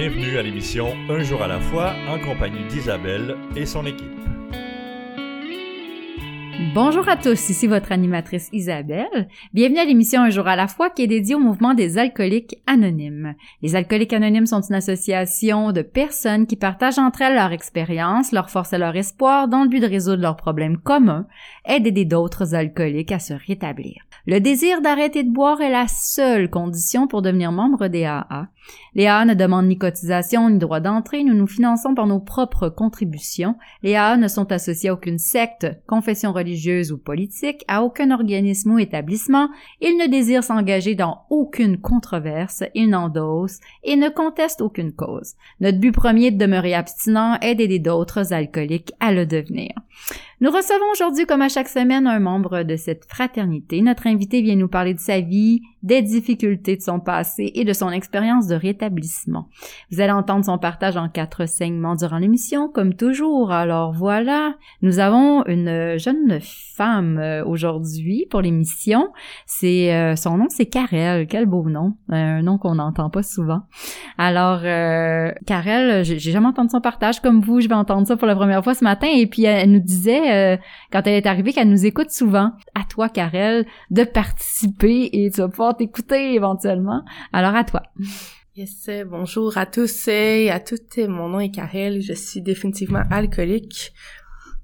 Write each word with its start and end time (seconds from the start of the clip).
Bienvenue 0.00 0.38
à 0.38 0.42
l'émission 0.42 0.96
Un 1.10 1.22
jour 1.22 1.42
à 1.42 1.46
la 1.46 1.60
fois 1.60 1.92
en 2.08 2.18
compagnie 2.18 2.64
d'Isabelle 2.70 3.36
et 3.54 3.66
son 3.66 3.84
équipe. 3.84 4.29
Bonjour 6.72 7.08
à 7.08 7.16
tous, 7.16 7.50
ici 7.50 7.66
votre 7.66 7.90
animatrice 7.90 8.48
Isabelle. 8.52 9.28
Bienvenue 9.52 9.80
à 9.80 9.84
l'émission 9.84 10.22
Un 10.22 10.30
jour 10.30 10.46
à 10.46 10.54
la 10.54 10.68
fois 10.68 10.88
qui 10.88 11.02
est 11.02 11.08
dédiée 11.08 11.34
au 11.34 11.40
mouvement 11.40 11.74
des 11.74 11.98
alcooliques 11.98 12.62
anonymes. 12.68 13.34
Les 13.60 13.74
alcooliques 13.74 14.12
anonymes 14.12 14.46
sont 14.46 14.60
une 14.60 14.76
association 14.76 15.72
de 15.72 15.82
personnes 15.82 16.46
qui 16.46 16.54
partagent 16.54 17.00
entre 17.00 17.22
elles 17.22 17.34
leur 17.34 17.50
expérience, 17.50 18.30
leur 18.30 18.50
force 18.50 18.72
et 18.72 18.78
leur 18.78 18.94
espoir 18.94 19.48
dans 19.48 19.64
le 19.64 19.68
but 19.68 19.80
de 19.80 19.88
résoudre 19.88 20.22
leurs 20.22 20.36
problèmes 20.36 20.76
communs 20.76 21.26
et 21.68 21.80
d'aider 21.80 22.04
d'autres 22.04 22.54
alcooliques 22.54 23.10
à 23.10 23.18
se 23.18 23.34
rétablir. 23.34 24.04
Le 24.26 24.38
désir 24.38 24.80
d'arrêter 24.80 25.24
de 25.24 25.32
boire 25.32 25.60
est 25.62 25.72
la 25.72 25.88
seule 25.88 26.50
condition 26.50 27.08
pour 27.08 27.22
devenir 27.22 27.50
membre 27.50 27.88
des 27.88 28.04
AA. 28.04 28.48
Les 28.94 29.06
AA 29.06 29.24
ne 29.24 29.34
demandent 29.34 29.66
ni 29.66 29.78
cotisation 29.78 30.48
ni 30.50 30.58
droit 30.58 30.78
d'entrée, 30.78 31.24
nous 31.24 31.34
nous 31.34 31.46
finançons 31.46 31.94
par 31.94 32.06
nos 32.06 32.20
propres 32.20 32.68
contributions. 32.68 33.56
Les 33.82 33.96
AA 33.96 34.18
ne 34.18 34.28
sont 34.28 34.52
associés 34.52 34.90
à 34.90 34.92
aucune 34.92 35.18
secte, 35.18 35.66
confession 35.86 36.32
religieuse 36.32 36.59
ou 36.92 36.98
politique, 36.98 37.64
à 37.68 37.82
aucun 37.82 38.10
organisme 38.10 38.72
ou 38.72 38.78
établissement, 38.78 39.48
ils 39.80 39.96
ne 39.96 40.06
désirent 40.06 40.44
s'engager 40.44 40.94
dans 40.94 41.22
aucune 41.30 41.78
controverse, 41.78 42.64
ils 42.74 42.88
n'endossent 42.88 43.60
et 43.82 43.96
ne 43.96 44.08
contestent 44.08 44.60
aucune 44.60 44.92
cause. 44.92 45.34
Notre 45.60 45.78
but 45.78 45.92
premier 45.92 46.26
est 46.26 46.30
de 46.32 46.38
demeurer 46.38 46.74
abstinent 46.74 47.38
et 47.40 47.54
d'aider 47.54 47.78
d'autres 47.78 48.32
alcooliques 48.32 48.92
à 49.00 49.12
le 49.12 49.26
devenir. 49.26 49.70
Nous 50.42 50.50
recevons 50.50 50.90
aujourd'hui, 50.90 51.26
comme 51.26 51.42
à 51.42 51.50
chaque 51.50 51.68
semaine, 51.68 52.06
un 52.06 52.18
membre 52.18 52.62
de 52.62 52.76
cette 52.76 53.04
fraternité. 53.04 53.82
Notre 53.82 54.06
invité 54.06 54.40
vient 54.40 54.56
nous 54.56 54.68
parler 54.68 54.94
de 54.94 54.98
sa 54.98 55.20
vie, 55.20 55.60
des 55.82 56.00
difficultés 56.00 56.78
de 56.78 56.80
son 56.80 56.98
passé 56.98 57.52
et 57.54 57.66
de 57.66 57.74
son 57.74 57.90
expérience 57.90 58.46
de 58.46 58.54
rétablissement. 58.54 59.48
Vous 59.90 60.00
allez 60.00 60.12
entendre 60.12 60.46
son 60.46 60.56
partage 60.56 60.96
en 60.96 61.10
quatre 61.10 61.46
segments 61.46 61.94
durant 61.94 62.16
l'émission, 62.16 62.70
comme 62.70 62.94
toujours. 62.94 63.52
Alors 63.52 63.92
voilà, 63.92 64.54
nous 64.80 64.98
avons 64.98 65.44
une 65.44 65.98
jeune 65.98 66.38
femme 66.40 67.18
euh, 67.18 67.44
aujourd'hui 67.44 68.26
pour 68.30 68.40
l'émission. 68.40 69.10
C'est 69.44 69.94
euh, 69.94 70.16
son 70.16 70.38
nom, 70.38 70.46
c'est 70.48 70.66
Karel. 70.66 71.26
Quel 71.26 71.44
beau 71.44 71.68
nom, 71.68 71.96
un 72.08 72.40
nom 72.40 72.56
qu'on 72.56 72.76
n'entend 72.76 73.10
pas 73.10 73.22
souvent. 73.22 73.60
Alors, 74.16 74.60
euh, 74.64 75.32
Karel, 75.46 76.02
j'ai 76.02 76.18
jamais 76.18 76.46
entendu 76.46 76.70
son 76.70 76.80
partage 76.80 77.20
comme 77.20 77.42
vous. 77.42 77.60
Je 77.60 77.68
vais 77.68 77.74
entendre 77.74 78.06
ça 78.06 78.16
pour 78.16 78.26
la 78.26 78.36
première 78.36 78.64
fois 78.64 78.72
ce 78.72 78.84
matin. 78.84 79.06
Et 79.06 79.26
puis 79.26 79.44
elle 79.44 79.70
nous 79.70 79.80
disait 79.80 80.29
euh, 80.30 80.56
quand 80.92 81.02
elle 81.06 81.14
est 81.14 81.26
arrivée 81.26 81.52
qu'elle 81.52 81.68
nous 81.68 81.86
écoute 81.86 82.10
souvent. 82.10 82.52
À 82.74 82.84
toi, 82.88 83.08
Karel, 83.08 83.66
de 83.90 84.04
participer 84.04 85.10
et 85.12 85.30
tu 85.30 85.40
vas 85.40 85.48
pouvoir 85.48 85.76
t'écouter 85.76 86.34
éventuellement. 86.34 87.02
Alors 87.32 87.54
à 87.54 87.64
toi. 87.64 87.82
Yes, 88.56 88.90
bonjour 89.06 89.56
à 89.58 89.66
tous 89.66 90.08
et 90.08 90.50
à 90.50 90.60
toutes. 90.60 90.98
Mon 90.98 91.28
nom 91.28 91.40
est 91.40 91.50
Karel. 91.50 92.00
Je 92.00 92.12
suis 92.12 92.42
définitivement 92.42 93.02
alcoolique. 93.10 93.92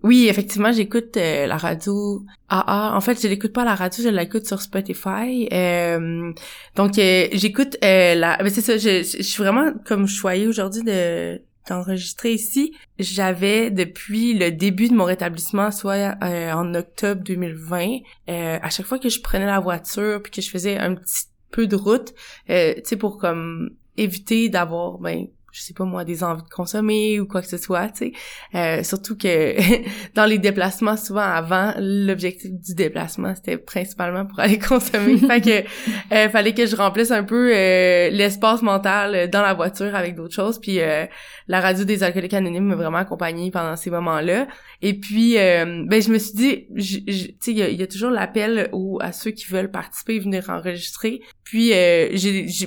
Oui, 0.02 0.28
effectivement, 0.28 0.70
j'écoute 0.72 1.16
euh, 1.16 1.46
la 1.46 1.56
radio 1.56 2.22
AA. 2.48 2.94
En 2.94 3.00
fait, 3.00 3.20
je 3.20 3.26
l'écoute 3.26 3.52
pas 3.52 3.64
la 3.64 3.74
radio, 3.74 4.04
je 4.04 4.08
l'écoute 4.08 4.46
sur 4.46 4.60
Spotify. 4.60 5.48
Euh, 5.52 6.32
donc, 6.76 6.98
euh, 6.98 7.26
j'écoute 7.32 7.76
la... 7.82 8.38
Mais 8.42 8.50
c'est 8.50 8.60
ça, 8.60 8.76
je, 8.76 9.02
je, 9.02 9.22
suis 9.22 9.42
vraiment 9.42 9.72
comme 9.84 10.06
choyée 10.06 10.46
aujourd'hui 10.46 10.82
de 10.84 11.40
d'enregistrer 11.68 12.32
ici. 12.32 12.74
J'avais 12.98 13.70
depuis 13.70 14.34
le 14.34 14.50
début 14.50 14.88
de 14.88 14.94
mon 14.94 15.04
rétablissement, 15.04 15.70
soit 15.70 16.16
euh, 16.22 16.52
en 16.52 16.74
octobre 16.74 17.22
2020, 17.22 17.98
euh, 18.28 18.58
à 18.60 18.70
chaque 18.70 18.86
fois 18.86 18.98
que 18.98 19.08
je 19.08 19.20
prenais 19.20 19.46
la 19.46 19.60
voiture 19.60 20.22
puis 20.22 20.32
que 20.32 20.40
je 20.40 20.50
faisais 20.50 20.78
un 20.78 20.94
petit 20.94 21.24
peu 21.50 21.66
de 21.66 21.76
route, 21.76 22.14
euh, 22.50 22.74
tu 22.74 22.82
sais 22.84 22.96
pour 22.96 23.18
comme 23.18 23.70
éviter 23.96 24.48
d'avoir 24.48 24.98
ben 24.98 25.26
je 25.56 25.62
sais 25.62 25.72
pas 25.72 25.84
moi, 25.84 26.04
des 26.04 26.22
envies 26.22 26.42
de 26.42 26.48
consommer 26.50 27.18
ou 27.18 27.26
quoi 27.26 27.40
que 27.40 27.48
ce 27.48 27.56
soit, 27.56 27.88
tu 27.88 27.96
sais. 27.98 28.12
Euh, 28.54 28.82
surtout 28.82 29.16
que 29.16 29.56
dans 30.14 30.26
les 30.26 30.36
déplacements, 30.38 30.98
souvent 30.98 31.20
avant, 31.20 31.72
l'objectif 31.78 32.50
du 32.52 32.74
déplacement, 32.74 33.34
c'était 33.34 33.56
principalement 33.56 34.26
pour 34.26 34.38
aller 34.38 34.58
consommer. 34.68 35.16
fait 35.16 35.40
que 35.40 36.14
euh, 36.14 36.28
fallait 36.28 36.52
que 36.52 36.66
je 36.66 36.76
remplisse 36.76 37.10
un 37.10 37.24
peu 37.24 37.54
euh, 37.54 38.10
l'espace 38.10 38.60
mental 38.60 39.30
dans 39.30 39.40
la 39.40 39.54
voiture 39.54 39.94
avec 39.94 40.14
d'autres 40.14 40.34
choses. 40.34 40.58
Puis 40.60 40.80
euh, 40.80 41.06
la 41.48 41.62
radio 41.62 41.84
des 41.84 42.02
alcooliques 42.02 42.34
anonymes 42.34 42.66
m'a 42.66 42.74
vraiment 42.74 42.98
accompagnée 42.98 43.50
pendant 43.50 43.76
ces 43.76 43.90
moments-là. 43.90 44.48
Et 44.82 44.92
puis, 44.92 45.38
euh, 45.38 45.84
ben 45.86 46.02
je 46.02 46.10
me 46.10 46.18
suis 46.18 46.34
dit, 46.34 46.66
tu 46.76 47.34
sais, 47.40 47.52
il 47.52 47.80
y, 47.80 47.82
a 47.82 47.86
toujours 47.86 48.10
l'appel 48.10 48.70
à 49.00 49.12
ceux 49.12 49.30
qui 49.30 49.46
veulent 49.46 49.70
participer, 49.70 50.18
venir 50.18 50.50
enregistrer. 50.50 51.22
Puis, 51.44 51.70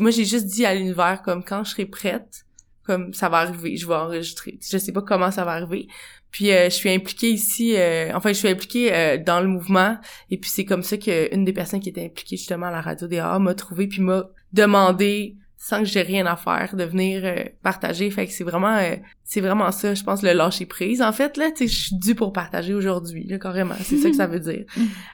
moi, 0.01 0.09
j'ai 0.09 0.25
juste 0.25 0.47
dit 0.47 0.65
à 0.65 0.73
l'univers 0.73 1.21
comme 1.23 1.43
quand 1.43 1.63
je 1.63 1.71
serai 1.71 1.85
prête 1.85 2.45
comme 2.89 3.13
ça 3.13 3.29
va 3.29 3.37
arriver, 3.37 3.77
je 3.77 3.87
vais 3.87 3.93
enregistrer. 3.93 4.57
Je 4.67 4.79
sais 4.79 4.91
pas 4.91 5.03
comment 5.03 5.29
ça 5.29 5.45
va 5.45 5.51
arriver. 5.51 5.87
Puis 6.31 6.51
euh, 6.51 6.65
je 6.65 6.75
suis 6.75 6.89
impliquée 6.89 7.29
ici, 7.29 7.75
euh, 7.75 8.11
enfin 8.15 8.29
je 8.29 8.33
suis 8.33 8.47
impliquée 8.47 8.91
euh, 8.91 9.17
dans 9.23 9.41
le 9.41 9.47
mouvement 9.47 9.97
et 10.31 10.37
puis 10.37 10.49
c'est 10.49 10.65
comme 10.65 10.81
ça 10.81 10.97
que 10.97 11.33
une 11.33 11.45
des 11.45 11.53
personnes 11.53 11.81
qui 11.81 11.89
était 11.89 12.05
impliquée 12.05 12.37
justement 12.37 12.65
à 12.67 12.71
la 12.71 12.81
radio 12.81 13.07
des 13.07 13.21
m'a 13.39 13.53
trouvé 13.53 13.85
puis 13.85 14.01
m'a 14.01 14.23
demandé 14.53 15.35
sans 15.57 15.79
que 15.79 15.85
j'ai 15.85 16.01
rien 16.01 16.25
à 16.25 16.35
faire 16.35 16.75
de 16.75 16.83
venir 16.83 17.49
partager. 17.61 18.09
Fait 18.09 18.25
que 18.25 18.33
c'est 18.33 18.43
vraiment 18.43 18.79
c'est 19.23 19.41
vraiment 19.41 19.71
ça, 19.71 19.93
je 19.93 20.03
pense 20.03 20.23
le 20.23 20.33
lâcher 20.33 20.65
prise. 20.65 21.03
En 21.03 21.11
fait 21.11 21.37
là, 21.37 21.51
tu 21.51 21.67
sais 21.67 21.67
je 21.67 21.83
suis 21.85 21.95
due 21.95 22.15
pour 22.15 22.33
partager 22.33 22.73
aujourd'hui, 22.73 23.27
là 23.27 23.37
carrément, 23.37 23.75
c'est 23.81 23.97
ça 23.97 24.09
que 24.09 24.15
ça 24.15 24.25
veut 24.25 24.39
dire. 24.39 24.65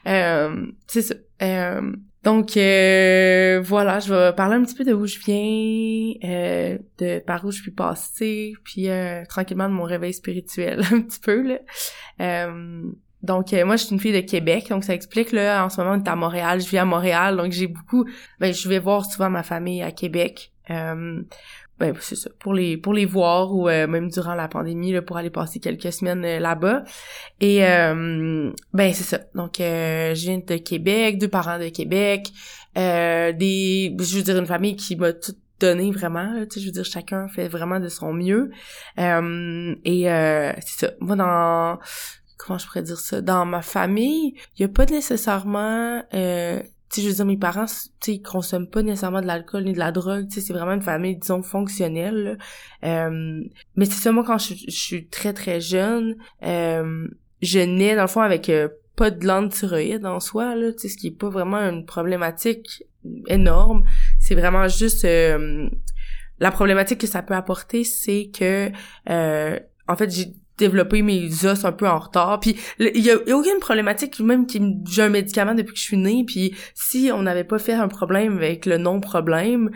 c'est 0.86 1.02
ça. 1.02 1.14
Donc 2.26 2.56
euh, 2.56 3.60
voilà, 3.62 4.00
je 4.00 4.12
vais 4.12 4.32
parler 4.32 4.56
un 4.56 4.64
petit 4.64 4.74
peu 4.74 4.82
de 4.82 4.92
où 4.92 5.06
je 5.06 5.16
viens, 5.20 6.12
euh, 6.28 6.76
de 6.98 7.20
par 7.20 7.44
où 7.44 7.52
je 7.52 7.62
suis 7.62 7.70
passée, 7.70 8.54
puis 8.64 8.90
euh, 8.90 9.22
tranquillement 9.28 9.68
de 9.68 9.74
mon 9.74 9.84
réveil 9.84 10.12
spirituel 10.12 10.80
un 10.92 11.02
petit 11.02 11.20
peu 11.20 11.40
là. 11.40 11.58
Euh, 12.20 12.82
donc 13.22 13.52
moi 13.52 13.76
je 13.76 13.84
suis 13.84 13.94
une 13.94 14.00
fille 14.00 14.12
de 14.12 14.26
Québec, 14.28 14.68
donc 14.70 14.82
ça 14.82 14.92
explique 14.94 15.30
là 15.30 15.64
en 15.64 15.68
ce 15.68 15.80
moment 15.80 15.94
on 15.96 16.02
est 16.02 16.08
à 16.08 16.16
Montréal, 16.16 16.60
je 16.60 16.68
vis 16.68 16.78
à 16.78 16.84
Montréal, 16.84 17.36
donc 17.36 17.52
j'ai 17.52 17.68
beaucoup 17.68 18.04
ben 18.40 18.52
je 18.52 18.68
vais 18.68 18.80
voir 18.80 19.04
souvent 19.04 19.30
ma 19.30 19.44
famille 19.44 19.84
à 19.84 19.92
Québec 19.92 20.50
ben 21.78 21.94
c'est 22.00 22.16
ça. 22.16 22.30
Pour 22.38 22.54
les 22.54 22.76
pour 22.78 22.94
les 22.94 23.04
voir 23.04 23.54
ou 23.54 23.68
euh, 23.68 23.86
même 23.86 24.08
durant 24.08 24.34
la 24.34 24.48
pandémie 24.48 24.92
là, 24.92 25.02
pour 25.02 25.18
aller 25.18 25.30
passer 25.30 25.60
quelques 25.60 25.92
semaines 25.92 26.24
euh, 26.24 26.38
là-bas. 26.38 26.84
Et 27.40 27.66
euh, 27.66 28.50
ben 28.72 28.92
c'est 28.94 29.04
ça. 29.04 29.20
Donc 29.34 29.56
je 29.58 30.14
viens 30.14 30.38
de 30.38 30.56
Québec 30.56 31.18
deux 31.18 31.28
parents 31.28 31.58
de 31.58 31.68
Québec 31.68 32.30
des 32.74 33.96
je 33.98 34.16
veux 34.16 34.22
dire 34.22 34.38
une 34.38 34.46
famille 34.46 34.76
qui 34.76 34.96
m'a 34.96 35.12
tout 35.12 35.34
donné 35.60 35.90
vraiment 35.90 36.44
tu 36.44 36.54
sais 36.54 36.60
je 36.60 36.66
veux 36.66 36.72
dire 36.72 36.84
chacun 36.84 37.28
fait 37.28 37.48
vraiment 37.48 37.80
de 37.80 37.88
son 37.88 38.12
mieux. 38.14 38.50
Et 38.96 40.02
c'est 40.04 40.86
ça. 40.86 40.92
Moi 41.00 41.16
dans 41.16 41.78
comment 42.38 42.58
je 42.58 42.66
pourrais 42.66 42.82
dire 42.82 42.98
ça? 42.98 43.20
Dans 43.20 43.44
ma 43.44 43.60
famille 43.60 44.34
il 44.56 44.62
y 44.62 44.64
a 44.64 44.68
pas 44.68 44.86
nécessairement 44.86 46.02
tu 46.90 47.00
je 47.00 47.08
veux 47.08 47.14
dire, 47.14 47.24
mes 47.26 47.36
parents, 47.36 47.66
tu 48.00 48.12
ils 48.12 48.22
consomment 48.22 48.68
pas 48.68 48.82
nécessairement 48.82 49.20
de 49.20 49.26
l'alcool 49.26 49.64
ni 49.64 49.72
de 49.72 49.78
la 49.78 49.92
drogue, 49.92 50.28
tu 50.28 50.36
sais, 50.36 50.40
c'est 50.40 50.52
vraiment 50.52 50.72
une 50.72 50.82
famille, 50.82 51.16
disons, 51.16 51.42
fonctionnelle, 51.42 52.38
euh, 52.84 53.42
mais 53.76 53.84
c'est 53.84 54.12
moi, 54.12 54.24
quand 54.24 54.38
je, 54.38 54.54
suis 54.68 55.08
très, 55.08 55.32
très 55.32 55.60
jeune, 55.60 56.16
euh, 56.44 57.08
je 57.42 57.58
nais, 57.58 57.96
dans 57.96 58.02
le 58.02 58.08
fond, 58.08 58.20
avec 58.20 58.48
euh, 58.48 58.68
pas 58.94 59.10
de 59.10 59.18
glande 59.18 59.52
en 60.04 60.20
soi, 60.20 60.54
là, 60.54 60.72
tu 60.72 60.80
sais, 60.80 60.88
ce 60.88 60.96
qui 60.96 61.08
est 61.08 61.18
pas 61.18 61.28
vraiment 61.28 61.58
une 61.58 61.84
problématique 61.84 62.84
énorme, 63.26 63.84
c'est 64.20 64.34
vraiment 64.34 64.68
juste... 64.68 65.06
la 66.38 66.50
problématique 66.50 67.00
que 67.00 67.06
ça 67.06 67.22
peut 67.22 67.34
apporter, 67.34 67.84
c'est 67.84 68.30
que, 68.32 68.70
en 69.88 69.96
fait, 69.96 70.10
j'ai 70.10 70.32
développer 70.58 71.02
mes 71.02 71.44
os 71.44 71.64
un 71.64 71.72
peu 71.72 71.88
en 71.88 71.98
retard. 71.98 72.40
Puis 72.40 72.56
il 72.78 73.04
y, 73.04 73.10
a, 73.10 73.16
aucune 73.36 73.58
problématique, 73.60 74.18
même 74.20 74.46
qui 74.46 74.60
j'ai 74.88 75.02
un 75.02 75.08
médicament 75.08 75.54
depuis 75.54 75.74
que 75.74 75.78
je 75.78 75.84
suis 75.84 75.96
née. 75.96 76.24
Puis 76.26 76.54
si 76.74 77.10
on 77.12 77.22
n'avait 77.22 77.44
pas 77.44 77.58
fait 77.58 77.74
un 77.74 77.88
problème 77.88 78.36
avec 78.38 78.66
le 78.66 78.78
non-problème, 78.78 79.70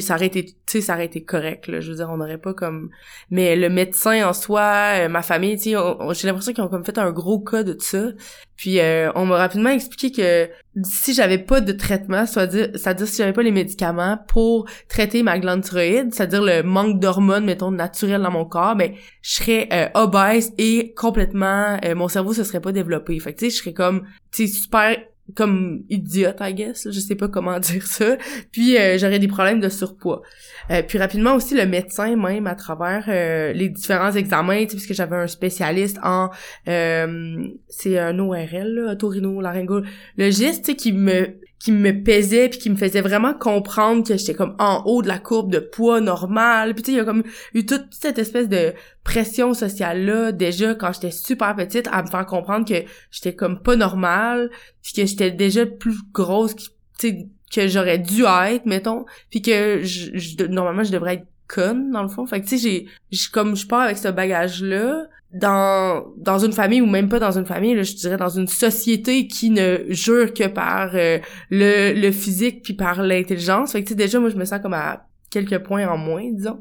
ça 0.00 0.14
aurait 0.14 0.26
été, 0.26 0.44
tu 0.44 0.54
sais, 0.66 0.80
ça 0.80 0.94
aurait 0.94 1.06
été 1.06 1.22
correct. 1.22 1.68
Là. 1.68 1.80
Je 1.80 1.90
veux 1.90 1.96
dire, 1.96 2.08
on 2.10 2.16
n'aurait 2.16 2.38
pas 2.38 2.54
comme. 2.54 2.90
Mais 3.30 3.56
le 3.56 3.68
médecin 3.68 4.28
en 4.28 4.32
soi, 4.32 4.62
euh, 4.94 5.08
ma 5.08 5.22
famille, 5.22 5.56
tu 5.56 5.70
sais, 5.70 5.76
j'ai 6.12 6.26
l'impression 6.26 6.52
qu'ils 6.52 6.64
ont 6.64 6.68
comme 6.68 6.84
fait 6.84 6.98
un 6.98 7.12
gros 7.12 7.40
cas 7.40 7.62
de 7.62 7.76
ça. 7.78 8.08
Puis 8.56 8.80
euh, 8.80 9.10
on 9.14 9.26
m'a 9.26 9.36
rapidement 9.36 9.70
expliqué 9.70 10.10
que 10.10 10.50
si 10.84 11.14
j'avais 11.14 11.38
pas 11.38 11.60
de 11.60 11.72
traitement, 11.72 12.26
c'est-à-dire, 12.26 12.68
c'est-à-dire 12.74 13.08
si 13.08 13.16
j'avais 13.16 13.32
pas 13.32 13.42
les 13.42 13.52
médicaments 13.52 14.18
pour 14.28 14.68
traiter 14.88 15.22
ma 15.22 15.38
glande 15.38 15.62
thyroïde, 15.62 16.14
c'est-à-dire 16.14 16.42
le 16.42 16.62
manque 16.62 17.00
d'hormones, 17.00 17.44
mettons, 17.44 17.70
naturelles 17.70 18.22
dans 18.22 18.30
mon 18.30 18.44
corps, 18.44 18.76
ben 18.76 18.92
je 19.22 19.34
serais 19.34 19.68
euh, 19.72 19.88
obèse 19.94 20.52
et 20.58 20.92
complètement, 20.94 21.78
euh, 21.84 21.94
mon 21.94 22.08
cerveau 22.08 22.32
se 22.32 22.44
serait 22.44 22.60
pas 22.60 22.72
développé. 22.72 23.18
Fait 23.20 23.32
que 23.32 23.38
tu 23.38 23.46
sais, 23.46 23.50
je 23.50 23.62
serais 23.62 23.72
comme, 23.72 24.06
tu 24.32 24.46
sais, 24.46 24.52
super 24.52 24.96
comme 25.34 25.82
idiote, 25.90 26.36
I 26.40 26.54
guess. 26.54 26.88
Je 26.90 27.00
sais 27.00 27.14
pas 27.14 27.28
comment 27.28 27.58
dire 27.60 27.86
ça. 27.86 28.16
Puis 28.52 28.78
euh, 28.78 28.98
j'aurais 28.98 29.18
des 29.18 29.28
problèmes 29.28 29.60
de 29.60 29.68
surpoids. 29.68 30.22
Euh, 30.70 30.82
puis 30.82 30.98
rapidement 30.98 31.34
aussi 31.34 31.54
le 31.54 31.66
médecin 31.66 32.16
même 32.16 32.46
à 32.46 32.54
travers 32.54 33.04
euh, 33.08 33.52
les 33.52 33.68
différents 33.68 34.12
examens, 34.12 34.64
tu 34.64 34.70
sais, 34.70 34.76
puisque 34.76 34.94
j'avais 34.94 35.16
un 35.16 35.26
spécialiste 35.26 35.98
en 36.02 36.30
c'est 36.64 37.98
un 37.98 38.18
ORL, 38.18 38.74
là, 38.74 38.92
otorino 38.92 39.40
laryngologiste, 39.40 40.64
tu 40.64 40.72
sais, 40.72 40.76
qui 40.76 40.92
me 40.92 41.38
qui 41.58 41.72
me 41.72 42.02
pesait 42.02 42.48
puis 42.48 42.58
qui 42.58 42.70
me 42.70 42.76
faisait 42.76 43.00
vraiment 43.00 43.34
comprendre 43.34 44.06
que 44.06 44.16
j'étais 44.16 44.34
comme 44.34 44.54
en 44.58 44.82
haut 44.84 45.02
de 45.02 45.08
la 45.08 45.18
courbe 45.18 45.50
de 45.50 45.58
poids 45.58 46.00
normal 46.00 46.74
puis 46.74 46.82
tu 46.82 46.90
sais 46.90 46.96
il 46.96 46.98
y 46.98 47.00
a 47.00 47.04
comme 47.04 47.22
eu 47.54 47.64
toute 47.64 47.86
cette 47.90 48.18
espèce 48.18 48.48
de 48.48 48.74
pression 49.04 49.54
sociale 49.54 50.04
là 50.04 50.32
déjà 50.32 50.74
quand 50.74 50.92
j'étais 50.92 51.10
super 51.10 51.56
petite 51.56 51.88
à 51.90 52.02
me 52.02 52.08
faire 52.08 52.26
comprendre 52.26 52.66
que 52.66 52.86
j'étais 53.10 53.34
comme 53.34 53.62
pas 53.62 53.76
normale 53.76 54.50
puis 54.82 54.92
que 54.92 55.06
j'étais 55.06 55.30
déjà 55.30 55.64
plus 55.64 55.96
grosse 56.12 56.54
sais 56.98 57.28
que 57.52 57.68
j'aurais 57.68 57.98
dû 57.98 58.24
être 58.24 58.66
mettons 58.66 59.06
puis 59.30 59.40
que 59.40 59.80
je, 59.82 60.44
normalement 60.46 60.84
je 60.84 60.92
devrais 60.92 61.14
être 61.14 61.26
conne 61.48 61.92
dans 61.92 62.02
le 62.02 62.08
fond. 62.08 62.26
Fait 62.26 62.40
que 62.40 62.46
tu 62.46 62.58
sais 62.58 62.86
j'ai 63.10 63.28
comme 63.32 63.56
je 63.56 63.66
pars 63.66 63.82
avec 63.82 63.98
ce 63.98 64.08
bagage 64.08 64.62
là 64.62 65.06
dans 65.36 66.12
dans 66.16 66.38
une 66.38 66.52
famille 66.52 66.80
ou 66.80 66.86
même 66.86 67.08
pas 67.08 67.18
dans 67.18 67.36
une 67.36 67.46
famille 67.46 67.74
là, 67.74 67.82
je 67.82 67.94
dirais 67.94 68.16
dans 68.16 68.28
une 68.28 68.48
société 68.48 69.26
qui 69.26 69.50
ne 69.50 69.84
jure 69.88 70.32
que 70.32 70.46
par 70.46 70.90
euh, 70.94 71.18
le, 71.50 71.92
le 71.92 72.10
physique 72.12 72.62
puis 72.62 72.74
par 72.74 73.02
l'intelligence. 73.02 73.72
Fait 73.72 73.82
que 73.82 73.88
tu 73.88 73.92
sais 73.92 73.96
déjà 73.96 74.18
moi 74.18 74.30
je 74.30 74.36
me 74.36 74.44
sens 74.44 74.60
comme 74.60 74.74
à 74.74 75.06
quelques 75.30 75.58
points 75.58 75.86
en 75.86 75.98
moins 75.98 76.30
disons. 76.32 76.60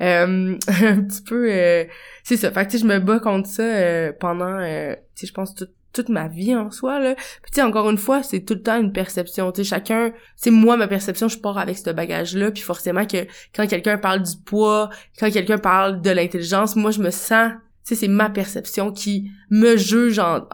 Euh, 0.00 0.56
un 0.68 1.02
petit 1.02 1.22
peu 1.22 1.48
euh, 1.50 1.84
c'est 2.24 2.36
ça. 2.36 2.50
Fait 2.50 2.66
que 2.66 2.70
tu 2.72 2.78
sais 2.78 2.82
je 2.82 2.88
me 2.88 2.98
bats 2.98 3.20
contre 3.20 3.48
ça 3.48 3.62
euh, 3.62 4.12
pendant 4.18 4.58
tu 4.58 4.96
sais 5.14 5.26
je 5.26 5.32
pense 5.32 5.54
toute 5.54 5.70
toute 5.92 6.08
ma 6.10 6.28
vie 6.28 6.54
en 6.54 6.70
soi 6.70 6.98
là. 7.00 7.14
Puis 7.14 7.52
tu 7.52 7.54
sais 7.54 7.62
encore 7.62 7.88
une 7.88 7.96
fois 7.96 8.22
c'est 8.22 8.40
tout 8.40 8.54
le 8.54 8.62
temps 8.62 8.78
une 8.78 8.92
perception. 8.92 9.52
Tu 9.52 9.62
sais 9.62 9.70
chacun 9.70 10.12
c'est 10.34 10.50
moi 10.50 10.76
ma 10.76 10.88
perception 10.88 11.28
je 11.28 11.38
pars 11.38 11.58
avec 11.58 11.78
ce 11.78 11.90
bagage 11.90 12.36
là 12.36 12.50
puis 12.50 12.62
forcément 12.62 13.06
que 13.06 13.26
quand 13.54 13.66
quelqu'un 13.66 13.98
parle 13.98 14.22
du 14.22 14.36
poids 14.44 14.90
quand 15.18 15.30
quelqu'un 15.30 15.58
parle 15.58 16.02
de 16.02 16.10
l'intelligence 16.10 16.76
moi 16.76 16.90
je 16.90 17.00
me 17.00 17.10
sens 17.10 17.52
sais, 17.88 17.94
c'est 17.94 18.08
ma 18.08 18.30
perception 18.30 18.92
qui 18.92 19.30
me 19.50 19.76
juge 19.76 20.18
en, 20.18 20.46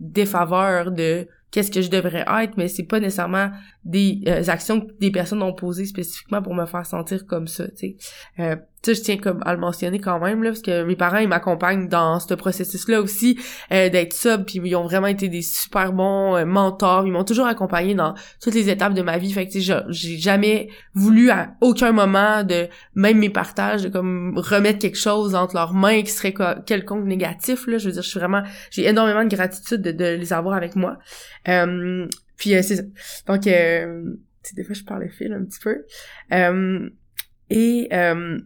défaveur 0.00 0.90
de 0.90 1.26
qu'est-ce 1.50 1.70
que 1.70 1.82
je 1.82 1.90
devrais 1.90 2.24
être, 2.42 2.56
mais 2.56 2.68
c'est 2.68 2.82
pas 2.82 2.98
nécessairement 2.98 3.50
des 3.84 4.22
euh, 4.26 4.42
actions 4.48 4.80
que 4.80 4.92
des 4.98 5.12
personnes 5.12 5.42
ont 5.42 5.52
posées 5.52 5.84
spécifiquement 5.84 6.42
pour 6.42 6.54
me 6.54 6.66
faire 6.66 6.84
sentir 6.84 7.26
comme 7.26 7.46
ça, 7.46 7.68
tu 7.68 7.76
sais. 7.76 7.96
Euh, 8.40 8.56
je 8.92 9.00
tiens 9.00 9.16
comme 9.16 9.40
à 9.44 9.54
le 9.54 9.60
mentionner 9.60 9.98
quand 9.98 10.18
même, 10.20 10.42
là, 10.42 10.50
parce 10.50 10.62
que 10.62 10.84
mes 10.84 10.96
parents, 10.96 11.18
ils 11.18 11.28
m'accompagnent 11.28 11.88
dans 11.88 12.20
ce 12.20 12.34
processus-là 12.34 13.00
aussi, 13.00 13.38
euh, 13.72 13.88
d'être 13.88 14.12
sub, 14.12 14.44
puis 14.44 14.60
ils 14.62 14.76
ont 14.76 14.84
vraiment 14.84 15.06
été 15.06 15.28
des 15.28 15.42
super 15.42 15.92
bons 15.92 16.36
euh, 16.36 16.44
mentors, 16.44 17.06
ils 17.06 17.12
m'ont 17.12 17.24
toujours 17.24 17.46
accompagné 17.46 17.94
dans 17.94 18.14
toutes 18.42 18.54
les 18.54 18.68
étapes 18.68 18.94
de 18.94 19.02
ma 19.02 19.18
vie, 19.18 19.32
fait 19.32 19.48
que, 19.48 19.58
j'ai 19.58 20.18
jamais 20.18 20.68
voulu 20.94 21.30
à 21.30 21.54
aucun 21.60 21.92
moment 21.92 22.42
de, 22.42 22.68
même 22.94 23.18
mes 23.18 23.30
partages, 23.30 23.84
de 23.84 23.88
comme 23.88 24.34
remettre 24.36 24.80
quelque 24.80 24.98
chose 24.98 25.34
entre 25.34 25.54
leurs 25.54 25.72
mains 25.72 26.02
qui 26.02 26.10
serait 26.10 26.34
quelconque 26.66 27.04
négatif, 27.04 27.66
là, 27.66 27.78
je 27.78 27.86
veux 27.86 27.92
dire, 27.92 28.02
je 28.02 28.08
suis 28.08 28.20
vraiment, 28.20 28.42
j'ai 28.70 28.86
énormément 28.86 29.24
de 29.24 29.34
gratitude 29.34 29.80
de, 29.80 29.92
de 29.92 30.16
les 30.16 30.32
avoir 30.32 30.56
avec 30.56 30.76
moi. 30.76 30.98
Euh, 31.48 32.06
puis 32.36 32.54
euh, 32.54 32.62
c'est 32.62 32.76
ça. 32.76 32.82
Donc, 33.26 33.46
euh, 33.46 34.02
des 34.54 34.64
fois, 34.64 34.74
je 34.74 34.84
parle 34.84 35.08
fil 35.08 35.32
un 35.32 35.44
petit 35.44 35.60
peu. 35.60 35.84
Et... 37.50 37.88
Euh, 37.92 38.38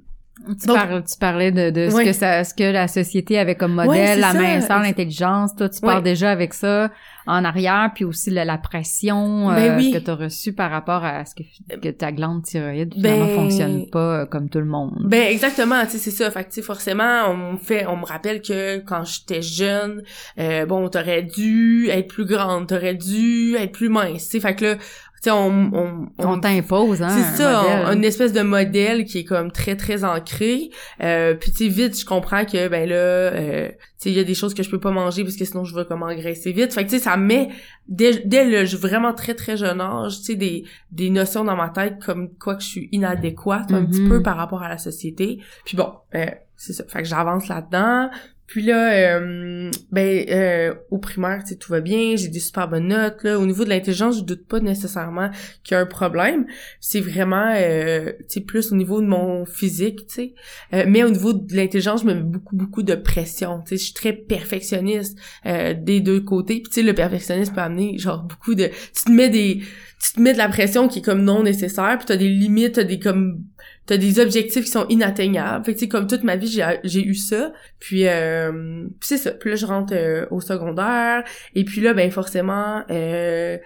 tu, 0.47 0.67
tu, 0.67 1.19
parlais 1.19 1.53
de, 1.53 1.71
de 1.71 1.91
ce 1.91 2.03
que 2.03 2.13
ça, 2.13 2.45
ce 2.45 2.55
que 2.55 2.65
la 2.65 2.89
société 2.89 3.39
avait 3.39 3.55
comme 3.55 3.75
modèle, 3.75 4.21
la 4.21 4.33
minceur, 4.33 4.81
l'intelligence. 4.81 5.55
Toi, 5.57 5.69
tu 5.69 5.81
pars 5.81 6.03
déjà 6.03 6.31
avec 6.31 6.55
ça 6.55 6.91
en 7.29 7.45
arrière, 7.45 7.91
puis 7.95 8.05
aussi 8.05 8.31
la, 8.31 8.59
pression 8.59 9.49
ben 9.49 9.79
euh, 9.79 9.93
que 9.93 9.99
tu 9.99 10.11
as 10.11 10.15
reçue 10.15 10.53
par 10.55 10.71
rapport 10.71 11.05
à 11.05 11.25
ce 11.27 11.35
que, 11.35 11.43
que 11.79 11.91
ta 11.91 12.11
glande 12.11 12.43
thyroïde 12.43 12.95
finalement 12.95 13.27
ben 13.27 13.35
fonctionne 13.35 13.87
pas 13.91 14.21
euh, 14.21 14.27
comme 14.27 14.49
tout 14.49 14.59
le 14.59 14.65
monde. 14.65 14.97
Ben 15.05 15.31
exactement, 15.31 15.85
tu 15.85 15.93
sais 15.93 15.99
c'est 15.99 16.11
ça. 16.11 16.31
Fait 16.31 16.45
que 16.45 16.63
forcément, 16.63 17.27
on 17.29 17.53
me 17.53 17.59
fait, 17.59 17.87
on 17.87 17.97
me 17.97 18.07
rappelle 18.07 18.41
que 18.41 18.79
quand 18.79 19.05
j'étais 19.05 19.43
jeune, 19.43 20.03
euh, 20.39 20.65
bon, 20.65 20.89
t'aurais 20.89 21.23
dû 21.23 21.89
être 21.91 22.09
plus 22.09 22.25
grande, 22.25 22.67
t'aurais 22.67 22.95
dû 22.95 23.55
être 23.57 23.73
plus 23.73 23.91
mince. 23.91 24.35
Fait 24.41 24.55
que 24.55 24.65
là, 24.65 24.77
sais, 25.23 25.31
on, 25.31 25.71
on, 25.73 26.09
on, 26.19 26.41
t'impose, 26.41 27.03
hein. 27.03 27.09
C'est 27.09 27.43
ça, 27.43 27.93
une 27.93 28.05
espèce 28.05 28.33
de 28.33 28.43
modèle 28.43 29.05
qui 29.05 29.19
est 29.19 29.25
comme 29.25 29.51
très, 29.51 29.77
très 29.77 30.05
ancré. 30.05 30.71
Euh, 31.03 31.35
puis 31.35 31.51
tu 31.51 31.65
sais, 31.65 31.69
vite, 31.69 31.99
je 31.99 32.05
comprends 32.05 32.45
que, 32.45 32.69
ben 32.69 32.89
là, 32.89 32.95
euh, 32.95 33.69
tu 33.69 33.75
sais, 33.97 34.11
il 34.11 34.17
y 34.17 34.21
a 34.21 34.25
des 34.25 34.35
choses 34.35 34.55
que 34.55 34.63
je 34.63 34.71
peux 34.71 34.79
pas 34.79 34.93
manger 34.93 35.25
parce 35.25 35.37
que 35.37 35.45
sinon 35.45 35.65
je 35.65 35.75
vais 35.75 35.85
comme 35.85 36.03
engraisser 36.03 36.53
vite. 36.53 36.73
Fait 36.73 36.85
que 36.85 36.91
tu 36.91 36.99
sais, 36.99 37.03
ça 37.03 37.17
met, 37.17 37.49
dès, 37.89 38.23
dès 38.25 38.45
le 38.45 38.65
vraiment 38.77 39.13
très, 39.13 39.35
très 39.35 39.57
jeune 39.57 39.81
âge, 39.81 40.19
tu 40.19 40.25
sais, 40.25 40.35
des, 40.37 40.65
des 40.93 41.11
notions 41.11 41.45
dans 41.45 41.57
ma 41.57 41.71
tête 41.71 41.99
comme 42.05 42.31
quoi 42.35 42.55
que 42.55 42.63
je 42.63 42.69
suis 42.69 42.89
inadéquate 42.93 43.73
un 43.73 43.85
petit 43.85 44.03
mm-hmm. 44.03 44.09
peu 44.09 44.23
par 44.23 44.37
rapport 44.37 44.63
à 44.63 44.69
la 44.69 44.79
société. 44.79 45.41
Puis 45.65 45.77
bon, 45.77 45.93
euh, 46.15 46.27
c'est 46.57 46.73
ça. 46.73 46.85
Fait 46.89 47.03
que 47.03 47.09
j'avance 47.09 47.49
là-dedans. 47.49 48.11
Puis 48.49 48.63
là, 48.63 48.93
euh, 48.95 49.71
ben 49.93 50.25
euh, 50.31 50.75
au 50.91 50.97
primaire, 50.97 51.45
tout 51.61 51.71
va 51.71 51.83
bien, 51.83 52.17
j'ai 52.17 52.29
des 52.29 52.41
super 52.41 52.67
bonnes 52.67 52.89
notes. 52.89 53.23
Là. 53.23 53.39
Au 53.39 53.45
niveau 53.45 53.63
de 53.63 53.69
l'intelligence, 53.69 54.17
je 54.17 54.25
doute 54.25 54.47
pas 54.47 54.59
nécessairement 54.59 55.29
qu'il 55.63 55.75
y 55.75 55.79
a 55.79 55.81
un 55.81 55.87
problème. 55.87 56.47
C'est 56.81 57.01
vraiment, 57.01 57.53
euh, 57.55 58.11
plus 58.47 58.73
au 58.73 58.77
niveau 58.77 59.03
de 59.03 59.07
mon 59.07 59.45
physique, 59.45 60.07
tu 60.07 60.15
sais. 60.15 60.35
Euh, 60.73 60.85
mais 60.89 61.05
au 61.05 61.11
niveau 61.11 61.35
de 61.35 61.55
l'intelligence, 61.55 62.01
je 62.01 62.07
me 62.07 62.15
mets 62.15 62.23
beaucoup, 62.23 62.57
beaucoup 62.57 62.83
de 62.83 62.95
pression. 62.95 63.61
Tu 63.61 63.69
sais, 63.69 63.77
je 63.77 63.85
suis 63.85 63.95
très 63.95 64.15
perfectionniste 64.15 65.19
des 65.45 66.01
deux 66.01 66.21
côtés. 66.21 66.61
Puis 66.61 66.71
tu 66.71 66.81
sais, 66.81 66.83
le 66.83 66.95
perfectionniste 66.95 67.55
peut 67.55 67.61
amener 67.61 67.99
genre 67.99 68.23
beaucoup 68.23 68.55
de... 68.55 68.71
Tu 68.95 69.05
te 69.05 69.11
mets 69.11 69.29
des... 69.29 69.61
Tu 70.03 70.13
te 70.15 70.21
mets 70.21 70.33
de 70.33 70.39
la 70.39 70.49
pression 70.49 70.89
qui 70.89 71.01
est 71.01 71.03
comme 71.03 71.23
non 71.23 71.43
nécessaire, 71.43 71.97
puis 71.99 72.07
t'as 72.07 72.17
des 72.17 72.29
limites, 72.29 72.77
t'as 72.77 72.85
des 72.85 72.99
comme 73.01 73.43
t'as 73.89 73.97
des 73.97 74.21
objectifs 74.21 74.67
qui 74.67 74.71
sont 74.71 74.87
inatteignables. 74.91 75.65
Fait 75.65 75.75
que, 75.75 75.87
comme 75.87 76.07
toute 76.07 76.23
ma 76.23 76.37
vie, 76.37 76.63
j'ai 76.85 77.03
eu 77.03 77.15
ça. 77.15 77.53
Puis, 77.81 78.07
euh, 78.07 78.85
c'est 79.01 79.17
ça. 79.17 79.31
Puis 79.31 79.51
là, 79.51 79.57
je 79.57 79.65
rentre 79.65 79.95
euh, 79.97 80.27
au 80.31 80.43
secondaire. 80.43 81.25
Et 81.55 81.65
puis 81.65 81.81
là, 81.81 81.95
ben 81.95 82.11
forcément, 82.11 82.85
euh, 82.91 83.57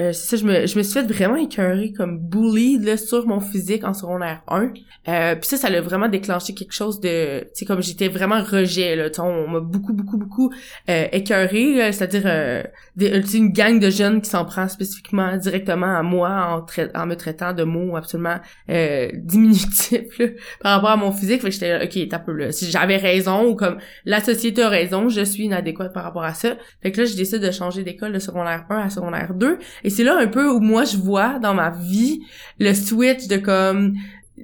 euh, 0.00 0.12
c'est 0.12 0.36
ça, 0.36 0.36
je 0.36 0.46
me, 0.46 0.66
je 0.66 0.78
me 0.78 0.82
suis 0.82 0.94
fait 0.94 1.06
vraiment 1.06 1.36
écœurer 1.36 1.92
comme 1.92 2.18
bully 2.18 2.78
là, 2.78 2.96
sur 2.96 3.26
mon 3.26 3.40
physique 3.40 3.84
en 3.84 3.92
secondaire 3.92 4.42
1. 4.48 4.72
Euh, 5.08 5.34
puis 5.34 5.46
ça, 5.48 5.58
ça 5.58 5.68
l'a 5.68 5.82
vraiment 5.82 6.08
déclenché 6.08 6.54
quelque 6.54 6.72
chose 6.72 6.98
de... 7.00 7.46
Tu 7.54 7.66
comme 7.66 7.82
j'étais 7.82 8.08
vraiment 8.08 8.42
rejet, 8.42 8.96
là. 8.96 9.10
On 9.18 9.48
m'a 9.48 9.60
beaucoup, 9.60 9.92
beaucoup, 9.92 10.16
beaucoup 10.16 10.50
euh, 10.88 11.06
écœuré, 11.12 11.92
c'est-à-dire 11.92 12.22
euh, 12.24 12.62
une 12.98 13.52
gang 13.52 13.78
de 13.78 13.90
jeunes 13.90 14.22
qui 14.22 14.30
s'en 14.30 14.46
prend 14.46 14.66
spécifiquement 14.68 15.36
directement 15.36 15.94
à 15.94 16.02
moi 16.02 16.64
en, 16.74 16.98
en 16.98 17.06
me 17.06 17.14
traitant 17.14 17.52
de 17.52 17.64
mots 17.64 17.96
absolument 17.96 18.38
euh, 18.70 19.10
diminutifs 19.14 20.18
là, 20.18 20.26
par 20.62 20.72
rapport 20.76 20.90
à 20.90 20.96
mon 20.96 21.12
physique. 21.12 21.42
Fait 21.42 21.48
que 21.48 21.54
j'étais, 21.54 21.84
OK, 21.84 22.08
t'as 22.08 22.18
peu 22.18 22.32
là. 22.32 22.50
Si 22.50 22.70
j'avais 22.70 22.96
raison 22.96 23.46
ou 23.46 23.56
comme 23.56 23.76
la 24.06 24.20
société 24.20 24.62
a 24.62 24.70
raison, 24.70 25.10
je 25.10 25.22
suis 25.22 25.44
inadéquate 25.44 25.92
par 25.92 26.04
rapport 26.04 26.24
à 26.24 26.32
ça. 26.32 26.56
Fait 26.82 26.92
que 26.92 27.02
là, 27.02 27.06
je 27.06 27.14
décide 27.14 27.40
de 27.40 27.50
changer 27.50 27.82
d'école 27.82 28.12
de 28.12 28.18
secondaire 28.18 28.64
1 28.70 28.78
à 28.78 28.90
secondaire 28.90 29.34
2. 29.34 29.58
Et 29.84 29.90
c'est 29.90 30.04
là 30.04 30.16
un 30.18 30.26
peu 30.26 30.48
où 30.48 30.60
moi 30.60 30.84
je 30.84 30.96
vois 30.96 31.38
dans 31.38 31.54
ma 31.54 31.70
vie 31.70 32.22
le 32.58 32.74
switch 32.74 33.26
de 33.28 33.36
comme 33.36 33.94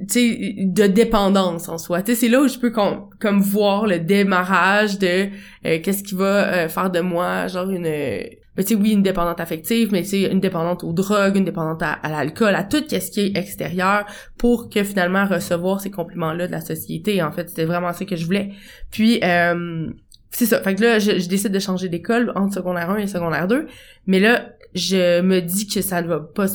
tu 0.09 0.64
de 0.64 0.87
dépendance 0.87 1.68
en 1.68 1.78
soi. 1.78 2.02
Tu 2.02 2.14
c'est 2.14 2.28
là 2.28 2.42
où 2.42 2.49
je 2.49 2.59
peux 2.59 2.71
comme 2.71 3.40
voir 3.40 3.87
le 3.87 3.99
démarrage 3.99 4.99
de 4.99 5.28
euh, 5.66 5.78
qu'est-ce 5.83 6.02
qui 6.02 6.14
va 6.14 6.64
euh, 6.64 6.68
faire 6.68 6.90
de 6.90 7.00
moi 7.00 7.47
genre 7.47 7.71
une 7.71 7.83
ben, 7.83 8.64
tu 8.64 8.75
sais 8.75 8.75
oui 8.75 8.92
une 8.92 9.02
dépendante 9.02 9.40
affective 9.40 9.90
mais 9.92 10.04
c'est 10.04 10.23
une 10.23 10.40
dépendante 10.40 10.85
aux 10.85 10.92
drogues, 10.92 11.37
une 11.37 11.45
dépendante 11.45 11.83
à, 11.83 11.99
l'alcool, 12.09 12.54
à 12.54 12.64
tout 12.64 12.83
ce 12.88 13.11
qui 13.11 13.21
est 13.21 13.37
extérieur 13.37 14.04
pour 14.37 14.68
que 14.68 14.83
finalement 14.85 15.26
recevoir 15.26 15.80
ces 15.80 15.90
compliments 15.90 16.33
là 16.33 16.47
de 16.47 16.52
la 16.52 16.61
société. 16.61 17.23
En 17.23 17.33
fait, 17.33 17.49
c'était 17.49 17.64
vraiment 17.64 17.92
ça 17.92 18.04
que 18.04 18.16
je 18.16 18.26
voulais. 18.26 18.50
Puis 18.90 19.21
euh, 19.23 19.88
c'est 20.30 20.47
ça. 20.47 20.61
Fait 20.61 20.75
que 20.75 20.83
là, 20.83 20.99
je, 20.99 21.18
je 21.18 21.28
décide 21.28 21.52
de 21.52 21.59
changer 21.59 21.88
d'école 21.88 22.33
entre 22.35 22.54
secondaire 22.54 22.90
1 22.90 22.97
et 22.99 23.07
secondaire 23.07 23.49
2. 23.49 23.66
Mais 24.07 24.21
là, 24.21 24.50
je 24.75 25.20
me 25.20 25.40
dis 25.40 25.66
que 25.66 25.82
ça 25.82 26.02
ne 26.02 26.08
va 26.08 26.20
pas 26.20 26.46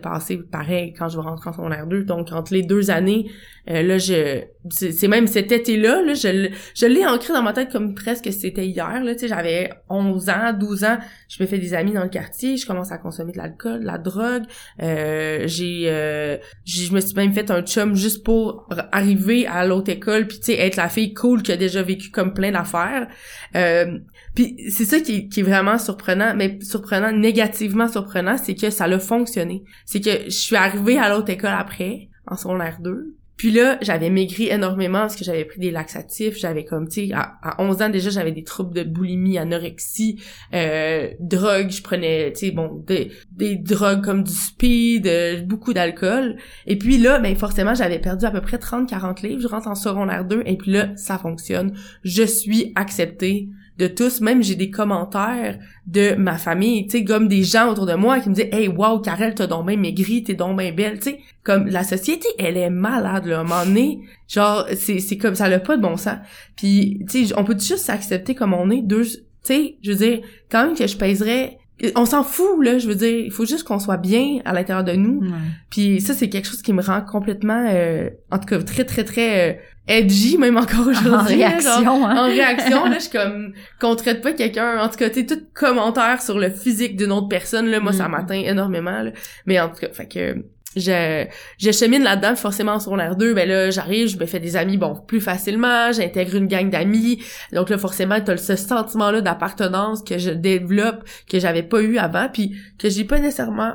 passer 0.00 0.38
pareil 0.38 0.92
quand 0.96 1.08
je 1.08 1.16
vais 1.16 1.22
rentrer 1.22 1.50
en 1.50 1.52
secondaire 1.52 1.86
2. 1.86 2.04
Donc, 2.04 2.32
entre 2.32 2.52
les 2.52 2.62
deux 2.62 2.90
années, 2.90 3.30
euh, 3.68 3.82
là, 3.82 3.98
je... 3.98 4.42
C'est 4.68 5.08
même 5.08 5.26
cet 5.26 5.52
été-là, 5.52 6.02
là, 6.02 6.12
je, 6.12 6.50
je 6.74 6.86
l'ai 6.86 7.06
ancré 7.06 7.32
dans 7.32 7.42
ma 7.42 7.54
tête 7.54 7.72
comme 7.72 7.94
presque 7.94 8.30
c'était 8.30 8.66
hier, 8.66 9.02
là, 9.02 9.14
tu 9.14 9.20
sais, 9.20 9.28
j'avais 9.28 9.70
11 9.88 10.28
ans, 10.28 10.52
12 10.52 10.84
ans, 10.84 10.98
je 11.28 11.42
me 11.42 11.48
fais 11.48 11.58
des 11.58 11.72
amis 11.72 11.92
dans 11.92 12.02
le 12.02 12.10
quartier, 12.10 12.58
je 12.58 12.66
commence 12.66 12.92
à 12.92 12.98
consommer 12.98 13.32
de 13.32 13.38
l'alcool, 13.38 13.80
de 13.80 13.86
la 13.86 13.96
drogue, 13.96 14.42
euh, 14.82 15.44
j'ai... 15.46 15.84
Euh, 15.86 16.36
je 16.66 16.92
me 16.92 17.00
suis 17.00 17.14
même 17.14 17.32
fait 17.32 17.50
un 17.50 17.62
chum 17.62 17.94
juste 17.94 18.22
pour 18.22 18.68
arriver 18.92 19.46
à 19.46 19.66
l'autre 19.66 19.90
école, 19.90 20.26
puis 20.26 20.38
tu 20.38 20.46
sais, 20.46 20.58
être 20.58 20.76
la 20.76 20.90
fille 20.90 21.14
cool 21.14 21.42
qui 21.42 21.52
a 21.52 21.56
déjà 21.56 21.82
vécu 21.82 22.10
comme 22.10 22.34
plein 22.34 22.52
d'affaires. 22.52 23.08
Euh, 23.56 23.98
puis 24.34 24.56
c'est 24.70 24.84
ça 24.84 25.00
qui, 25.00 25.28
qui, 25.28 25.40
est 25.40 25.42
vraiment 25.42 25.78
surprenant, 25.78 26.34
mais 26.36 26.58
surprenant, 26.60 27.12
négativement 27.12 27.88
surprenant, 27.88 28.36
c'est 28.36 28.54
que 28.54 28.70
ça 28.70 28.84
a 28.84 28.98
fonctionné. 28.98 29.64
C'est 29.86 30.00
que 30.00 30.24
je 30.24 30.30
suis 30.30 30.56
arrivée 30.56 30.98
à 30.98 31.08
l'autre 31.08 31.30
école 31.30 31.54
après, 31.56 32.08
en 32.26 32.36
secondaire 32.36 32.78
2, 32.80 33.16
puis 33.40 33.50
là, 33.50 33.78
j'avais 33.80 34.10
maigri 34.10 34.48
énormément 34.48 34.98
parce 34.98 35.16
que 35.16 35.24
j'avais 35.24 35.46
pris 35.46 35.58
des 35.60 35.70
laxatifs, 35.70 36.36
j'avais 36.36 36.66
comme, 36.66 36.90
tu 36.90 37.06
sais, 37.06 37.14
à, 37.14 37.56
11 37.58 37.80
ans 37.80 37.88
déjà, 37.88 38.10
j'avais 38.10 38.32
des 38.32 38.44
troubles 38.44 38.74
de 38.74 38.82
boulimie, 38.82 39.38
anorexie, 39.38 40.20
euh, 40.52 41.08
drogue, 41.20 41.70
je 41.70 41.80
prenais, 41.82 42.34
tu 42.34 42.48
sais, 42.48 42.50
bon, 42.50 42.84
des, 42.86 43.10
des 43.32 43.56
drogues 43.56 44.04
comme 44.04 44.24
du 44.24 44.30
speed, 44.30 45.06
euh, 45.06 45.40
beaucoup 45.40 45.72
d'alcool. 45.72 46.36
Et 46.66 46.76
puis 46.76 46.98
là, 46.98 47.18
ben 47.18 47.34
forcément, 47.34 47.74
j'avais 47.74 47.98
perdu 47.98 48.26
à 48.26 48.30
peu 48.30 48.42
près 48.42 48.58
30-40 48.58 49.26
livres, 49.26 49.40
je 49.40 49.48
rentre 49.48 49.68
en 49.68 49.74
secondaire 49.74 50.26
2, 50.26 50.42
et 50.44 50.58
puis 50.58 50.72
là, 50.72 50.94
ça 50.96 51.16
fonctionne. 51.16 51.72
Je 52.04 52.24
suis 52.24 52.72
acceptée 52.74 53.48
de 53.80 53.86
tous. 53.88 54.20
Même 54.20 54.42
j'ai 54.42 54.54
des 54.54 54.70
commentaires 54.70 55.58
de 55.86 56.14
ma 56.14 56.38
famille, 56.38 56.86
tu 56.86 56.98
sais, 56.98 57.04
comme 57.04 57.26
des 57.26 57.42
gens 57.42 57.70
autour 57.70 57.86
de 57.86 57.94
moi 57.94 58.20
qui 58.20 58.28
me 58.28 58.34
disent 58.34 58.48
«Hey, 58.52 58.68
wow, 58.68 59.00
Karel, 59.00 59.34
t'as 59.34 59.46
donc 59.46 59.66
bien 59.66 59.76
maigri, 59.76 60.22
t'es 60.22 60.34
donc 60.34 60.58
bien 60.58 60.72
belle.» 60.72 60.98
Tu 61.00 61.10
sais, 61.10 61.20
comme 61.42 61.66
la 61.66 61.82
société, 61.82 62.28
elle 62.38 62.56
est 62.56 62.70
malade, 62.70 63.26
là. 63.26 63.38
À 63.38 63.40
un 63.40 63.44
moment 63.44 63.64
donné, 63.64 64.00
genre, 64.28 64.66
c'est, 64.76 65.00
c'est 65.00 65.16
comme 65.16 65.34
ça, 65.34 65.48
n'a 65.48 65.58
pas 65.58 65.76
de 65.76 65.82
bon 65.82 65.96
sens. 65.96 66.18
Puis, 66.56 67.00
tu 67.10 67.26
sais, 67.26 67.34
on 67.36 67.44
peut 67.44 67.58
juste 67.58 67.78
s'accepter 67.78 68.34
comme 68.34 68.54
on 68.54 68.70
est, 68.70 68.82
deux... 68.82 69.04
Tu 69.42 69.54
sais, 69.54 69.76
je 69.82 69.92
veux 69.92 69.96
dire, 69.96 70.20
quand 70.50 70.66
même 70.66 70.76
que 70.76 70.86
je 70.86 70.96
pèserais 70.98 71.60
on 71.96 72.04
s'en 72.04 72.22
fout 72.22 72.62
là 72.62 72.78
je 72.78 72.86
veux 72.86 72.94
dire 72.94 73.24
il 73.24 73.30
faut 73.30 73.46
juste 73.46 73.64
qu'on 73.64 73.78
soit 73.78 73.96
bien 73.96 74.40
à 74.44 74.52
l'intérieur 74.52 74.84
de 74.84 74.92
nous 74.92 75.22
puis 75.70 76.00
ça 76.00 76.14
c'est 76.14 76.28
quelque 76.28 76.46
chose 76.46 76.62
qui 76.62 76.72
me 76.72 76.82
rend 76.82 77.00
complètement 77.00 77.66
euh, 77.68 78.10
en 78.30 78.38
tout 78.38 78.46
cas 78.46 78.62
très 78.62 78.84
très 78.84 79.04
très 79.04 79.50
euh, 79.50 79.58
edgy 79.88 80.38
même 80.38 80.56
encore 80.56 80.86
aujourd'hui 80.86 81.12
en 81.12 81.22
réaction 81.22 82.06
hein? 82.06 82.16
en 82.16 82.24
réaction 82.26 82.84
là 82.84 82.94
je 82.94 83.00
suis 83.00 83.10
comme 83.10 83.54
qu'on 83.80 83.96
traite 83.96 84.22
pas 84.22 84.32
quelqu'un 84.32 84.78
en 84.78 84.88
tout 84.88 84.96
cas 84.96 85.10
tu 85.10 85.26
tout 85.26 85.40
commentaire 85.54 86.22
sur 86.22 86.38
le 86.38 86.50
physique 86.50 86.96
d'une 86.96 87.12
autre 87.12 87.28
personne 87.28 87.66
là 87.66 87.80
moi 87.80 87.92
ça 87.92 88.08
mm. 88.08 88.10
m'atteint 88.12 88.40
énormément 88.40 89.02
là. 89.02 89.10
mais 89.46 89.58
en 89.58 89.68
tout 89.68 89.80
cas 89.80 89.88
fait 89.92 90.06
que 90.06 90.44
je, 90.76 91.26
je 91.58 91.72
chemine 91.72 92.02
là-dedans, 92.02 92.36
forcément 92.36 92.78
sur 92.78 92.96
l'air 92.96 93.16
2, 93.16 93.34
ben 93.34 93.48
là, 93.48 93.70
j'arrive, 93.70 94.08
je 94.08 94.18
me 94.18 94.26
fais 94.26 94.38
des 94.38 94.56
amis, 94.56 94.76
bon, 94.76 94.94
plus 94.94 95.20
facilement, 95.20 95.90
j'intègre 95.92 96.36
une 96.36 96.46
gang 96.46 96.70
d'amis, 96.70 97.22
donc 97.52 97.70
là, 97.70 97.78
forcément, 97.78 98.20
t'as 98.20 98.36
ce 98.36 98.56
sentiment-là 98.56 99.20
d'appartenance 99.20 100.02
que 100.02 100.18
je 100.18 100.30
développe, 100.30 101.02
que 101.28 101.40
j'avais 101.40 101.64
pas 101.64 101.80
eu 101.80 101.98
avant, 101.98 102.28
puis 102.32 102.54
que 102.78 102.88
j'ai 102.88 103.04
pas 103.04 103.18
nécessairement 103.18 103.72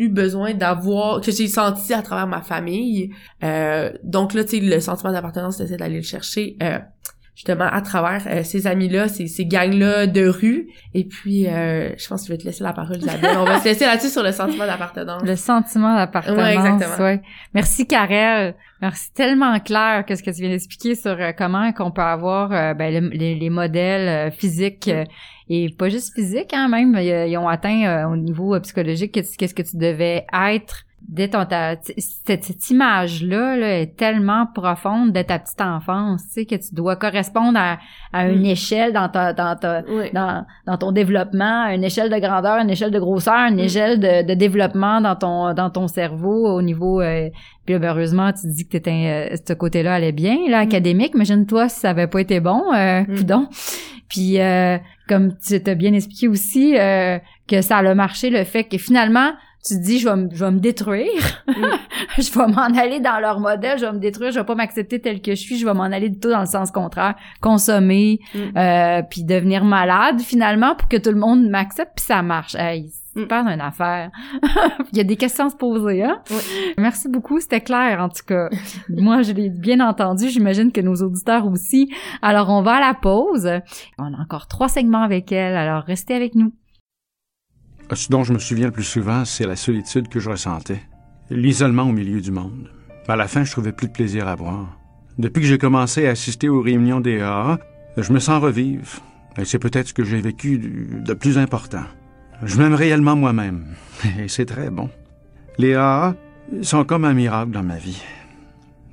eu 0.00 0.08
besoin 0.08 0.54
d'avoir, 0.54 1.20
que 1.20 1.30
j'ai 1.30 1.46
senti 1.46 1.94
à 1.94 2.02
travers 2.02 2.26
ma 2.26 2.42
famille. 2.42 3.10
Euh, 3.44 3.92
donc 4.02 4.34
là, 4.34 4.42
tu 4.42 4.58
sais, 4.58 4.60
le 4.60 4.80
sentiment 4.80 5.12
d'appartenance, 5.12 5.58
j'essaie 5.58 5.76
d'aller 5.76 5.98
le 5.98 6.02
chercher 6.02 6.56
euh, 6.62 6.78
justement 7.40 7.68
à 7.72 7.80
travers 7.80 8.22
euh, 8.26 8.42
ces 8.42 8.66
amis-là, 8.66 9.08
ces, 9.08 9.26
ces 9.26 9.46
gangs-là 9.46 10.06
de 10.06 10.26
rue. 10.26 10.68
Et 10.92 11.04
puis, 11.04 11.46
euh, 11.46 11.90
je 11.96 12.06
pense 12.06 12.20
que 12.20 12.28
je 12.28 12.32
vais 12.32 12.38
te 12.38 12.44
laisser 12.44 12.62
la 12.62 12.74
parole, 12.74 12.98
Isabelle. 12.98 13.38
On 13.38 13.44
va 13.44 13.60
se 13.60 13.64
laisser 13.64 13.86
là-dessus 13.86 14.10
sur 14.10 14.22
le 14.22 14.32
sentiment 14.32 14.66
d'appartenance. 14.66 15.22
Le 15.22 15.36
sentiment 15.36 15.96
d'appartenance. 15.96 16.38
Ouais, 16.38 16.54
exactement. 16.54 17.04
Ouais. 17.04 17.22
Merci, 17.54 17.86
Karel. 17.86 18.54
Merci 18.82 19.12
tellement 19.14 19.58
clair 19.60 20.04
qu'est-ce 20.06 20.22
que 20.22 20.30
tu 20.30 20.42
viens 20.42 20.50
d'expliquer 20.50 20.94
sur 20.94 21.12
euh, 21.12 21.32
comment 21.36 21.72
qu'on 21.72 21.90
peut 21.90 22.02
avoir 22.02 22.50
ben, 22.74 23.10
les, 23.12 23.34
les, 23.34 23.50
modèles 23.50 24.32
physiques 24.32 24.90
et 25.50 25.68
pas 25.68 25.88
juste 25.88 26.14
physiques, 26.14 26.54
hein, 26.54 26.68
même 26.68 26.96
ils 26.96 27.36
ont 27.36 27.48
atteint 27.48 28.08
au 28.10 28.16
niveau 28.16 28.58
psychologique 28.60 29.12
qu'est-ce 29.12 29.54
que 29.54 29.62
tu 29.62 29.76
devais 29.76 30.24
être 30.32 30.86
dès 31.08 31.28
ton 31.28 31.44
ta, 31.44 31.76
cette, 31.98 32.44
cette 32.44 32.70
image 32.70 33.22
là, 33.24 33.56
est 33.56 33.96
tellement 33.96 34.46
profonde 34.46 35.12
de 35.12 35.22
ta 35.22 35.38
petite 35.38 35.60
enfance, 35.60 36.22
tu 36.26 36.32
sais 36.32 36.46
que 36.46 36.54
tu 36.54 36.74
dois 36.74 36.96
correspondre 36.96 37.58
à, 37.58 37.78
à 38.12 38.28
une 38.28 38.42
mm. 38.42 38.46
échelle 38.46 38.92
dans 38.92 39.08
ta 39.08 39.32
dans 39.32 39.56
ta 39.56 39.82
dans, 39.82 40.44
dans 40.66 40.78
ton 40.78 40.92
développement, 40.92 41.66
une 41.68 41.84
échelle 41.84 42.10
de 42.10 42.18
grandeur, 42.18 42.58
une 42.58 42.70
échelle 42.70 42.90
de 42.90 42.98
grosseur, 42.98 43.48
une 43.48 43.56
mm. 43.56 43.60
échelle 43.60 44.00
de, 44.00 44.26
de, 44.26 44.34
développement 44.34 45.00
dans 45.00 45.16
ton 45.16 45.54
dans 45.54 45.70
ton 45.70 45.88
cerveau 45.88 46.46
au 46.46 46.62
niveau 46.62 47.00
euh, 47.00 47.28
puis 47.64 47.78
là, 47.78 47.90
heureusement 47.90 48.32
tu 48.32 48.48
dis 48.48 48.66
que 48.66 48.72
t'étais 48.72 49.30
euh, 49.32 49.36
ce 49.46 49.52
côté-là 49.52 49.94
allait 49.94 50.12
bien 50.12 50.36
là 50.48 50.58
mm. 50.58 50.68
académique, 50.68 51.14
imagine-toi 51.14 51.68
si 51.68 51.80
ça 51.80 51.90
avait 51.90 52.06
pas 52.06 52.20
été 52.20 52.40
bon 52.40 52.62
euh. 52.74 53.04
Puis 54.10 54.40
euh, 54.40 54.76
comme 55.08 55.34
tu 55.38 55.62
t'as 55.62 55.74
bien 55.74 55.94
expliqué 55.94 56.28
aussi 56.28 56.76
euh, 56.76 57.18
que 57.48 57.62
ça 57.62 57.78
a 57.78 57.94
marché 57.94 58.28
le 58.28 58.44
fait 58.44 58.64
que 58.64 58.76
finalement 58.76 59.32
tu 59.64 59.74
te 59.74 59.80
dis 59.80 59.98
je 59.98 60.08
vais 60.08 60.16
me, 60.16 60.28
je 60.32 60.44
vais 60.44 60.50
me 60.50 60.58
détruire. 60.58 61.42
Mm. 61.46 61.52
je 62.18 62.32
vais 62.32 62.46
m'en 62.46 62.78
aller 62.78 63.00
dans 63.00 63.18
leur 63.20 63.40
modèle 63.40 63.78
je 63.78 63.84
vais 63.84 63.92
me 63.92 63.98
détruire 63.98 64.32
je 64.32 64.40
vais 64.40 64.46
pas 64.46 64.54
m'accepter 64.54 65.00
tel 65.00 65.20
que 65.20 65.32
je 65.32 65.40
suis 65.40 65.58
je 65.58 65.66
vais 65.66 65.74
m'en 65.74 65.84
aller 65.84 66.08
du 66.08 66.18
tout 66.18 66.30
dans 66.30 66.40
le 66.40 66.46
sens 66.46 66.70
contraire 66.70 67.14
consommer 67.40 68.20
mm. 68.34 68.38
euh, 68.56 69.02
puis 69.08 69.24
devenir 69.24 69.64
malade 69.64 70.20
finalement 70.20 70.74
pour 70.74 70.88
que 70.88 70.96
tout 70.96 71.10
le 71.10 71.18
monde 71.18 71.48
m'accepte 71.48 71.92
puis 71.96 72.04
ça 72.04 72.22
marche. 72.22 72.54
Hey, 72.54 72.90
c'est 73.14 73.24
mm. 73.24 73.28
pas 73.28 73.40
une 73.40 73.60
affaire. 73.60 74.10
Il 74.92 74.98
y 74.98 75.00
a 75.00 75.04
des 75.04 75.16
questions 75.16 75.46
à 75.46 75.50
se 75.50 75.56
poser 75.56 76.04
hein? 76.04 76.22
Merci 76.78 77.08
beaucoup 77.08 77.40
c'était 77.40 77.60
clair 77.60 78.00
en 78.00 78.08
tout 78.08 78.24
cas. 78.26 78.48
Moi 78.88 79.22
je 79.22 79.32
l'ai 79.32 79.50
bien 79.50 79.80
entendu 79.86 80.30
j'imagine 80.30 80.72
que 80.72 80.80
nos 80.80 80.96
auditeurs 80.96 81.46
aussi. 81.46 81.92
Alors 82.22 82.48
on 82.48 82.62
va 82.62 82.76
à 82.76 82.80
la 82.80 82.94
pause. 82.94 83.50
On 83.98 84.14
a 84.14 84.20
encore 84.20 84.46
trois 84.46 84.68
segments 84.68 85.02
avec 85.02 85.32
elle 85.32 85.56
alors 85.56 85.82
restez 85.82 86.14
avec 86.14 86.34
nous 86.34 86.52
ce 87.96 88.08
dont 88.08 88.24
je 88.24 88.32
me 88.32 88.38
souviens 88.38 88.66
le 88.66 88.72
plus 88.72 88.84
souvent, 88.84 89.24
c'est 89.24 89.46
la 89.46 89.56
solitude 89.56 90.08
que 90.08 90.20
je 90.20 90.30
ressentais, 90.30 90.82
l'isolement 91.30 91.84
au 91.84 91.92
milieu 91.92 92.20
du 92.20 92.30
monde. 92.30 92.70
À 93.08 93.16
la 93.16 93.26
fin, 93.26 93.42
je 93.42 93.50
trouvais 93.50 93.72
plus 93.72 93.88
de 93.88 93.92
plaisir 93.92 94.28
à 94.28 94.36
boire. 94.36 94.78
Depuis 95.18 95.40
que 95.40 95.48
j'ai 95.48 95.58
commencé 95.58 96.06
à 96.06 96.10
assister 96.10 96.48
aux 96.48 96.60
réunions 96.60 97.00
des 97.00 97.20
AA, 97.20 97.58
je 97.96 98.12
me 98.12 98.20
sens 98.20 98.40
revivre. 98.40 99.00
Et 99.36 99.44
c'est 99.44 99.58
peut-être 99.58 99.88
ce 99.88 99.94
que 99.94 100.04
j'ai 100.04 100.20
vécu 100.20 100.58
de 100.58 101.14
plus 101.14 101.38
important. 101.38 101.84
Je 102.42 102.56
m'aime 102.58 102.74
réellement 102.74 103.16
moi-même. 103.16 103.74
Et 104.18 104.28
c'est 104.28 104.46
très 104.46 104.70
bon. 104.70 104.88
Les 105.58 105.74
AA 105.74 106.14
sont 106.62 106.84
comme 106.84 107.04
un 107.04 107.14
miracle 107.14 107.50
dans 107.50 107.62
ma 107.62 107.76
vie. 107.76 108.02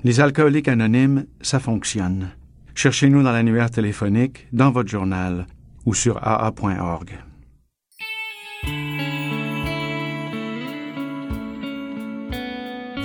Les 0.04 0.20
alcooliques 0.20 0.68
anonymes, 0.68 1.26
ça 1.42 1.60
fonctionne. 1.60 2.30
Cherchez-nous 2.76 3.24
dans 3.24 3.32
l'annuaire 3.32 3.72
téléphonique, 3.72 4.48
dans 4.52 4.72
votre 4.72 4.90
journal 4.90 5.48
ou 5.86 5.94
sur 5.94 6.18
aa.org. 6.22 7.12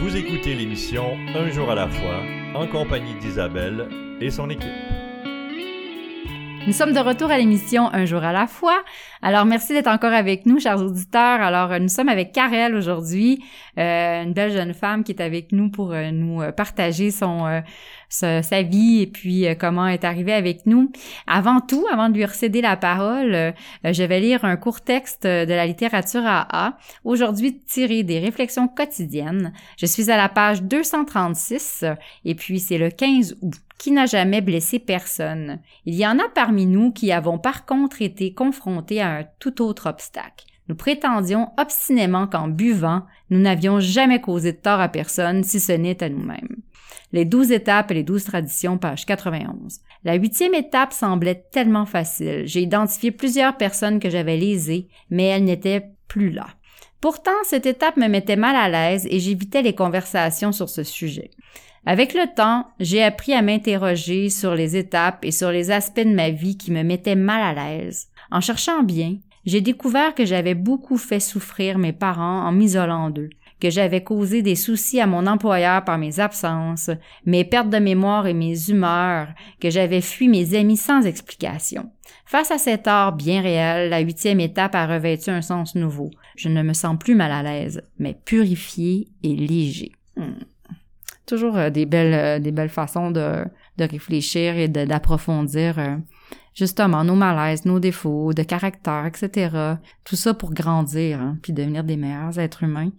Vous 0.03 0.17
écoutez 0.17 0.57
l'émission 0.57 1.17
Un 1.33 1.49
jour 1.53 1.71
à 1.71 1.77
la 1.77 1.87
fois 1.87 2.25
en 2.57 2.67
compagnie 2.67 3.15
d'Isabelle 3.21 3.89
et 4.21 4.33
son 4.33 4.51
équipe. 4.51 5.02
Nous 6.65 6.73
sommes 6.73 6.93
de 6.93 7.01
retour 7.01 7.29
à 7.29 7.39
l'émission 7.39 7.93
Un 7.93 8.05
jour 8.05 8.23
à 8.23 8.33
la 8.33 8.47
fois. 8.47 8.85
Alors, 9.21 9.45
merci 9.45 9.73
d'être 9.73 9.89
encore 9.89 10.13
avec 10.13 10.47
nous, 10.47 10.61
chers 10.61 10.81
auditeurs. 10.81 11.41
Alors, 11.41 11.73
euh, 11.73 11.81
nous 11.81 11.89
sommes 11.89 12.09
avec 12.09 12.31
Karel 12.31 12.77
aujourd'hui, 12.77 13.43
euh, 13.79 14.23
une 14.23 14.33
belle 14.33 14.53
jeune 14.53 14.73
femme 14.73 15.03
qui 15.03 15.11
est 15.11 15.21
avec 15.21 15.51
nous 15.51 15.71
pour 15.71 15.93
euh, 15.93 16.13
nous 16.13 16.41
partager 16.57 17.11
son 17.11 17.63
sa, 18.09 18.63
vie 18.63 19.03
et 19.03 19.07
puis 19.09 19.47
comment 19.59 19.89
est 19.89 20.05
arrivée 20.05 20.35
avec 20.35 20.67
nous. 20.67 20.93
Avant 21.27 21.61
tout, 21.61 21.85
avant 21.91 22.11
de 22.11 22.15
lui 22.15 22.25
recéder 22.25 22.61
la 22.61 22.77
parole, 22.77 23.55
je 23.85 24.03
vais 24.03 24.21
lire 24.21 24.45
un 24.45 24.57
court 24.57 24.83
texte 24.83 25.25
de 25.25 25.53
la 25.53 25.67
littérature 25.67 26.21
AA, 26.25 26.77
aujourd'hui 27.05 27.59
tiré 27.59 28.03
des 28.03 28.19
réflexions 28.19 28.69
quotidiennes. 28.69 29.55
Je 29.79 29.87
suis 29.87 30.11
à 30.11 30.19
la 30.19 30.29
page 30.29 30.63
236 30.63 31.87
et 32.27 32.35
puis 32.35 32.61
c'est 32.61 32.77
le 32.77 32.91
15 32.91 33.37
août 33.41 33.55
qui 33.83 33.91
n'a 33.91 34.07
jamais 34.07 34.43
blessé 34.43 34.79
personne. 34.79 35.59
Il 35.87 35.97
y 35.97 36.07
en 36.07 36.21
a 36.21 36.29
parmi 36.33 36.67
nous 36.67 36.93
qui 36.93 37.11
avons 37.11 37.37
par 37.37 37.67
contre 37.67 38.01
été 38.01 38.33
confrontés 38.33 39.01
à 39.01 39.11
un 39.11 39.25
tout 39.41 39.61
autre 39.61 39.89
obstacle. 39.89 40.45
Nous 40.69 40.77
prétendions 40.77 41.51
obstinément 41.59 42.29
qu'en 42.29 42.47
buvant, 42.47 43.03
nous 43.31 43.41
n'avions 43.41 43.81
jamais 43.81 44.21
causé 44.21 44.53
de 44.53 44.59
tort 44.59 44.79
à 44.79 44.89
personne 44.89 45.43
si 45.43 45.59
ce 45.59 45.73
n'est 45.73 46.01
à 46.01 46.09
nous-mêmes. 46.09 46.59
Les 47.11 47.25
douze 47.25 47.51
étapes 47.51 47.91
et 47.91 47.95
les 47.95 48.03
douze 48.05 48.23
traditions, 48.23 48.79
page 48.79 49.05
91. 49.05 49.81
La 50.05 50.15
huitième 50.15 50.55
étape 50.55 50.93
semblait 50.93 51.45
tellement 51.51 51.85
facile. 51.85 52.45
J'ai 52.45 52.61
identifié 52.61 53.11
plusieurs 53.11 53.57
personnes 53.57 53.99
que 53.99 54.11
j'avais 54.11 54.37
lésées, 54.37 54.87
mais 55.11 55.25
elles 55.25 55.45
n'étaient 55.45 55.89
plus 56.07 56.31
là. 56.31 56.47
Pourtant, 57.01 57.33
cette 57.43 57.67
étape 57.67 57.97
me 57.97 58.07
mettait 58.07 58.37
mal 58.37 58.55
à 58.55 58.69
l'aise 58.69 59.09
et 59.11 59.19
j'évitais 59.19 59.63
les 59.63 59.75
conversations 59.75 60.53
sur 60.53 60.69
ce 60.69 60.85
sujet. 60.85 61.33
Avec 61.85 62.15
le 62.15 62.33
temps, 62.33 62.67
j'ai 62.79 63.03
appris 63.03 63.33
à 63.33 63.43
m'interroger 63.43 64.31
sur 64.31 64.55
les 64.55 64.77
étapes 64.77 65.25
et 65.25 65.33
sur 65.33 65.51
les 65.51 65.73
aspects 65.73 66.01
de 66.01 66.15
ma 66.15 66.31
vie 66.31 66.57
qui 66.57 66.71
me 66.71 66.85
mettaient 66.85 67.17
mal 67.17 67.43
à 67.43 67.55
l'aise. 67.55 68.09
En 68.31 68.41
cherchant 68.41 68.85
bien, 68.85 69.17
j'ai 69.45 69.61
découvert 69.61 70.15
que 70.15 70.25
j'avais 70.25 70.55
beaucoup 70.55 70.97
fait 70.97 71.19
souffrir 71.19 71.79
mes 71.79 71.93
parents 71.93 72.47
en 72.47 72.53
m'isolant 72.53 73.11
d'eux, 73.11 73.31
que 73.61 73.69
j'avais 73.69 74.05
causé 74.05 74.43
des 74.43 74.55
soucis 74.55 75.01
à 75.01 75.09
mon 75.09 75.27
employeur 75.27 75.85
par 75.85 75.99
mes 75.99 76.21
absences, 76.21 76.91
mes 77.27 77.45
pertes 77.45 77.71
de 77.71 77.79
mémoire 77.79 78.29
et 78.29 78.35
mes 78.35 78.71
humeurs, 78.71 79.29
que 79.61 79.69
j'avais 79.69 80.03
fui 80.03 80.29
mes 80.29 80.55
amis 80.55 80.77
sans 80.77 81.05
explication. 81.05 81.91
Face 82.27 82.53
à 82.53 82.59
cet 82.59 82.87
art 82.87 83.13
bien 83.13 83.43
réel, 83.43 83.91
la 83.91 83.99
huitième 83.99 84.39
étape 84.39 84.77
a 84.77 84.87
revêtu 84.87 85.31
un 85.31 85.43
sens 85.43 85.75
nouveau. 85.75 86.11
Je 86.37 86.49
ne 86.49 86.63
me 86.63 86.75
sens 86.75 86.97
plus 86.97 87.17
mal 87.17 87.33
à 87.33 87.43
l'aise, 87.43 87.83
mais 87.99 88.15
purifié 88.25 89.09
et 89.25 89.35
léger. 89.35 89.91
Hmm 90.17 90.45
toujours 91.27 91.57
euh, 91.57 91.71
des 91.71 91.87
belles 91.87 92.15
euh, 92.15 92.39
des 92.39 92.53
belles 92.53 92.69
façons 92.69 93.11
de, 93.11 93.45
de 93.79 93.85
réfléchir 93.85 94.57
et 94.57 94.69
d'approfondir 94.69 95.79
euh, 95.79 95.97
justement 96.55 97.03
nos 97.03 97.15
malaises, 97.15 97.65
nos 97.65 97.81
défauts 97.81 98.35
de 98.35 98.43
caractère, 98.43 99.07
etc. 99.07 99.57
Tout 100.05 100.17
ça 100.17 100.35
pour 100.35 100.53
grandir, 100.53 101.19
hein, 101.19 101.39
puis 101.43 101.55
devenir 101.55 101.83
des 101.83 101.97
meilleurs 101.97 102.39
êtres 102.39 102.65
humains 102.65 102.91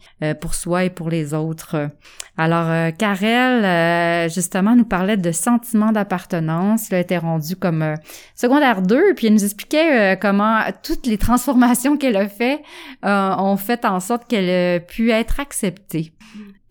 pour 0.41 0.55
soi 0.55 0.85
et 0.85 0.89
pour 0.89 1.11
les 1.11 1.35
autres. 1.35 1.91
Alors, 2.35 2.67
euh, 2.67 2.89
Karel, 2.89 4.27
justement, 4.31 4.75
nous 4.75 4.85
parlait 4.85 5.17
de 5.17 5.31
sentiment 5.31 5.91
d'appartenance. 5.91 6.89
Il 6.89 6.95
a 6.95 6.99
été 6.99 7.15
rendu 7.15 7.55
comme 7.55 7.93
secondaire 8.33 8.81
2, 8.81 9.13
puis 9.13 9.27
elle 9.27 9.33
nous 9.33 9.45
expliquait 9.45 10.17
comment 10.19 10.61
toutes 10.81 11.05
les 11.05 11.19
transformations 11.19 11.95
qu'elle 11.95 12.17
a 12.17 12.27
fait 12.27 12.63
ont 13.03 13.57
fait 13.57 13.85
en 13.85 13.99
sorte 13.99 14.27
qu'elle 14.27 14.77
a 14.77 14.79
pu 14.79 15.11
être 15.11 15.39
acceptée 15.39 16.13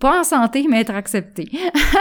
pas 0.02 0.20
en 0.20 0.24
santé, 0.24 0.66
mais 0.68 0.80
être 0.80 0.94
accepté. 0.94 1.48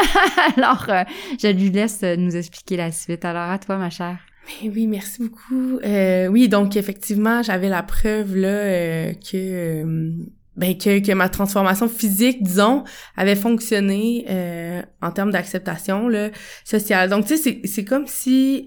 Alors, 0.57 0.87
euh, 0.89 1.03
je 1.39 1.49
lui 1.49 1.69
laisse 1.69 2.01
nous 2.01 2.35
expliquer 2.35 2.75
la 2.75 2.91
suite. 2.91 3.23
Alors, 3.25 3.51
à 3.51 3.59
toi, 3.59 3.77
ma 3.77 3.91
chère. 3.91 4.17
Eh 4.63 4.69
oui, 4.69 4.87
merci 4.87 5.21
beaucoup. 5.21 5.79
Euh, 5.83 6.25
oui, 6.25 6.49
donc 6.49 6.75
effectivement, 6.75 7.43
j'avais 7.43 7.69
la 7.69 7.83
preuve 7.83 8.35
là 8.35 8.47
euh, 8.47 9.13
que 9.13 9.35
euh, 9.35 10.13
ben 10.57 10.75
que, 10.75 10.99
que 10.99 11.11
ma 11.13 11.29
transformation 11.29 11.87
physique, 11.87 12.41
disons, 12.41 12.83
avait 13.15 13.35
fonctionné 13.35 14.25
euh, 14.29 14.81
en 15.03 15.11
termes 15.11 15.31
d'acceptation 15.31 16.07
là, 16.07 16.29
sociale. 16.65 17.07
Donc 17.07 17.27
tu 17.27 17.37
sais, 17.37 17.43
c'est 17.43 17.61
c'est 17.65 17.85
comme 17.85 18.07
si 18.07 18.65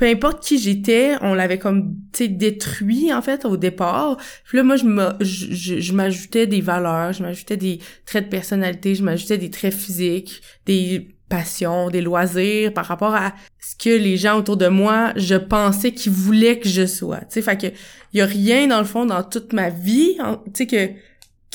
peu 0.00 0.06
importe 0.06 0.42
qui 0.42 0.58
j'étais, 0.58 1.16
on 1.20 1.34
l'avait 1.34 1.58
comme 1.58 1.94
tu 2.14 2.24
sais 2.24 2.28
détruit 2.28 3.12
en 3.12 3.20
fait 3.20 3.44
au 3.44 3.58
départ. 3.58 4.16
Puis 4.44 4.56
là 4.56 4.64
moi 4.64 4.76
je 4.76 5.92
m'ajoutais 5.92 6.46
des 6.46 6.62
valeurs, 6.62 7.12
je 7.12 7.22
m'ajoutais 7.22 7.58
des 7.58 7.80
traits 8.06 8.24
de 8.24 8.30
personnalité, 8.30 8.94
je 8.94 9.02
m'ajoutais 9.02 9.36
des 9.36 9.50
traits 9.50 9.74
physiques, 9.74 10.40
des 10.64 11.14
passions, 11.28 11.90
des 11.90 12.00
loisirs 12.00 12.72
par 12.72 12.86
rapport 12.86 13.14
à 13.14 13.34
ce 13.60 13.76
que 13.76 13.94
les 13.94 14.16
gens 14.16 14.38
autour 14.38 14.56
de 14.56 14.68
moi, 14.68 15.12
je 15.16 15.34
pensais 15.34 15.92
qu'ils 15.92 16.12
voulaient 16.12 16.58
que 16.58 16.68
je 16.70 16.86
sois. 16.86 17.18
Tu 17.18 17.26
sais 17.28 17.42
fait 17.42 17.60
que 17.60 17.66
y 18.14 18.22
a 18.22 18.26
rien 18.26 18.68
dans 18.68 18.78
le 18.78 18.86
fond 18.86 19.04
dans 19.04 19.22
toute 19.22 19.52
ma 19.52 19.68
vie, 19.68 20.16
tu 20.46 20.50
sais 20.54 20.66
que 20.66 20.94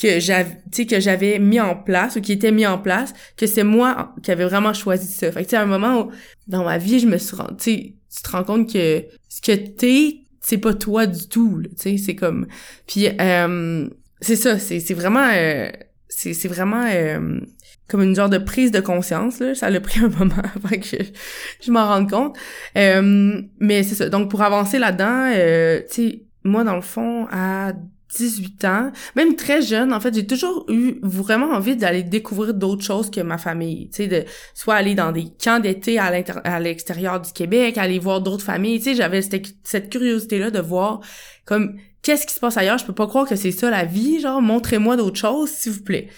que 0.00 0.20
j'avais 0.20 0.86
que 0.88 1.00
j'avais 1.00 1.40
mis 1.40 1.58
en 1.58 1.74
place 1.74 2.14
ou 2.14 2.20
qui 2.20 2.30
était 2.30 2.52
mis 2.52 2.66
en 2.66 2.78
place 2.78 3.12
que 3.36 3.48
c'est 3.48 3.64
moi 3.64 4.14
qui 4.22 4.30
avait 4.30 4.44
vraiment 4.44 4.72
choisi 4.72 5.12
ça. 5.12 5.32
Fait 5.32 5.40
que 5.40 5.46
tu 5.46 5.50
sais 5.50 5.56
à 5.56 5.62
un 5.62 5.66
moment 5.66 6.02
où 6.02 6.10
dans 6.46 6.62
ma 6.62 6.78
vie, 6.78 7.00
je 7.00 7.08
me 7.08 7.18
suis 7.18 7.34
rendu 7.34 7.96
tu 8.16 8.22
te 8.22 8.30
rends 8.30 8.44
compte 8.44 8.72
que 8.72 9.04
ce 9.28 9.40
que 9.40 9.52
t'es, 9.52 10.20
c'est 10.40 10.58
pas 10.58 10.74
toi 10.74 11.06
du 11.06 11.28
tout, 11.28 11.62
tu 11.62 11.70
sais, 11.76 11.96
c'est 11.98 12.14
comme... 12.14 12.46
Puis, 12.86 13.08
euh, 13.20 13.88
c'est 14.20 14.36
ça, 14.36 14.58
c'est, 14.58 14.94
vraiment... 14.94 15.28
Euh, 15.32 15.70
c'est, 16.08 16.48
vraiment 16.48 16.86
euh, 16.88 17.40
comme 17.88 18.02
une 18.02 18.14
genre 18.14 18.28
de 18.28 18.38
prise 18.38 18.70
de 18.70 18.80
conscience, 18.80 19.40
là. 19.40 19.54
Ça 19.54 19.66
a 19.66 19.80
pris 19.80 20.00
un 20.04 20.08
moment 20.08 20.42
avant 20.54 20.76
que 20.76 20.86
je, 20.86 20.96
je 21.62 21.70
m'en 21.70 21.86
rende 21.86 22.08
compte. 22.08 22.36
Euh, 22.76 23.42
mais 23.58 23.82
c'est 23.82 23.94
ça. 23.94 24.08
Donc, 24.08 24.30
pour 24.30 24.42
avancer 24.42 24.78
là-dedans, 24.78 25.30
tu 25.90 25.94
sais, 25.94 26.22
moi, 26.44 26.64
dans 26.64 26.76
le 26.76 26.82
fond, 26.82 27.26
à 27.30 27.72
18 28.14 28.64
ans, 28.64 28.92
même 29.16 29.34
très 29.34 29.62
jeune, 29.62 29.92
en 29.92 30.00
fait, 30.00 30.14
j'ai 30.14 30.26
toujours 30.26 30.64
eu 30.68 30.98
vraiment 31.02 31.50
envie 31.52 31.76
d'aller 31.76 32.02
découvrir 32.02 32.54
d'autres 32.54 32.84
choses 32.84 33.10
que 33.10 33.20
ma 33.20 33.36
famille, 33.36 33.90
tu 33.90 33.96
sais, 33.96 34.06
de 34.06 34.24
soit 34.54 34.76
aller 34.76 34.94
dans 34.94 35.10
des 35.10 35.26
camps 35.42 35.58
d'été 35.58 35.98
à 35.98 36.60
l'extérieur 36.60 37.20
du 37.20 37.32
Québec, 37.32 37.78
aller 37.78 37.98
voir 37.98 38.20
d'autres 38.20 38.44
familles, 38.44 38.78
tu 38.78 38.84
sais, 38.84 38.94
j'avais 38.94 39.22
cette, 39.22 39.90
curiosité-là 39.90 40.50
de 40.50 40.60
voir 40.60 41.00
comme 41.44 41.76
qu'est-ce 42.02 42.26
qui 42.26 42.34
se 42.34 42.40
passe 42.40 42.56
ailleurs, 42.56 42.78
je 42.78 42.86
peux 42.86 42.94
pas 42.94 43.08
croire 43.08 43.28
que 43.28 43.36
c'est 43.36 43.50
ça 43.50 43.70
la 43.70 43.84
vie, 43.84 44.20
genre 44.20 44.40
montrez-moi 44.40 44.96
d'autres 44.96 45.18
choses, 45.18 45.50
s'il 45.50 45.72
vous 45.72 45.82
plaît. 45.82 46.08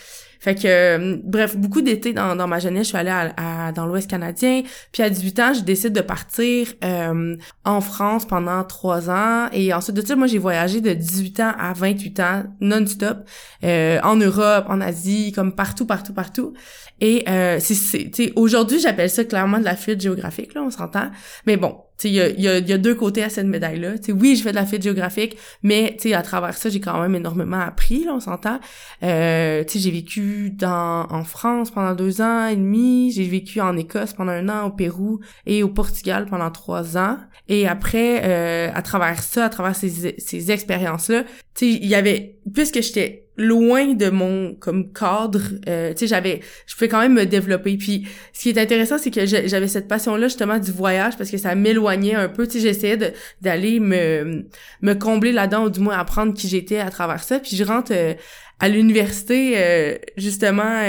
Fait 0.49 0.55
que, 0.55 0.67
euh, 0.67 1.19
bref, 1.25 1.59
beaucoup 1.59 1.83
d'été 1.83 2.15
dans, 2.15 2.35
dans 2.35 2.47
ma 2.47 2.59
jeunesse, 2.59 2.85
je 2.85 2.89
suis 2.89 2.97
allée 2.97 3.11
à, 3.11 3.71
dans 3.73 3.85
l'Ouest 3.85 4.09
canadien. 4.09 4.63
Puis 4.93 5.03
à 5.03 5.11
18 5.11 5.41
ans, 5.41 5.53
je 5.53 5.61
décide 5.61 5.93
de 5.93 6.01
partir 6.01 6.69
euh, 6.83 7.37
en 7.67 7.81
France 7.83 8.25
pendant 8.25 8.65
trois 8.65 9.11
ans. 9.11 9.49
Et 9.53 9.75
ensuite 9.75 9.97
de 9.97 10.01
ça, 10.01 10.17
moi, 10.17 10.27
j'ai 10.27 10.39
voyagé 10.39 10.81
de 10.81 10.95
18 10.95 11.41
ans 11.41 11.53
à 11.59 11.75
28 11.75 12.21
ans, 12.21 12.43
non-stop, 12.63 13.19
euh, 13.63 14.01
en 14.03 14.17
Europe, 14.17 14.65
en 14.71 14.81
Asie, 14.81 15.33
comme 15.33 15.55
partout, 15.55 15.85
partout, 15.85 16.15
partout. 16.15 16.55
Et 17.01 17.25
euh, 17.29 17.59
c'est, 17.61 18.33
aujourd'hui, 18.37 18.81
j'appelle 18.81 19.11
ça 19.11 19.25
clairement 19.25 19.59
de 19.59 19.65
la 19.65 19.77
fuite 19.77 20.01
géographique, 20.01 20.55
là, 20.55 20.63
on 20.63 20.71
s'entend. 20.71 21.11
Mais 21.47 21.57
bon, 21.57 21.77
il 22.05 22.13
y 22.13 22.21
a, 22.21 22.29
y, 22.29 22.49
a, 22.49 22.59
y 22.59 22.73
a 22.73 22.79
deux 22.79 22.95
côtés 22.95 23.23
à 23.25 23.29
cette 23.29 23.47
médaille-là. 23.47 23.95
oui, 24.11 24.37
je 24.37 24.43
fais 24.43 24.51
de 24.51 24.57
la 24.57 24.67
fuite 24.67 24.83
géographique, 24.83 25.37
mais 25.63 25.97
à 26.13 26.23
travers 26.23 26.57
ça, 26.57 26.69
j'ai 26.71 26.81
quand 26.81 27.01
même 27.01 27.15
énormément 27.15 27.61
appris, 27.61 28.05
là, 28.05 28.15
on 28.15 28.21
s'entend. 28.21 28.61
Euh, 29.03 29.65
j'ai 29.73 29.91
vécu 29.91 30.51
dans 30.51 31.07
en 31.11 31.25
France 31.25 31.71
pendant 31.71 31.95
deux 31.95 32.21
ans 32.21 32.47
et 32.47 32.57
demi, 32.57 33.13
j'ai 33.13 33.27
vécu 33.27 33.61
en 33.61 33.77
Écosse 33.77 34.13
pendant 34.13 34.33
un 34.33 34.49
an, 34.49 34.67
au 34.67 34.71
Pérou 34.71 35.21
et 35.47 35.63
au 35.63 35.69
Portugal 35.69 36.27
pendant 36.29 36.51
trois 36.51 36.97
ans. 36.97 37.17
Et 37.49 37.67
après, 37.67 38.23
euh, 38.25 38.71
à 38.75 38.83
travers 38.83 39.23
ça, 39.23 39.47
à 39.47 39.49
travers 39.49 39.75
ces, 39.75 40.15
ces 40.19 40.51
expériences-là, 40.51 41.25
il 41.67 41.87
y 41.87 41.95
avait, 41.95 42.37
puisque 42.53 42.81
j'étais 42.83 43.29
loin 43.39 43.95
de 43.95 44.11
mon 44.11 44.55
comme 44.57 44.93
cadre 44.93 45.41
euh, 45.69 45.91
tu 45.91 45.99
sais 45.99 46.07
j'avais 46.09 46.41
je 46.67 46.75
pouvais 46.75 46.89
quand 46.89 47.01
même 47.01 47.15
me 47.15 47.25
développer. 47.25 47.77
Puis 47.77 48.07
ce 48.33 48.43
qui 48.43 48.49
est 48.51 48.59
intéressant 48.59 48.99
c'est 48.99 49.13
que 49.13 49.25
j'avais 49.27 49.69
cette 49.69 49.87
passion 49.87 50.17
là 50.17 50.27
justement 50.27 50.59
du 50.59 50.73
voyage 50.73 51.17
parce 51.17 51.31
que 51.31 51.39
ça 51.39 51.55
m'éloignait 51.55 52.17
un 52.17 52.29
peu. 52.29 52.47
Tu 52.47 52.55
sais 52.55 52.61
j'essayais 52.61 53.15
d'aller 53.41 53.79
me 53.79 54.45
me 54.83 54.95
combler 54.95 55.31
là-dedans 55.31 55.67
ou 55.67 55.71
du 55.71 55.79
moins 55.79 55.97
apprendre 55.97 56.35
qui 56.35 56.49
j'étais 56.49 56.79
à 56.79 56.91
travers 56.91 57.23
ça. 57.23 57.39
Puis 57.39 57.57
je 57.57 57.63
rentre 57.63 57.93
euh, 57.95 58.15
à 58.61 58.69
l'université 58.69 59.55
euh, 59.57 59.97
justement 60.17 60.83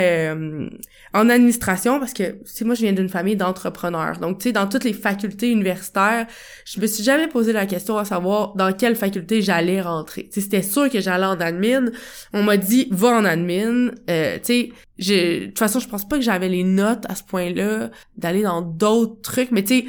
en 1.14 1.30
administration 1.30 2.00
parce 2.00 2.14
que 2.14 2.38
c'est 2.46 2.66
moi 2.66 2.76
je 2.76 2.82
viens 2.82 2.94
d'une 2.94 3.10
famille 3.10 3.36
d'entrepreneurs. 3.36 4.20
Donc 4.20 4.40
tu 4.40 4.44
sais 4.44 4.52
dans 4.52 4.68
toutes 4.68 4.84
les 4.84 4.94
facultés 4.94 5.52
universitaires, 5.52 6.28
je 6.66 6.80
me 6.80 6.88
suis 6.88 7.04
jamais 7.04 7.28
posé 7.28 7.54
la 7.54 7.66
question 7.66 7.98
à 7.98 8.06
savoir 8.06 8.56
dans 8.56 8.72
quelle 8.74 8.96
faculté 8.96 9.42
j'allais 9.42 9.82
rentrer. 9.82 10.30
Tu 10.32 10.42
c'était 10.42 10.62
sûr 10.62 10.90
que 10.90 11.02
j'allais 11.02 11.26
en 11.26 11.40
admin. 11.40 11.86
On 12.34 12.44
m'a 12.44 12.58
dit 12.58 12.88
va 12.92 13.10
en 13.10 13.26
admin. 13.26 13.92
Euh, 14.10 14.38
tu 14.44 14.72
sais, 15.00 15.40
de 15.42 15.46
toute 15.48 15.60
façon, 15.60 15.80
je 15.80 15.88
pense 15.88 16.08
pas 16.08 16.18
que 16.18 16.24
j'avais 16.24 16.50
les 16.50 16.64
notes 16.64 17.06
à 17.08 17.16
ce 17.16 17.24
point-là 17.24 17.90
d'aller 18.18 18.44
dans 18.44 18.62
d'autres 18.62 19.22
trucs, 19.22 19.52
mais 19.52 19.64
tu 19.64 19.80
sais 19.80 19.86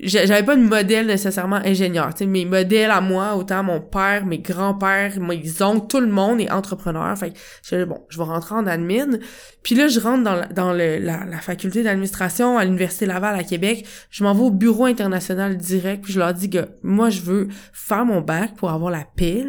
j'avais 0.00 0.44
pas 0.44 0.56
de 0.56 0.62
modèle 0.62 1.06
nécessairement 1.06 1.60
ingénieur. 1.64 2.14
Tu 2.14 2.18
sais, 2.18 2.26
mes 2.26 2.44
modèles 2.44 2.90
à 2.90 3.00
moi, 3.00 3.34
autant 3.34 3.62
mon 3.62 3.80
père, 3.80 4.26
mes 4.26 4.38
grands-pères, 4.38 5.18
mes 5.20 5.62
oncles, 5.62 5.86
tout 5.88 6.00
le 6.00 6.06
monde 6.06 6.40
est 6.40 6.50
entrepreneur. 6.50 7.16
Fait 7.18 7.30
que 7.30 7.38
je 7.62 7.84
bon, 7.84 8.00
je 8.08 8.18
vais 8.18 8.24
rentrer 8.24 8.54
en 8.54 8.66
admin. 8.66 9.18
Puis 9.62 9.74
là, 9.74 9.88
je 9.88 9.98
rentre 9.98 10.22
dans, 10.22 10.34
la, 10.34 10.46
dans 10.46 10.72
le, 10.72 10.98
la, 10.98 11.24
la 11.24 11.38
faculté 11.38 11.82
d'administration 11.82 12.58
à 12.58 12.64
l'Université 12.64 13.06
Laval 13.06 13.34
à 13.34 13.42
Québec. 13.42 13.86
Je 14.10 14.22
m'en 14.22 14.34
vais 14.34 14.42
au 14.42 14.50
bureau 14.50 14.84
international 14.84 15.56
direct, 15.56 16.04
puis 16.04 16.12
je 16.12 16.18
leur 16.18 16.32
dis 16.32 16.48
que 16.48 16.68
moi, 16.82 17.10
je 17.10 17.20
veux 17.20 17.48
faire 17.72 18.04
mon 18.04 18.20
bac 18.20 18.54
pour 18.56 18.70
avoir 18.70 18.90
la 18.90 19.04
paix, 19.16 19.44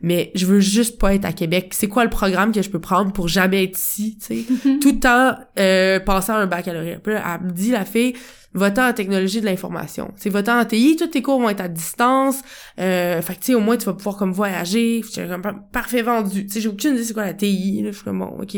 mais 0.00 0.32
je 0.34 0.46
veux 0.46 0.60
juste 0.60 0.98
pas 0.98 1.14
être 1.14 1.24
à 1.24 1.32
Québec. 1.32 1.72
C'est 1.72 1.88
quoi 1.88 2.04
le 2.04 2.10
programme 2.10 2.52
que 2.52 2.62
je 2.62 2.70
peux 2.70 2.80
prendre 2.80 3.12
pour 3.12 3.28
jamais 3.28 3.64
être 3.64 3.78
ici, 3.78 4.18
tu 4.18 4.44
sais? 4.44 4.44
Tout 4.80 4.92
le 4.92 5.00
temps 5.00 5.36
euh, 5.58 6.00
passer 6.00 6.32
à 6.32 6.36
un 6.36 6.46
baccalauréat. 6.46 6.98
Puis 6.98 7.14
là, 7.14 7.38
elle 7.40 7.46
me 7.46 7.52
dit, 7.52 7.70
la 7.70 7.84
fille, 7.84 8.14
votant 8.54 8.88
en 8.88 8.92
technologie 8.92 9.40
de 9.40 9.46
l'information. 9.46 10.12
C'est 10.16 10.30
votant 10.30 10.60
en 10.60 10.64
TI, 10.64 10.96
tous 10.96 11.06
tes 11.08 11.22
cours 11.22 11.40
vont 11.40 11.48
être 11.48 11.60
à 11.60 11.68
distance. 11.68 12.42
Euh, 12.78 13.20
fait 13.22 13.34
que 13.34 13.40
tu 13.40 13.46
sais, 13.46 13.54
au 13.54 13.60
moins 13.60 13.76
tu 13.76 13.86
vas 13.86 13.94
pouvoir 13.94 14.16
comme 14.16 14.32
voyager. 14.32 15.02
Comme 15.14 15.42
parfait 15.72 16.02
vendu. 16.02 16.46
Tu 16.46 16.52
sais, 16.52 16.60
j'ai 16.60 16.68
aucune 16.68 16.94
idée 16.94 17.04
c'est 17.04 17.14
quoi 17.14 17.24
la 17.24 17.34
TI. 17.34 17.82
Là, 17.82 17.90
je 17.90 17.96
suis 17.96 18.04
comme 18.04 18.18
bon, 18.18 18.38
ok. 18.40 18.56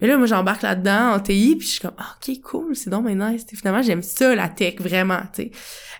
Mais 0.00 0.08
là, 0.08 0.18
moi, 0.18 0.26
j'embarque 0.26 0.62
là-dedans 0.62 1.14
en 1.14 1.20
TI, 1.20 1.56
puis 1.56 1.66
je 1.66 1.72
suis 1.72 1.80
comme, 1.80 1.94
ah, 1.96 2.16
ok, 2.16 2.40
cool, 2.42 2.76
c'est 2.76 2.90
donc 2.90 3.06
mais 3.06 3.14
nice. 3.14 3.46
finalement, 3.54 3.82
j'aime 3.82 4.02
ça, 4.02 4.34
la 4.34 4.48
tech, 4.48 4.74
vraiment, 4.78 5.20
tu 5.32 5.44
sais. 5.44 5.50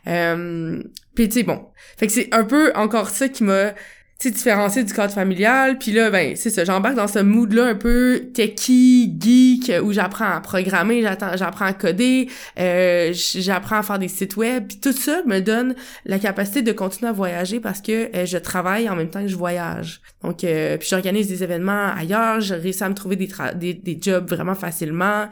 Euh, 0.06 0.82
puis, 1.14 1.28
tu 1.28 1.36
sais, 1.36 1.42
bon. 1.44 1.66
Fait 1.96 2.06
que 2.06 2.12
c'est 2.12 2.32
un 2.34 2.44
peu 2.44 2.72
encore 2.74 3.08
ça 3.08 3.28
qui 3.28 3.42
m'a 3.42 3.72
tu 4.18 4.30
différencier 4.30 4.82
du 4.82 4.94
cadre 4.94 5.12
familial 5.12 5.76
puis 5.76 5.92
là 5.92 6.10
ben 6.10 6.36
c'est 6.36 6.48
ça 6.48 6.64
j'embarque 6.64 6.94
dans 6.94 7.06
ce 7.06 7.18
mood 7.18 7.52
là 7.52 7.66
un 7.66 7.74
peu 7.74 8.30
techie 8.32 9.14
geek 9.18 9.70
où 9.82 9.92
j'apprends 9.92 10.30
à 10.30 10.40
programmer 10.40 11.02
j'apprends 11.34 11.66
à 11.66 11.74
coder 11.74 12.28
euh, 12.58 13.12
j'apprends 13.12 13.76
à 13.76 13.82
faire 13.82 13.98
des 13.98 14.08
sites 14.08 14.36
web 14.36 14.68
puis 14.68 14.80
tout 14.80 14.92
ça 14.92 15.20
me 15.26 15.40
donne 15.40 15.74
la 16.06 16.18
capacité 16.18 16.62
de 16.62 16.72
continuer 16.72 17.10
à 17.10 17.12
voyager 17.12 17.60
parce 17.60 17.82
que 17.82 18.16
euh, 18.16 18.24
je 18.24 18.38
travaille 18.38 18.88
en 18.88 18.96
même 18.96 19.10
temps 19.10 19.20
que 19.20 19.28
je 19.28 19.36
voyage. 19.36 20.00
Donc 20.22 20.44
euh, 20.44 20.78
puis 20.78 20.88
j'organise 20.88 21.28
des 21.28 21.42
événements 21.42 21.92
ailleurs 21.94 22.40
je 22.40 22.54
réussis 22.54 22.84
à 22.84 22.88
me 22.88 22.94
trouver 22.94 23.16
des 23.16 23.28
des, 23.54 23.74
des, 23.74 23.98
jobs 24.00 24.28
vraiment 24.28 24.54
facilement 24.54 25.28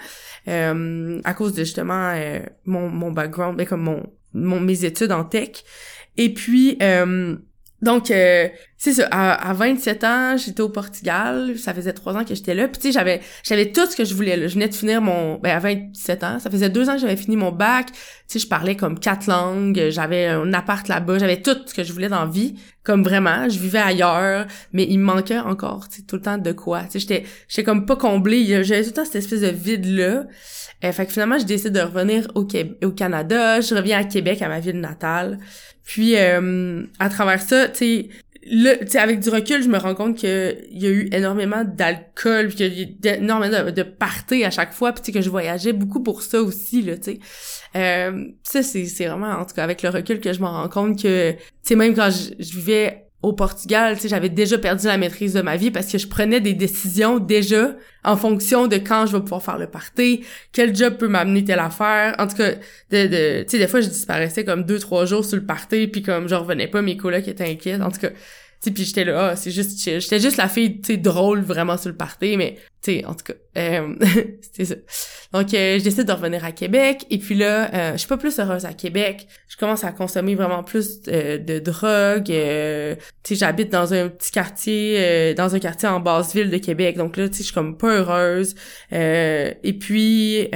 à 0.47 1.35
cause 1.35 1.55
de 1.55 1.65
justement 1.65 2.15
mon 2.67 2.91
mon 2.91 3.13
background 3.13 3.57
ben, 3.57 3.67
comme 3.67 3.83
mon, 3.83 4.03
mon 4.35 4.61
mes 4.61 4.85
études 4.85 5.13
en 5.13 5.25
tech. 5.25 5.65
Et 6.19 6.35
puis 6.35 6.79
donc, 7.85 8.11
euh, 8.11 8.49
c'est 8.85 8.93
ça, 8.93 9.07
à, 9.11 9.55
27 9.55 10.05
ans, 10.05 10.37
j'étais 10.37 10.61
au 10.61 10.69
Portugal, 10.69 11.57
ça 11.57 11.73
faisait 11.73 11.95
trois 11.95 12.15
ans 12.19 12.23
que 12.23 12.35
j'étais 12.35 12.55
là, 12.55 12.69
puis 12.69 12.79
tu 12.79 12.89
sais, 12.89 12.93
j'avais 12.93 13.23
j'avais 13.43 13.73
tout 13.73 13.87
ce 13.91 13.97
que 13.97 14.05
je 14.05 14.15
voulais, 14.15 14.37
là. 14.37 14.47
je 14.47 14.53
venais 14.53 14.69
de 14.69 14.75
finir 14.75 15.01
mon... 15.01 15.39
Ben, 15.39 15.57
à 15.57 15.59
27 15.59 16.23
ans, 16.23 16.39
ça 16.39 16.51
faisait 16.51 16.69
deux 16.69 16.91
ans 16.91 16.93
que 16.93 17.01
j'avais 17.01 17.17
fini 17.17 17.35
mon 17.35 17.51
bac, 17.51 17.87
tu 17.87 17.99
sais, 18.27 18.39
je 18.41 18.47
parlais 18.47 18.77
comme 18.77 18.99
quatre 19.01 19.27
langues, 19.27 19.89
j'avais 19.89 20.27
un 20.27 20.53
appart 20.53 20.87
là-bas, 20.87 21.19
j'avais 21.19 21.41
tout 21.41 21.57
ce 21.65 21.73
que 21.73 21.83
je 21.83 21.95
voulais 21.95 22.11
dans 22.11 22.27
la 22.27 22.31
vie, 22.31 22.57
comme 22.83 23.03
vraiment, 23.03 23.49
je 23.49 23.59
vivais 23.59 23.79
ailleurs, 23.79 24.47
mais 24.75 24.87
il 24.87 24.99
me 24.99 25.05
manquait 25.05 25.39
encore, 25.39 25.89
tu 25.89 26.01
sais, 26.01 26.03
tout 26.03 26.17
le 26.17 26.23
temps 26.23 26.37
de 26.37 26.53
quoi, 26.53 26.83
tu 26.83 26.91
sais, 26.91 26.99
j'étais 26.99 27.25
j'étais 27.49 27.65
comme 27.65 27.87
pas 27.87 27.97
comblée, 27.97 28.65
j'avais 28.65 28.83
tout 28.83 28.91
le 28.91 28.95
temps 28.97 29.07
cette 29.07 29.17
espèce 29.17 29.41
de 29.41 29.49
vide-là, 29.49 30.27
euh, 30.85 30.93
fait 30.93 31.07
que 31.07 31.13
finalement, 31.13 31.39
je 31.39 31.47
décide 31.47 31.73
de 31.73 31.81
revenir 31.81 32.29
au, 32.35 32.47
au 32.83 32.91
Canada, 32.91 33.63
je 33.63 33.75
reviens 33.75 34.01
à 34.01 34.05
Québec, 34.05 34.43
à 34.43 34.49
ma 34.49 34.61
ville 34.61 34.79
natale, 34.79 35.39
puis 35.85 36.17
euh, 36.17 36.85
à 36.99 37.09
travers 37.09 37.41
ça, 37.41 37.69
tu 37.69 37.79
sais, 37.79 38.09
là, 38.47 38.77
tu 38.77 38.97
avec 38.99 39.21
du 39.21 39.31
recul, 39.31 39.63
je 39.63 39.69
me 39.69 39.79
rends 39.79 39.95
compte 39.95 40.17
qu'il 40.17 40.69
y 40.71 40.87
a 40.87 40.91
eu 40.91 41.09
énormément 41.13 41.65
d'alcool, 41.65 42.49
puis 42.49 42.57
qu'il 42.57 42.79
y 42.79 42.79
a 42.79 42.83
eu 42.83 43.17
énormément 43.19 43.65
de, 43.65 43.71
de 43.71 43.83
parties 43.83 44.45
à 44.45 44.51
chaque 44.51 44.73
fois, 44.73 44.93
puis 44.93 45.13
que 45.13 45.21
je 45.21 45.31
voyageais 45.31 45.73
beaucoup 45.73 46.03
pour 46.03 46.23
ça 46.23 46.43
aussi, 46.43 46.83
là, 46.83 46.97
tu. 46.99 47.19
Euh, 47.77 48.25
ça, 48.43 48.63
c'est 48.63 49.07
vraiment, 49.07 49.31
en 49.31 49.45
tout 49.45 49.55
cas, 49.55 49.65
avec 49.65 49.83
le 49.83 49.89
recul 49.89 50.21
que 50.21 50.33
je 50.33 50.41
me 50.41 50.47
rends 50.47 50.69
compte 50.69 51.03
que, 51.03 51.35
tu 51.65 51.77
même 51.77 51.95
quand 51.95 52.11
je, 52.11 52.35
vivais 52.39 53.07
au 53.25 53.33
Portugal, 53.33 53.95
tu 53.95 54.03
sais, 54.03 54.09
j'avais 54.09 54.29
déjà 54.29 54.59
perdu 54.59 54.87
la 54.87 54.99
maîtrise 54.99 55.33
de 55.33 55.41
ma 55.41 55.57
vie 55.57 55.71
parce 55.71 55.91
que 55.91 55.97
je 55.97 56.07
prenais 56.07 56.41
des 56.41 56.53
décisions 56.53 57.19
déjà 57.19 57.75
en 58.05 58.17
fonction 58.17 58.67
de 58.67 58.77
quand 58.77 59.07
je 59.07 59.17
vais 59.17 59.23
pouvoir 59.23 59.43
faire 59.43 59.59
le 59.59 59.67
party, 59.67 60.25
quel 60.53 60.77
job 60.77 60.99
peut 60.99 61.09
m'amener 61.09 61.43
telle 61.43 61.59
affaire. 61.59 62.15
En 62.19 62.27
tout 62.27 62.37
cas, 62.37 62.53
de, 62.91 63.07
de 63.07 63.43
tu 63.43 63.51
sais, 63.51 63.59
des 63.59 63.67
fois, 63.67 63.81
je 63.81 63.89
disparaissais 63.89 64.45
comme 64.45 64.65
deux, 64.65 64.79
trois 64.79 65.07
jours 65.07 65.25
sur 65.25 65.37
le 65.37 65.47
party, 65.47 65.89
puis 65.89 66.03
comme 66.03 66.29
je 66.29 66.35
revenais 66.35 66.69
pas, 66.69 66.83
mes 66.83 66.99
collègues 66.99 67.29
étaient 67.29 67.49
inquiets. 67.49 67.81
En 67.81 67.91
tout 67.91 68.01
cas, 68.01 68.11
tu 68.63 68.73
puis 68.73 68.85
j'étais 68.85 69.05
là, 69.05 69.31
ah, 69.31 69.37
c'est 69.37 69.51
juste 69.51 69.79
J'étais 69.83 70.21
juste 70.21 70.37
la 70.37 70.49
fille, 70.49 70.81
tu 70.81 70.93
sais, 70.93 70.97
drôle 70.99 71.41
vraiment 71.41 71.79
sur 71.79 71.89
le 71.89 71.97
party, 71.97 72.37
mais 72.37 72.59
sais, 72.85 73.05
en 73.05 73.15
tout 73.15 73.25
cas, 73.25 73.35
euh, 73.57 73.95
c'était 74.43 74.65
ça. 74.65 74.75
Donc, 75.33 75.53
euh, 75.53 75.79
je 75.79 75.85
décide 75.85 76.05
de 76.05 76.13
revenir 76.13 76.45
à 76.45 76.53
Québec. 76.53 77.07
Et 77.11 77.19
puis 77.19 77.35
là, 77.35 77.73
euh, 77.75 77.93
je 77.93 77.99
suis 77.99 78.09
pas 78.09 78.17
plus 78.17 78.39
heureuse 78.39 78.65
à 78.65 78.73
Québec. 78.73 79.27
Je 79.49 79.57
commence 79.57 79.83
à 79.85 79.93
consommer 79.93 80.35
vraiment 80.35 80.63
plus 80.63 81.01
euh, 81.09 81.39
de 81.39 81.59
drogue. 81.59 82.31
Euh, 82.31 82.95
tu 83.23 83.35
sais, 83.35 83.35
j'habite 83.35 83.71
dans 83.71 83.93
un 83.95 84.09
petit 84.09 84.31
quartier, 84.31 85.35
dans 85.35 85.55
un 85.55 85.59
quartier 85.59 85.89
en 85.89 86.01
basse 86.01 86.35
ville 86.35 86.51
de 86.51 86.59
Québec. 86.59 86.97
Donc 86.97 87.17
là, 87.17 87.29
tu 87.29 87.35
sais, 87.35 87.39
je 87.41 87.45
suis 87.47 87.55
comme 87.55 87.77
pas 87.77 87.97
heureuse. 87.97 88.55
et 88.93 89.79
puis, 89.81 90.49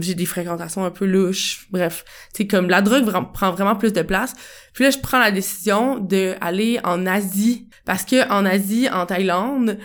j'ai 0.00 0.14
des 0.14 0.26
fréquentations 0.26 0.84
un 0.84 0.90
peu 0.90 1.06
louches. 1.06 1.66
Bref, 1.70 2.04
tu 2.34 2.42
sais, 2.42 2.46
comme 2.46 2.68
la 2.68 2.82
drogue 2.82 3.04
prend 3.32 3.52
vraiment 3.52 3.76
plus 3.76 3.92
de 3.92 4.02
place. 4.02 4.34
Puis 4.74 4.84
là, 4.84 4.90
je 4.90 4.98
prends 4.98 5.18
la 5.18 5.32
décision 5.32 5.98
de 5.98 6.34
aller 6.40 6.78
en 6.84 7.06
Asie 7.06 7.66
parce 7.84 8.04
que 8.04 8.28
en 8.30 8.46
Asie, 8.46 8.88
en 8.92 9.06
Thaïlande, 9.06 9.78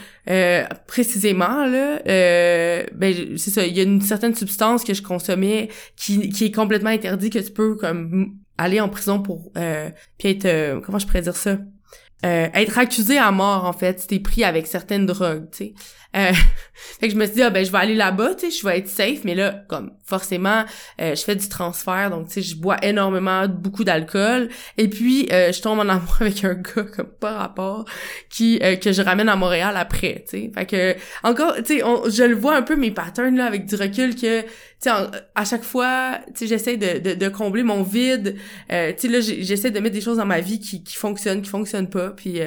précisément 0.88 1.66
là, 1.66 1.85
ben 2.06 3.38
c'est 3.38 3.52
ça, 3.52 3.66
il 3.66 3.76
y 3.76 3.80
a 3.80 3.84
une 3.84 4.02
certaine 4.02 4.36
substance 4.36 4.84
que 4.84 4.94
je 4.94 5.02
consommais 5.02 5.70
qui, 5.96 6.30
qui 6.30 6.46
est 6.46 6.52
complètement 6.52 6.90
interdit 6.90 7.30
que 7.30 7.40
tu 7.40 7.52
peux 7.52 7.76
comme 7.76 8.38
aller 8.58 8.80
en 8.80 8.90
prison 8.90 9.22
pour 9.22 9.52
euh, 9.58 9.90
puis 10.18 10.30
être 10.30 10.46
euh, 10.46 10.80
comment 10.82 11.00
je 11.00 11.06
pourrais 11.06 11.22
dire 11.22 11.36
ça? 11.36 11.58
Euh, 12.26 12.48
être 12.54 12.78
accusé 12.78 13.18
à 13.18 13.32
mort 13.32 13.66
en 13.66 13.74
fait 13.74 14.00
si 14.00 14.08
t'es 14.08 14.20
pris 14.20 14.44
avec 14.44 14.68
certaines 14.68 15.06
drogues 15.06 15.50
tu 15.52 15.58
sais 15.58 15.74
euh, 16.16 16.32
fait 16.74 17.08
que 17.08 17.14
je 17.14 17.18
me 17.18 17.26
suis 17.26 17.36
dit 17.36 17.42
ah 17.42 17.50
ben 17.50 17.66
je 17.66 17.72
vais 17.72 17.78
aller 17.78 17.96
là-bas 17.96 18.36
tu 18.36 18.50
sais 18.50 18.58
je 18.58 18.66
vais 18.66 18.78
être 18.78 18.88
safe 18.88 19.24
mais 19.24 19.36
là 19.36 19.64
comme 19.68 19.92
forcément 20.06 20.64
euh, 21.02 21.16
je 21.16 21.24
fais 21.24 21.36
du 21.36 21.50
transfert 21.50 22.10
donc 22.10 22.28
tu 22.28 22.34
sais 22.36 22.42
je 22.42 22.56
bois 22.56 22.78
énormément 22.84 23.48
beaucoup 23.48 23.84
d'alcool 23.84 24.50
et 24.78 24.88
puis 24.88 25.28
euh, 25.32 25.52
je 25.52 25.62
tombe 25.62 25.80
en 25.80 25.90
amour 25.90 26.18
avec 26.22 26.44
un 26.44 26.54
gars 26.54 26.84
comme 26.84 27.08
pas 27.08 27.38
rapport 27.38 27.86
qui 28.30 28.60
que 28.82 28.92
je 28.92 29.02
ramène 29.02 29.30
à 29.30 29.36
Montréal 29.36 29.76
après 29.78 30.24
tu 30.30 30.38
sais. 30.38 30.52
Fait 30.54 30.66
que 30.66 30.96
encore 31.24 31.56
tu 31.58 31.80
sais 31.80 31.80
je 31.80 32.24
le 32.24 32.36
vois 32.36 32.56
un 32.56 32.62
peu 32.62 32.76
mes 32.76 32.92
patterns 32.92 33.36
là 33.36 33.46
avec 33.46 33.66
du 33.66 33.76
recul 33.76 34.16
que 34.16 34.42
tu 34.42 34.48
sais 34.80 34.92
à 35.36 35.46
chaque 35.46 35.64
fois 35.64 36.20
tu 36.28 36.40
sais 36.40 36.48
j'essaie 36.48 36.78
de, 36.78 37.00
de, 37.00 37.14
de, 37.16 37.30
combler 37.30 37.64
mon 37.64 37.84
vide 37.84 38.36
tu 38.70 38.76
sais 38.98 39.08
là 39.08 39.20
j'essaie 39.20 39.72
de 39.72 39.80
mettre 39.80 39.96
des 39.96 40.02
choses 40.02 40.18
dans 40.18 40.26
ma 40.26 40.40
vie 40.40 40.60
qui 40.60 40.84
qui 40.84 40.96
fonctionnent 40.96 41.42
qui 41.42 41.50
fonctionnent 41.50 41.90
pas 41.90 42.10
puis 42.10 42.40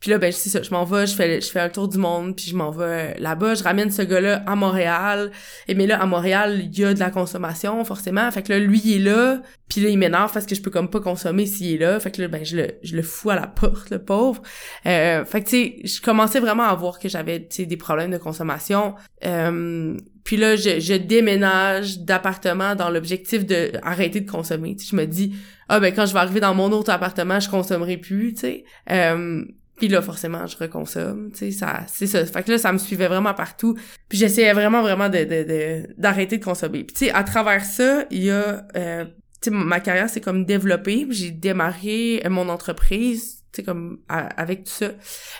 puis 0.00 0.10
là, 0.10 0.18
ben, 0.18 0.30
c'est 0.30 0.48
ça, 0.48 0.62
je 0.62 0.70
m'en 0.70 0.84
vais, 0.84 1.06
je 1.06 1.14
fais, 1.14 1.40
je 1.40 1.50
fais 1.50 1.60
un 1.60 1.68
tour 1.68 1.88
du 1.88 1.98
monde, 1.98 2.36
puis 2.36 2.46
je 2.46 2.56
m'en 2.56 2.70
vais 2.70 3.16
là-bas, 3.18 3.54
je 3.54 3.64
ramène 3.64 3.90
ce 3.90 4.02
gars-là 4.02 4.44
à 4.46 4.54
Montréal. 4.54 5.32
Et 5.66 5.74
mais 5.74 5.86
là, 5.86 6.00
à 6.00 6.06
Montréal, 6.06 6.60
il 6.62 6.78
y 6.78 6.84
a 6.84 6.94
de 6.94 7.00
la 7.00 7.10
consommation, 7.10 7.84
forcément. 7.84 8.30
Fait 8.30 8.42
que 8.42 8.52
là, 8.52 8.60
lui, 8.60 8.80
il 8.84 8.96
est 8.96 9.10
là, 9.10 9.42
puis 9.68 9.80
là, 9.80 9.88
il 9.88 9.98
m'énerve 9.98 10.32
parce 10.32 10.46
que 10.46 10.54
je 10.54 10.62
peux 10.62 10.70
comme 10.70 10.88
pas 10.88 11.00
consommer 11.00 11.46
s'il 11.46 11.74
est 11.74 11.78
là. 11.78 11.98
Fait 11.98 12.12
que 12.12 12.22
là, 12.22 12.28
ben, 12.28 12.44
je 12.44 12.56
le, 12.56 12.68
je 12.82 12.94
le 12.96 13.02
fous 13.02 13.30
à 13.30 13.34
la 13.34 13.48
porte, 13.48 13.90
le 13.90 13.98
pauvre. 13.98 14.40
Euh, 14.86 15.24
fait 15.24 15.42
que, 15.42 15.48
tu 15.48 15.56
sais, 15.56 15.76
je 15.84 16.00
commençais 16.00 16.40
vraiment 16.40 16.64
à 16.64 16.74
voir 16.74 17.00
que 17.00 17.08
j'avais, 17.08 17.40
tu 17.40 17.56
sais, 17.56 17.66
des 17.66 17.76
problèmes 17.76 18.12
de 18.12 18.18
consommation. 18.18 18.94
Euh, 19.24 19.96
puis 20.22 20.36
là, 20.36 20.56
je, 20.56 20.78
je 20.78 20.94
déménage 20.94 22.00
d'appartement 22.00 22.74
dans 22.74 22.90
l'objectif 22.90 23.46
de 23.46 23.72
arrêter 23.82 24.20
de 24.20 24.30
consommer. 24.30 24.76
je 24.78 24.94
me 24.94 25.06
dis, 25.06 25.34
ah 25.68 25.80
ben 25.80 25.92
quand 25.94 26.06
je 26.06 26.12
vais 26.12 26.18
arriver 26.18 26.40
dans 26.40 26.54
mon 26.54 26.70
autre 26.72 26.90
appartement, 26.90 27.40
je 27.40 27.48
consommerai 27.48 27.96
plus, 27.96 28.34
tu 28.34 28.40
sais. 28.40 28.64
Euh, 28.90 29.42
puis 29.78 29.88
là, 29.88 30.02
forcément, 30.02 30.46
je 30.46 30.56
reconsomme, 30.56 31.30
tu 31.32 31.38
sais, 31.38 31.50
ça, 31.52 31.84
c'est 31.86 32.06
ça. 32.06 32.24
Fait 32.24 32.42
que 32.42 32.50
là, 32.50 32.58
ça 32.58 32.72
me 32.72 32.78
suivait 32.78 33.08
vraiment 33.08 33.34
partout. 33.34 33.74
Puis 34.08 34.18
j'essayais 34.18 34.52
vraiment, 34.52 34.82
vraiment 34.82 35.08
de, 35.08 35.24
de, 35.24 35.94
d'arrêter 35.96 36.38
de, 36.38 36.44
consommer. 36.44 36.84
Puis 36.84 36.94
tu 36.94 37.04
sais, 37.06 37.10
à 37.12 37.22
travers 37.24 37.64
ça, 37.64 38.04
il 38.10 38.24
y 38.24 38.30
a, 38.30 38.66
euh, 38.76 39.04
tu 39.40 39.50
sais, 39.50 39.50
ma 39.50 39.80
carrière 39.80 40.10
s'est 40.10 40.20
comme 40.20 40.44
développée. 40.44 41.06
J'ai 41.10 41.30
démarré 41.30 42.22
mon 42.28 42.48
entreprise, 42.48 43.44
tu 43.52 43.60
sais, 43.60 43.62
comme 43.62 44.00
avec 44.08 44.64
tout 44.64 44.72
ça. 44.72 44.90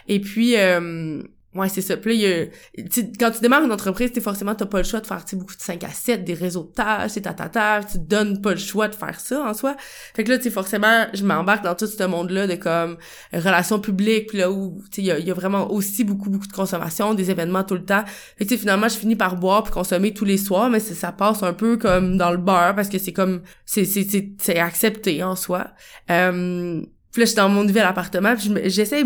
Et 0.06 0.20
puis, 0.20 0.56
euh, 0.56 1.22
Ouais, 1.58 1.68
c'est 1.68 1.82
ça. 1.82 1.96
Puis 1.96 2.10
là, 2.10 2.14
il 2.14 2.20
y 2.20 2.84
a, 2.84 3.02
quand 3.18 3.32
tu 3.32 3.40
démarres 3.40 3.64
une 3.64 3.72
entreprise, 3.72 4.12
t'es 4.12 4.20
forcément, 4.20 4.54
t'as 4.54 4.66
pas 4.66 4.78
le 4.78 4.84
choix 4.84 5.00
de 5.00 5.06
faire, 5.08 5.24
beaucoup 5.32 5.56
de 5.56 5.60
5 5.60 5.82
à 5.82 5.88
7, 5.88 6.22
des 6.22 6.34
réseautage, 6.34 7.10
c'est 7.10 7.22
ta 7.22 7.32
ta 7.34 7.80
tu 7.82 7.98
donnes 7.98 8.40
pas 8.40 8.52
le 8.52 8.58
choix 8.58 8.86
de 8.86 8.94
faire 8.94 9.18
ça, 9.18 9.42
en 9.42 9.54
soi. 9.54 9.74
Fait 10.14 10.22
que 10.22 10.30
là, 10.30 10.38
tu 10.38 10.52
forcément, 10.52 11.06
je 11.12 11.24
m'embarque 11.24 11.64
dans 11.64 11.74
tout 11.74 11.88
ce 11.88 12.04
monde-là 12.04 12.46
de 12.46 12.54
comme, 12.54 12.96
relations 13.32 13.80
publiques, 13.80 14.28
puis 14.28 14.38
là 14.38 14.52
où, 14.52 14.80
tu 14.92 15.00
il 15.00 15.06
y 15.06 15.30
a, 15.30 15.34
vraiment 15.34 15.68
aussi 15.72 16.04
beaucoup, 16.04 16.30
beaucoup 16.30 16.46
de 16.46 16.52
consommation, 16.52 17.14
des 17.14 17.32
événements 17.32 17.64
tout 17.64 17.74
le 17.74 17.84
temps. 17.84 18.04
Fait 18.36 18.46
que, 18.46 18.56
finalement, 18.56 18.88
je 18.88 18.96
finis 18.96 19.16
par 19.16 19.34
boire 19.34 19.64
puis 19.64 19.72
consommer 19.72 20.14
tous 20.14 20.24
les 20.24 20.38
soirs, 20.38 20.70
mais 20.70 20.78
ça 20.78 21.10
passe 21.10 21.42
un 21.42 21.54
peu 21.54 21.76
comme 21.76 22.16
dans 22.18 22.30
le 22.30 22.38
beurre, 22.38 22.76
parce 22.76 22.88
que 22.88 22.98
c'est 22.98 23.12
comme, 23.12 23.42
c'est, 23.66 24.58
accepté, 24.58 25.24
en 25.24 25.34
soi. 25.34 25.66
Euh, 26.12 26.82
puis 27.18 27.22
là, 27.22 27.24
je 27.24 27.30
suis 27.30 27.36
dans 27.36 27.48
mon 27.48 27.64
nouvel 27.64 27.82
appartement, 27.82 28.36
puis 28.36 28.48
j'essaie 28.66 29.02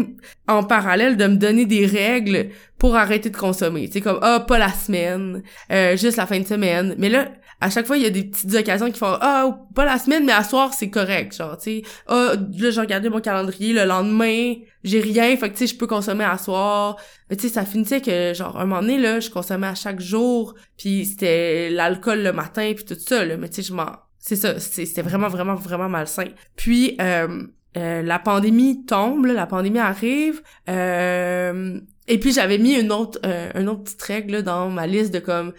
en 0.47 0.65
parallèle 0.65 1.17
de 1.17 1.27
me 1.27 1.37
donner 1.37 1.65
des 1.65 1.87
règles 1.87 2.51
pour 2.77 2.95
arrêter 2.95 3.31
de 3.31 3.37
consommer. 3.39 3.89
C'est 3.91 4.03
comme 4.03 4.19
ah 4.21 4.41
pas 4.47 4.59
la 4.59 4.69
semaine, 4.69 5.43
euh, 5.71 5.97
juste 5.97 6.19
la 6.19 6.27
fin 6.27 6.39
de 6.39 6.47
semaine. 6.47 6.95
Mais 6.99 7.09
là, 7.09 7.31
à 7.63 7.71
chaque 7.71 7.87
fois, 7.87 7.97
il 7.97 8.03
y 8.03 8.07
a 8.07 8.11
des 8.11 8.25
petites 8.25 8.55
occasions 8.55 8.91
qui 8.91 8.99
font 8.99 9.17
ah 9.19 9.61
pas 9.75 9.87
la 9.87 9.99
semaine, 9.99 10.27
mais 10.27 10.33
à 10.33 10.45
soir 10.45 10.75
c'est 10.75 10.91
correct, 10.91 11.35
genre 11.35 11.57
tu 11.57 11.81
sais. 11.81 11.83
Ah 12.07 12.35
là 12.59 12.71
j'ai 12.71 12.81
regardé 12.83 13.09
mon 13.09 13.23
calendrier 13.23 13.73
le 13.73 13.87
lendemain, 13.87 14.57
j'ai 14.85 15.01
rien, 15.01 15.35
fait 15.39 15.49
que 15.49 15.57
tu 15.57 15.67
sais 15.67 15.75
je 15.75 15.79
peux 15.79 15.87
consommer 15.87 16.25
à 16.25 16.37
soir. 16.37 16.99
Mais 17.31 17.37
tu 17.37 17.49
sais 17.49 17.55
ça 17.55 17.65
finissait 17.65 18.03
que 18.03 18.35
genre 18.35 18.59
un 18.59 18.67
moment 18.67 18.83
donné 18.83 18.99
là, 18.99 19.21
je 19.21 19.31
consommais 19.31 19.69
à 19.69 19.75
chaque 19.75 20.01
jour, 20.01 20.55
puis 20.77 21.07
c'était 21.07 21.71
l'alcool 21.71 22.23
le 22.23 22.35
matin 22.35 22.73
puis 22.77 22.85
tout 22.85 22.99
ça 22.99 23.25
là. 23.25 23.39
Mais 23.39 23.49
tu 23.49 23.63
sais 23.63 23.69
je 23.69 23.73
m'en 23.73 23.87
c'est 24.19 24.37
ça, 24.37 24.61
c'était 24.61 25.01
vraiment 25.01 25.29
vraiment 25.29 25.55
vraiment 25.55 25.89
malsain. 25.89 26.29
Puis 26.57 26.97
euh, 27.01 27.47
euh, 27.77 28.03
la 28.03 28.19
pandémie 28.19 28.85
tombe, 28.85 29.27
la 29.27 29.47
pandémie 29.47 29.79
arrive, 29.79 30.43
euh, 30.69 31.81
et 32.09 32.19
puis 32.19 32.33
j'avais 32.33 32.59
mis 32.59 32.75
une 32.75 32.93
autre, 32.93 33.19
euh, 33.25 33.51
une 33.55 33.69
autre 33.69 33.85
petite 33.85 34.03
règle 34.03 34.43
dans 34.43 34.69
ma 34.69 34.87
liste 34.87 35.15
de 35.15 35.21
comme 35.21 35.53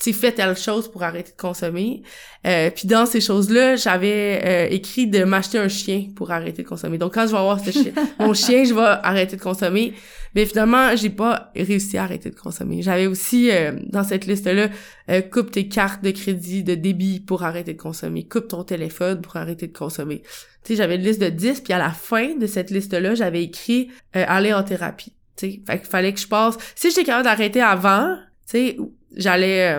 tu 0.00 0.12
fais 0.12 0.32
telle 0.32 0.56
chose 0.56 0.90
pour 0.90 1.02
arrêter 1.02 1.32
de 1.32 1.36
consommer. 1.36 2.02
Euh, 2.46 2.70
puis 2.70 2.86
dans 2.86 3.06
ces 3.06 3.20
choses-là, 3.20 3.76
j'avais 3.76 4.74
écrit 4.74 5.06
de 5.06 5.24
m'acheter 5.24 5.58
un 5.58 5.68
chien 5.68 6.08
pour 6.14 6.30
arrêter 6.30 6.62
de 6.62 6.68
consommer. 6.68 6.98
Donc 6.98 7.14
quand 7.14 7.26
je 7.26 7.32
vais 7.32 7.38
avoir 7.38 7.60
ce 7.60 7.70
chien, 7.70 7.92
mon 8.18 8.34
chien, 8.34 8.64
je 8.64 8.74
vais 8.74 8.80
arrêter 8.80 9.36
de 9.36 9.42
consommer. 9.42 9.94
Mais 10.34 10.46
finalement, 10.46 10.96
j'ai 10.96 11.10
pas 11.10 11.52
réussi 11.54 11.96
à 11.96 12.04
arrêter 12.04 12.30
de 12.30 12.34
consommer. 12.34 12.82
J'avais 12.82 13.06
aussi 13.06 13.50
euh, 13.50 13.72
dans 13.86 14.02
cette 14.02 14.26
liste-là, 14.26 14.68
euh, 15.10 15.22
coupe 15.22 15.52
tes 15.52 15.68
cartes 15.68 16.02
de 16.02 16.10
crédit, 16.10 16.64
de 16.64 16.74
débit 16.74 17.20
pour 17.20 17.44
arrêter 17.44 17.74
de 17.74 17.80
consommer. 17.80 18.24
Coupe 18.24 18.48
ton 18.48 18.64
téléphone 18.64 19.20
pour 19.20 19.36
arrêter 19.36 19.68
de 19.68 19.76
consommer. 19.76 20.22
Tu 20.64 20.72
sais, 20.72 20.76
j'avais 20.76 20.96
une 20.96 21.02
liste 21.02 21.20
de 21.20 21.28
10, 21.28 21.60
puis 21.60 21.72
à 21.72 21.78
la 21.78 21.90
fin 21.90 22.34
de 22.34 22.46
cette 22.46 22.70
liste-là, 22.70 23.14
j'avais 23.14 23.44
écrit 23.44 23.90
euh, 24.16 24.24
aller 24.26 24.52
en 24.52 24.64
thérapie. 24.64 25.12
Tu 25.36 25.52
sais, 25.52 25.60
fait 25.66 25.78
qu'il 25.78 25.88
fallait 25.88 26.12
que 26.12 26.20
je 26.20 26.28
passe. 26.28 26.56
Si 26.74 26.90
j'étais 26.90 27.04
capable 27.04 27.24
d'arrêter 27.24 27.60
avant, 27.60 28.16
sais, 28.46 28.76
j'allais... 29.16 29.78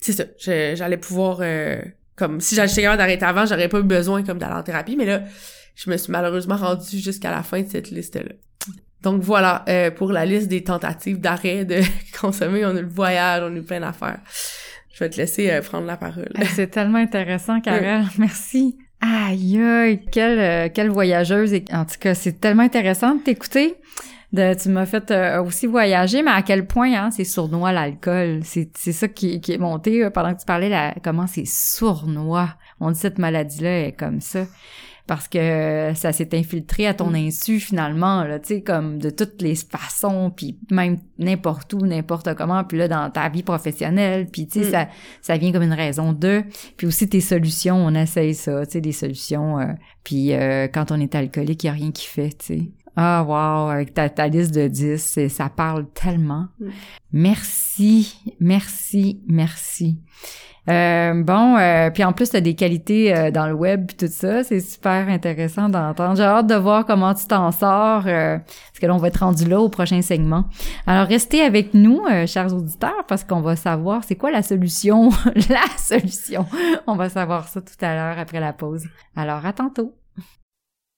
c'est 0.00 0.12
ça, 0.12 0.24
j'allais 0.38 0.96
pouvoir... 0.96 1.40
comme 2.16 2.40
si 2.40 2.54
j'étais 2.54 2.82
capable 2.82 2.98
d'arrêter 2.98 3.24
avant, 3.24 3.46
j'aurais 3.46 3.68
pas 3.68 3.78
eu 3.78 3.84
besoin 3.84 4.22
comme 4.22 4.38
d'aller 4.38 4.54
en 4.54 4.62
thérapie, 4.62 4.96
mais 4.96 5.06
là, 5.06 5.22
je 5.74 5.90
me 5.90 5.96
suis 5.96 6.10
malheureusement 6.10 6.56
rendue 6.56 6.98
jusqu'à 6.98 7.30
la 7.30 7.42
fin 7.42 7.62
de 7.62 7.68
cette 7.68 7.90
liste-là. 7.90 8.32
Donc 9.02 9.22
voilà, 9.22 9.64
euh, 9.68 9.90
pour 9.90 10.10
la 10.10 10.26
liste 10.26 10.48
des 10.48 10.64
tentatives 10.64 11.20
d'arrêt 11.20 11.64
de 11.64 11.80
consommer, 12.20 12.64
on 12.64 12.70
a 12.70 12.80
le 12.80 12.88
voyage, 12.88 13.42
on 13.44 13.54
a 13.54 13.58
eu 13.58 13.62
plein 13.62 13.80
d'affaires. 13.80 14.20
Je 14.92 15.04
vais 15.04 15.10
te 15.10 15.16
laisser 15.16 15.50
euh, 15.50 15.62
prendre 15.62 15.86
la 15.86 15.96
parole. 15.96 16.32
C'est 16.54 16.68
tellement 16.68 16.98
intéressant, 16.98 17.60
Carole. 17.60 18.06
Merci. 18.18 18.76
Aïe, 19.00 19.62
aïe, 19.62 20.00
quelle, 20.10 20.38
euh, 20.40 20.68
quelle 20.74 20.90
voyageuse. 20.90 21.54
En 21.72 21.84
tout 21.84 21.98
cas, 22.00 22.14
c'est 22.14 22.40
tellement 22.40 22.64
intéressant 22.64 23.14
de 23.14 23.22
t'écouter. 23.22 23.76
De, 24.32 24.54
tu 24.54 24.68
m'as 24.68 24.84
fait 24.84 25.10
aussi 25.38 25.66
voyager, 25.66 26.22
mais 26.22 26.30
à 26.30 26.42
quel 26.42 26.66
point 26.66 26.92
hein, 26.92 27.10
c'est 27.10 27.24
sournois 27.24 27.72
l'alcool? 27.72 28.40
C'est, 28.42 28.70
c'est 28.76 28.92
ça 28.92 29.08
qui, 29.08 29.40
qui 29.40 29.52
est 29.52 29.58
monté 29.58 30.08
pendant 30.10 30.34
que 30.34 30.40
tu 30.40 30.44
parlais, 30.44 30.68
là, 30.68 30.94
comment 31.02 31.26
c'est 31.26 31.46
sournois? 31.46 32.50
On 32.78 32.90
dit 32.90 32.98
cette 32.98 33.18
maladie-là 33.18 33.86
est 33.86 33.92
comme 33.92 34.20
ça 34.20 34.44
parce 35.08 35.26
que 35.26 35.92
ça 35.94 36.12
s'est 36.12 36.36
infiltré 36.36 36.86
à 36.86 36.94
ton 36.94 37.10
mm. 37.10 37.14
insu 37.16 37.58
finalement 37.58 38.22
là 38.24 38.38
tu 38.38 38.48
sais 38.48 38.60
comme 38.60 38.98
de 38.98 39.10
toutes 39.10 39.40
les 39.40 39.56
façons 39.56 40.30
puis 40.30 40.58
même 40.70 40.98
n'importe 41.18 41.72
où 41.72 41.78
n'importe 41.78 42.34
comment 42.34 42.62
puis 42.62 42.78
là 42.78 42.88
dans 42.88 43.10
ta 43.10 43.28
vie 43.30 43.42
professionnelle 43.42 44.26
puis 44.30 44.46
tu 44.46 44.62
sais 44.62 44.68
mm. 44.68 44.70
ça 44.70 44.88
ça 45.22 45.36
vient 45.38 45.50
comme 45.50 45.62
une 45.62 45.72
raison 45.72 46.12
de 46.12 46.44
puis 46.76 46.86
aussi 46.86 47.08
tes 47.08 47.22
solutions 47.22 47.76
on 47.76 47.94
essaye 47.94 48.34
ça 48.34 48.66
tu 48.66 48.72
sais 48.72 48.80
des 48.82 48.92
solutions 48.92 49.58
euh, 49.58 49.72
puis 50.04 50.34
euh, 50.34 50.68
quand 50.68 50.92
on 50.92 51.00
est 51.00 51.14
alcoolique 51.14 51.64
il 51.64 51.66
y 51.68 51.70
a 51.70 51.72
rien 51.72 51.90
qui 51.90 52.06
fait 52.06 52.36
tu 52.38 52.46
sais 52.46 52.70
Ah, 53.00 53.22
wow, 53.22 53.70
avec 53.70 53.94
ta, 53.94 54.08
ta 54.08 54.26
liste 54.26 54.52
de 54.52 54.66
10, 54.66 55.28
ça 55.28 55.48
parle 55.48 55.86
tellement. 55.94 56.48
Mm. 56.58 56.68
Merci, 57.12 58.18
merci, 58.40 59.22
merci. 59.28 60.00
Euh, 60.68 61.22
bon, 61.22 61.56
euh, 61.56 61.90
puis 61.90 62.02
en 62.02 62.12
plus, 62.12 62.30
tu 62.30 62.36
as 62.36 62.40
des 62.40 62.56
qualités 62.56 63.16
euh, 63.16 63.30
dans 63.30 63.46
le 63.46 63.54
web 63.54 63.86
puis 63.86 63.96
tout 63.96 64.12
ça. 64.12 64.42
C'est 64.42 64.58
super 64.58 65.08
intéressant 65.08 65.68
d'entendre. 65.68 66.16
J'ai 66.16 66.24
hâte 66.24 66.48
de 66.48 66.56
voir 66.56 66.84
comment 66.86 67.14
tu 67.14 67.24
t'en 67.28 67.52
sors, 67.52 68.02
euh, 68.08 68.36
parce 68.36 68.80
que 68.80 68.86
là, 68.86 68.94
on 68.94 68.98
va 68.98 69.06
être 69.06 69.18
rendu 69.18 69.44
là 69.44 69.60
au 69.60 69.68
prochain 69.68 70.02
segment. 70.02 70.46
Alors, 70.88 71.06
restez 71.06 71.40
avec 71.40 71.74
nous, 71.74 72.02
euh, 72.10 72.26
chers 72.26 72.52
auditeurs, 72.52 73.04
parce 73.06 73.22
qu'on 73.22 73.42
va 73.42 73.54
savoir 73.54 74.02
c'est 74.02 74.16
quoi 74.16 74.32
la 74.32 74.42
solution. 74.42 75.10
la 75.48 75.68
solution. 75.78 76.46
On 76.88 76.96
va 76.96 77.08
savoir 77.08 77.46
ça 77.46 77.60
tout 77.60 77.84
à 77.84 77.94
l'heure 77.94 78.18
après 78.18 78.40
la 78.40 78.52
pause. 78.52 78.86
Alors, 79.14 79.46
à 79.46 79.52
tantôt. 79.52 79.94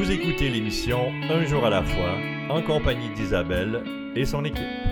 Vous 0.00 0.10
écoutez 0.10 0.48
l'émission 0.48 1.12
Un 1.28 1.44
jour 1.44 1.66
à 1.66 1.68
la 1.68 1.82
fois 1.82 2.16
en 2.48 2.62
compagnie 2.62 3.10
d'Isabelle 3.10 3.84
et 4.16 4.24
son 4.24 4.46
équipe. 4.46 4.89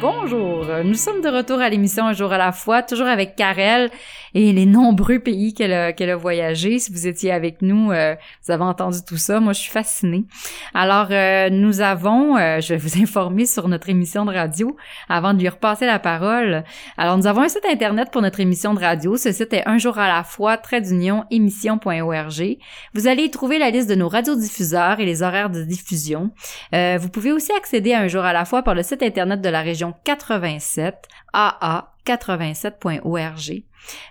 Bonjour, 0.00 0.64
nous 0.82 0.94
sommes 0.94 1.20
de 1.20 1.28
retour 1.28 1.60
à 1.60 1.68
l'émission 1.68 2.06
Un 2.06 2.14
jour 2.14 2.32
à 2.32 2.38
la 2.38 2.52
fois, 2.52 2.82
toujours 2.82 3.06
avec 3.06 3.36
Karel 3.36 3.90
et 4.34 4.52
les 4.52 4.64
nombreux 4.64 5.18
pays 5.18 5.52
qu'elle 5.52 5.72
a, 5.72 5.92
qu'elle 5.92 6.14
voyagé. 6.14 6.78
Si 6.78 6.90
vous 6.90 7.06
étiez 7.06 7.32
avec 7.32 7.60
nous, 7.60 7.90
euh, 7.92 8.14
vous 8.44 8.52
avez 8.52 8.64
entendu 8.64 8.98
tout 9.06 9.16
ça. 9.16 9.40
Moi, 9.40 9.52
je 9.52 9.60
suis 9.60 9.70
fascinée. 9.70 10.24
Alors, 10.72 11.08
euh, 11.10 11.50
nous 11.50 11.80
avons, 11.80 12.36
euh, 12.36 12.60
je 12.60 12.74
vais 12.74 12.78
vous 12.78 13.02
informer 13.02 13.44
sur 13.44 13.68
notre 13.68 13.88
émission 13.90 14.24
de 14.24 14.32
radio 14.32 14.76
avant 15.08 15.34
de 15.34 15.40
lui 15.40 15.48
repasser 15.48 15.84
la 15.84 15.98
parole. 15.98 16.64
Alors, 16.96 17.18
nous 17.18 17.26
avons 17.26 17.42
un 17.42 17.48
site 17.48 17.66
internet 17.70 18.08
pour 18.10 18.22
notre 18.22 18.40
émission 18.40 18.72
de 18.72 18.80
radio. 18.80 19.16
Ce 19.16 19.32
site 19.32 19.52
est 19.52 19.68
un 19.68 19.78
jour 19.78 19.98
à 19.98 20.08
la 20.08 20.24
fois, 20.24 20.56
trait 20.56 20.80
d'union, 20.80 21.24
émission.org. 21.30 22.58
Vous 22.94 23.06
allez 23.06 23.24
y 23.24 23.30
trouver 23.30 23.58
la 23.58 23.70
liste 23.70 23.90
de 23.90 23.94
nos 23.94 24.08
radiodiffuseurs 24.08 25.00
et 25.00 25.04
les 25.04 25.22
horaires 25.22 25.50
de 25.50 25.62
diffusion. 25.62 26.30
Vous 26.72 27.08
pouvez 27.10 27.32
aussi 27.32 27.52
accéder 27.52 27.92
à 27.92 28.00
un 28.00 28.08
jour 28.08 28.24
à 28.24 28.32
la 28.32 28.44
fois 28.44 28.62
par 28.62 28.74
le 28.74 28.82
site 28.82 29.02
internet 29.02 29.40
de 29.40 29.48
la 29.48 29.60
région 29.60 29.89
87, 30.04 31.08
aa87.org. 31.34 33.64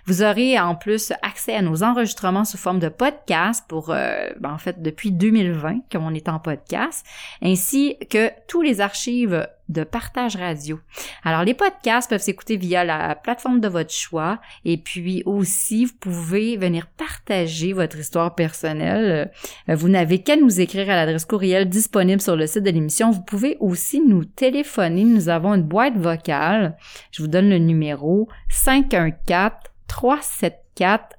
Vous 0.06 0.22
aurez 0.22 0.58
en 0.58 0.74
plus 0.74 1.12
accès 1.22 1.54
à 1.54 1.62
nos 1.62 1.82
enregistrements 1.82 2.44
sous 2.44 2.58
forme 2.58 2.80
de 2.80 2.88
podcast 2.88 3.64
pour, 3.68 3.90
euh, 3.90 4.28
ben, 4.38 4.52
en 4.52 4.58
fait, 4.58 4.82
depuis 4.82 5.12
2020, 5.12 5.80
comme 5.90 6.04
on 6.04 6.14
est 6.14 6.28
en 6.28 6.38
podcast, 6.38 7.06
ainsi 7.42 7.96
que 8.10 8.30
tous 8.48 8.62
les 8.62 8.80
archives 8.80 9.46
de 9.70 9.84
partage 9.84 10.36
radio. 10.36 10.78
Alors, 11.24 11.44
les 11.44 11.54
podcasts 11.54 12.10
peuvent 12.10 12.20
s'écouter 12.20 12.56
via 12.56 12.84
la 12.84 13.14
plateforme 13.14 13.60
de 13.60 13.68
votre 13.68 13.92
choix 13.92 14.40
et 14.64 14.76
puis 14.76 15.22
aussi, 15.24 15.86
vous 15.86 15.94
pouvez 15.98 16.56
venir 16.56 16.86
partager 16.86 17.72
votre 17.72 17.98
histoire 17.98 18.34
personnelle. 18.34 19.30
Euh, 19.68 19.74
Vous 19.74 19.88
n'avez 19.88 20.22
qu'à 20.22 20.36
nous 20.36 20.60
écrire 20.60 20.90
à 20.90 20.96
l'adresse 20.96 21.24
courriel 21.24 21.68
disponible 21.68 22.20
sur 22.20 22.36
le 22.36 22.46
site 22.46 22.64
de 22.64 22.70
l'émission. 22.70 23.10
Vous 23.10 23.22
pouvez 23.22 23.56
aussi 23.60 24.00
nous 24.00 24.24
téléphoner. 24.24 25.04
Nous 25.04 25.28
avons 25.28 25.54
une 25.54 25.62
boîte 25.62 25.96
vocale. 25.96 26.76
Je 27.12 27.22
vous 27.22 27.28
donne 27.28 27.48
le 27.48 27.58
numéro 27.58 28.28
514 28.48 29.52
374 29.86 30.60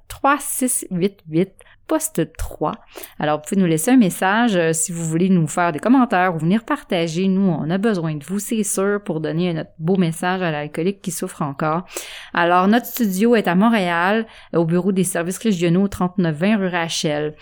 3688 0.08 1.52
poste 1.92 2.34
3. 2.38 2.72
Alors, 3.18 3.36
vous 3.36 3.42
pouvez 3.46 3.60
nous 3.60 3.66
laisser 3.66 3.90
un 3.90 3.98
message 3.98 4.56
euh, 4.56 4.72
si 4.72 4.92
vous 4.92 5.04
voulez 5.04 5.28
nous 5.28 5.46
faire 5.46 5.72
des 5.72 5.78
commentaires 5.78 6.34
ou 6.34 6.38
venir 6.38 6.64
partager. 6.64 7.28
Nous, 7.28 7.42
on 7.42 7.68
a 7.68 7.76
besoin 7.76 8.14
de 8.14 8.24
vous, 8.24 8.38
c'est 8.38 8.62
sûr, 8.62 8.98
pour 9.04 9.20
donner 9.20 9.52
notre 9.52 9.72
beau 9.78 9.98
message 9.98 10.40
à 10.40 10.50
l'alcoolique 10.50 11.02
qui 11.02 11.10
souffre 11.10 11.42
encore. 11.42 11.84
Alors, 12.32 12.66
notre 12.66 12.86
studio 12.86 13.36
est 13.36 13.46
à 13.46 13.54
Montréal, 13.54 14.26
au 14.54 14.64
bureau 14.64 14.90
des 14.90 15.04
services 15.04 15.36
régionaux 15.36 15.86
3920 15.86 16.56
rue 16.56 16.68
Rachel. 16.68 17.34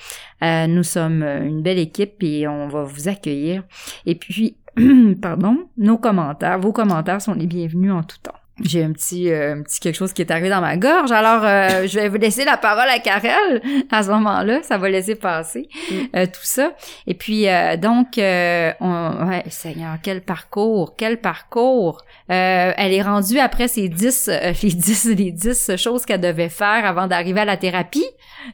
Euh, 0.43 0.67
nous 0.67 0.83
sommes 0.83 1.23
euh, 1.23 1.45
une 1.45 1.63
belle 1.63 1.79
équipe 1.79 2.21
et 2.25 2.49
on 2.49 2.67
va 2.67 2.83
vous 2.83 3.07
accueillir. 3.07 3.63
Et 4.05 4.17
puis, 4.17 4.57
pardon, 5.23 5.69
nos 5.77 5.97
commentaires, 5.97 6.59
vos 6.59 6.73
commentaires 6.73 7.23
sont 7.23 7.35
les 7.35 7.47
bienvenus 7.47 7.93
en 7.93 8.03
tout 8.03 8.19
temps. 8.21 8.40
J'ai 8.63 8.85
un 8.85 8.93
petit, 8.93 9.31
euh, 9.31 9.55
un 9.55 9.63
petit 9.63 9.81
quelque 9.81 9.97
chose 9.97 10.13
qui 10.13 10.23
est 10.23 10.31
arrivé 10.31 10.49
dans 10.51 10.61
ma 10.61 10.77
gorge. 10.77 11.13
Alors, 11.13 11.45
euh, 11.45 11.87
je 11.89 11.99
vais 11.99 12.09
vous 12.09 12.17
laisser 12.17 12.45
la 12.45 12.57
parole 12.57 12.89
à 12.89 12.99
Karel 12.99 13.63
à 13.91 14.03
ce 14.03 14.11
moment-là. 14.11 14.63
Ça 14.63 14.79
va 14.79 14.89
laisser 14.89 15.15
passer 15.15 15.69
euh, 16.15 16.27
tout 16.27 16.43
ça. 16.43 16.75
Et 17.07 17.15
puis, 17.15 17.49
euh, 17.49 17.77
donc, 17.77 18.19
euh, 18.19 18.73
on, 18.81 19.29
ouais, 19.29 19.45
Seigneur, 19.49 19.97
quel 20.03 20.21
parcours, 20.23 20.95
quel 20.97 21.21
parcours. 21.21 22.03
Euh, 22.31 22.73
elle 22.77 22.93
est 22.93 23.03
rendue 23.03 23.39
après 23.39 23.67
ces 23.67 23.89
10, 23.89 24.29
euh, 24.29 24.53
les 24.63 24.71
10, 24.71 25.05
les 25.17 25.33
10 25.33 25.77
choses 25.77 26.05
qu'elle 26.07 26.21
devait 26.21 26.49
faire 26.49 26.85
avant 26.85 27.07
d'arriver 27.07 27.41
à 27.41 27.45
la 27.45 27.57
thérapie. 27.57 28.07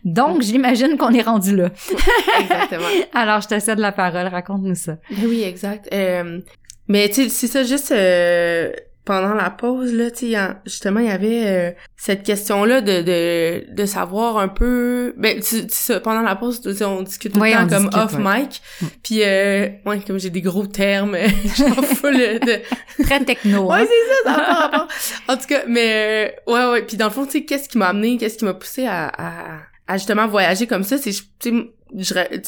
Donc, 0.05 0.42
j'imagine 0.42 0.97
qu'on 0.97 1.12
est 1.12 1.23
rendu 1.23 1.55
là. 1.55 1.71
Exactement. 2.40 2.87
Alors, 3.14 3.40
je 3.40 3.49
te 3.49 3.59
cède 3.59 3.79
la 3.79 3.92
parole. 3.92 4.27
Raconte-nous 4.29 4.75
ça. 4.75 4.97
Ben 5.11 5.27
oui, 5.27 5.42
exact. 5.42 5.88
Euh, 5.92 6.40
mais 6.88 7.09
tu 7.09 7.25
sais, 7.25 7.29
c'est 7.29 7.47
ça, 7.47 7.62
juste 7.64 7.92
euh, 7.92 8.73
pendant 9.07 9.33
la 9.35 9.49
pause, 9.51 9.95
là, 9.95 10.07
a- 10.35 10.57
justement, 10.66 11.01
il 11.01 11.07
y 11.07 11.11
avait 11.11 11.47
euh, 11.47 11.71
cette 11.97 12.23
question-là 12.25 12.81
de, 12.83 13.01
de, 13.01 13.73
de 13.75 13.87
savoir 13.87 14.37
un 14.37 14.49
peu... 14.49 15.14
Ben, 15.16 15.37
tu- 15.40 15.66
tu 15.66 15.75
sais, 15.75 16.01
pendant 16.01 16.21
la 16.23 16.35
pause, 16.37 16.61
tu 16.61 16.75
sais, 16.75 16.85
on 16.85 17.03
discute 17.03 17.33
tout 17.33 17.40
Oui, 17.40 17.53
le 17.53 17.57
temps 17.57 17.69
comme 17.69 17.88
discute, 17.88 17.97
off 18.05 18.14
ouais. 18.19 18.40
mic. 18.40 18.61
Puis, 19.03 19.23
euh, 19.23 19.69
ouais, 19.87 20.01
comme 20.07 20.19
j'ai 20.19 20.29
des 20.31 20.42
gros 20.42 20.66
termes, 20.66 21.16
genre 21.57 21.85
full 21.85 22.16
de... 22.19 22.61
Très 23.05 23.25
techno. 23.25 23.71
Ouais, 23.71 23.81
hein? 23.83 23.87
c'est 23.88 24.29
ça, 24.29 24.35
ça 24.35 24.35
pas 24.45 24.55
rapport. 24.61 24.88
En 25.29 25.37
tout 25.37 25.47
cas, 25.47 25.62
mais 25.69 26.33
euh, 26.49 26.53
ouais, 26.53 26.73
ouais. 26.73 26.83
Puis 26.83 26.97
dans 26.97 27.07
le 27.07 27.12
fond, 27.12 27.25
tu 27.25 27.33
sais, 27.33 27.45
qu'est-ce 27.45 27.69
qui 27.69 27.79
m'a 27.79 27.87
amené, 27.88 28.19
qu'est-ce 28.19 28.37
qui 28.38 28.45
m'a 28.45 28.55
poussé 28.55 28.87
à, 28.87 29.07
à, 29.16 29.59
à 29.88 29.96
justement 29.99 30.27
voyager 30.27 30.66
comme 30.66 30.83
ça, 30.83 30.99
c'est, 30.99 31.12
sais, 31.12 31.53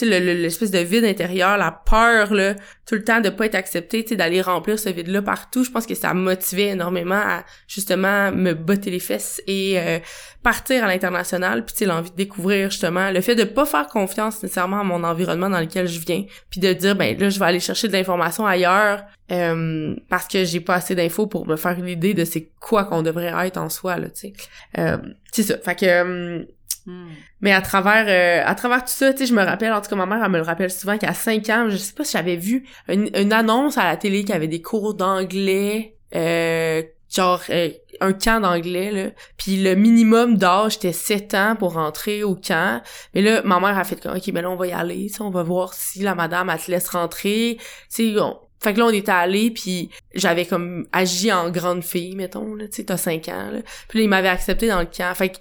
le- 0.05 0.19
le- 0.19 0.43
l'espèce 0.43 0.73
de 0.73 0.79
vide 0.81 1.05
intérieur, 1.05 1.57
la 1.57 1.71
peur, 1.71 2.35
là, 2.35 2.55
tout 2.87 2.97
le 2.97 3.05
temps 3.05 3.21
de 3.21 3.29
pas 3.29 3.47
être 3.47 3.55
accepté, 3.55 4.05
tu 4.05 4.17
d'aller 4.17 4.43
remplir 4.43 4.79
ce 4.79 4.89
vide-là 4.89 5.23
partout. 5.23 5.63
Je 5.63 5.71
pense 5.71 5.87
que 5.87 5.95
ça 5.95 6.13
motivait 6.15 6.71
énormément 6.71 7.15
à, 7.15 7.45
justement, 7.69 8.33
me 8.33 8.55
botter 8.55 8.91
les 8.91 8.99
fesses 8.99 9.41
et 9.47 9.79
euh, 9.79 10.01
partir 10.43 10.83
à 10.83 10.89
l'international, 10.89 11.65
puis 11.65 11.75
tu 11.77 11.85
l'envie 11.85 12.11
de 12.11 12.17
découvrir, 12.17 12.71
justement, 12.71 13.13
le 13.13 13.21
fait 13.21 13.37
de 13.37 13.45
pas 13.45 13.65
faire 13.65 13.87
confiance 13.87 14.43
nécessairement 14.43 14.81
à 14.81 14.85
mon 14.85 15.05
environnement 15.05 15.49
dans 15.51 15.61
lequel 15.61 15.87
je 15.87 16.01
viens, 16.01 16.25
puis 16.51 16.61
de 16.61 16.73
dire, 16.73 16.97
ben 16.97 17.17
là, 17.17 17.31
je 17.31 17.39
vais 17.39 17.47
aller 17.47 17.61
chercher 17.61 17.87
de 17.87 17.93
l'information 17.93 18.45
ailleurs, 18.45 19.05
euh, 19.31 19.95
parce 20.09 20.27
que 20.27 20.45
j'ai 20.45 20.61
pas 20.61 20.75
assez 20.75 20.97
d'infos 20.97 21.29
pour 21.29 21.47
me 21.47 21.55
faire 21.55 21.79
l'idée 21.81 22.15
de 22.15 22.25
c'est 22.25 22.51
quoi 22.59 22.85
qu'on 22.87 23.03
devrait 23.03 23.33
être 23.47 23.59
en 23.59 23.69
soi, 23.69 23.99
là, 23.99 24.09
tu 24.09 24.21
sais. 24.21 24.33
Euh, 24.79 24.99
c'est 25.31 25.45
ça. 25.45 25.59
Fait 25.59 25.77
que... 25.79 26.45
Hmm. 26.89 27.09
mais 27.43 27.53
à 27.53 27.61
travers 27.61 28.07
euh, 28.09 28.43
à 28.49 28.55
travers 28.55 28.81
tout 28.83 28.91
ça, 28.93 29.13
tu 29.13 29.19
sais, 29.19 29.27
je 29.27 29.35
me 29.35 29.43
rappelle, 29.45 29.75
en 29.75 29.83
tout 29.83 29.91
cas, 29.91 29.97
ma 29.97 30.07
mère, 30.07 30.25
elle 30.25 30.31
me 30.31 30.39
le 30.39 30.43
rappelle 30.43 30.71
souvent 30.71 30.97
qu'à 30.97 31.13
5 31.13 31.47
ans, 31.51 31.67
je 31.69 31.77
sais 31.77 31.93
pas 31.93 32.03
si 32.03 32.13
j'avais 32.13 32.37
vu 32.37 32.67
une, 32.89 33.11
une 33.15 33.33
annonce 33.35 33.77
à 33.77 33.85
la 33.85 33.99
télé 33.99 34.25
qui 34.25 34.33
avait 34.33 34.49
des 34.49 34.63
cours 34.63 34.95
d'anglais, 34.95 35.97
euh, 36.15 36.83
genre 37.15 37.43
euh, 37.51 37.69
un 38.01 38.15
camp 38.15 38.41
d'anglais, 38.41 38.91
là. 38.91 39.11
Puis 39.37 39.63
le 39.63 39.75
minimum 39.75 40.39
d'âge, 40.39 40.75
c'était 40.75 40.95
7 40.95 41.35
ans 41.35 41.57
pour 41.59 41.75
rentrer 41.75 42.23
au 42.25 42.35
camp. 42.35 42.83
Mais 43.15 43.21
là, 43.21 43.43
ma 43.45 43.61
mère 43.61 43.77
a 43.77 43.85
fait 43.85 44.01
comme, 44.01 44.17
OK, 44.17 44.31
ben 44.33 44.41
là, 44.41 44.51
on 44.51 44.57
va 44.57 44.67
y 44.67 44.73
aller, 44.73 45.11
on 45.21 45.29
va 45.31 45.43
voir 45.43 45.75
si 45.75 46.01
la 46.01 46.15
madame, 46.15 46.49
elle 46.49 46.59
te 46.59 46.71
laisse 46.71 46.89
rentrer. 46.89 47.59
Tu 47.95 48.15
sais, 48.15 48.21
on- 48.21 48.39
fait 48.61 48.73
que 48.73 48.79
là, 48.81 48.87
on 48.87 48.91
était 48.91 49.13
allés, 49.13 49.51
puis 49.51 49.89
j'avais 50.15 50.45
comme 50.47 50.87
agi 50.93 51.31
en 51.33 51.49
grande 51.51 51.85
fille, 51.85 52.17
mettons, 52.17 52.55
là, 52.55 52.67
tu 52.67 52.77
sais, 52.77 52.85
t'as 52.85 52.97
5 52.97 53.29
ans, 53.29 53.51
là. 53.53 53.61
Puis 53.89 53.99
là, 53.99 54.05
il 54.05 54.09
m'avait 54.09 54.29
accepté 54.29 54.69
dans 54.69 54.81
le 54.81 54.87
camp. 54.87 55.15
Fait 55.15 55.29
que 55.29 55.37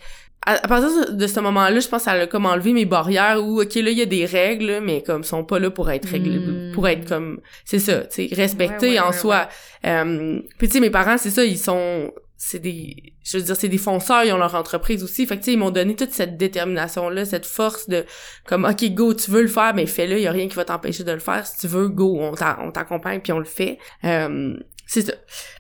à, 0.46 0.54
à 0.64 0.68
partir 0.68 1.14
de 1.14 1.28
ce 1.28 1.40
moment-là, 1.42 1.80
je 1.80 1.88
pense 1.88 2.02
que 2.02 2.06
ça 2.06 2.12
a 2.12 2.28
comme 2.28 2.46
enlevé 2.46 2.72
mes 2.74 2.86
barrières 2.86 3.44
où, 3.44 3.62
OK, 3.62 3.76
là, 3.76 3.92
il 3.92 3.98
y 3.98 4.02
a 4.02 4.06
des 4.06 4.26
règles, 4.26 4.66
là, 4.66 4.82
mais 4.82 5.02
comme, 5.04 5.24
sont 5.24 5.44
pas 5.44 5.60
là 5.60 5.70
pour 5.72 5.90
être 5.92 6.08
réglées, 6.08 6.40
Mm. 6.40 6.72
pour 6.74 6.88
être 6.88 7.08
comme, 7.08 7.42
c'est 7.66 7.80
ça, 7.80 8.02
tu 8.02 8.28
sais, 8.28 8.30
Ouais, 8.38 8.96
ouais, 8.96 9.00
en 9.00 9.08
ouais, 9.08 9.14
soi. 9.18 9.50
Euh, 9.86 10.40
puis 10.58 10.68
tu 10.68 10.76
sais, 10.76 10.80
mes 10.80 10.90
parents, 10.90 11.18
c'est 11.18 11.32
ça, 11.32 11.44
ils 11.44 11.58
sont, 11.58 12.12
c'est 12.38 12.60
des, 12.60 12.96
je 13.24 13.38
veux 13.38 13.44
dire, 13.44 13.56
c'est 13.56 13.68
des 13.68 13.78
fonceurs, 13.80 14.24
ils 14.24 14.32
ont 14.32 14.38
leur 14.38 14.56
entreprise 14.56 15.04
aussi. 15.04 15.26
Fait 15.26 15.36
que 15.36 15.42
tu 15.42 15.46
sais, 15.48 15.54
ils 15.54 15.58
m'ont 15.60 15.72
donné 15.72 15.96
toute 15.96 16.12
cette 16.12 16.38
détermination-là, 16.38 17.26
cette 17.26 17.46
force 17.48 17.90
de, 17.90 18.06
comme, 18.46 18.64
OK, 18.66 18.86
go, 18.94 19.14
tu 19.16 19.32
veux 19.32 19.42
le 19.42 19.48
faire, 19.48 19.74
mais 19.74 19.86
fais-le, 19.86 20.18
il 20.18 20.22
y 20.24 20.28
a 20.28 20.32
rien 20.32 20.48
qui 20.48 20.56
va 20.56 20.64
t'empêcher 20.64 21.04
de 21.04 21.12
le 21.12 21.20
faire. 21.20 21.46
Si 21.46 21.58
tu 21.60 21.68
veux, 21.68 21.90
go, 21.90 22.20
on 22.22 22.72
t'accompagne 22.72 23.20
puis 23.22 23.34
on 23.34 23.40
le 23.40 23.46
fait. 23.46 23.80
Euh, 24.06 24.56
c'est 24.88 25.02
ça. 25.02 25.14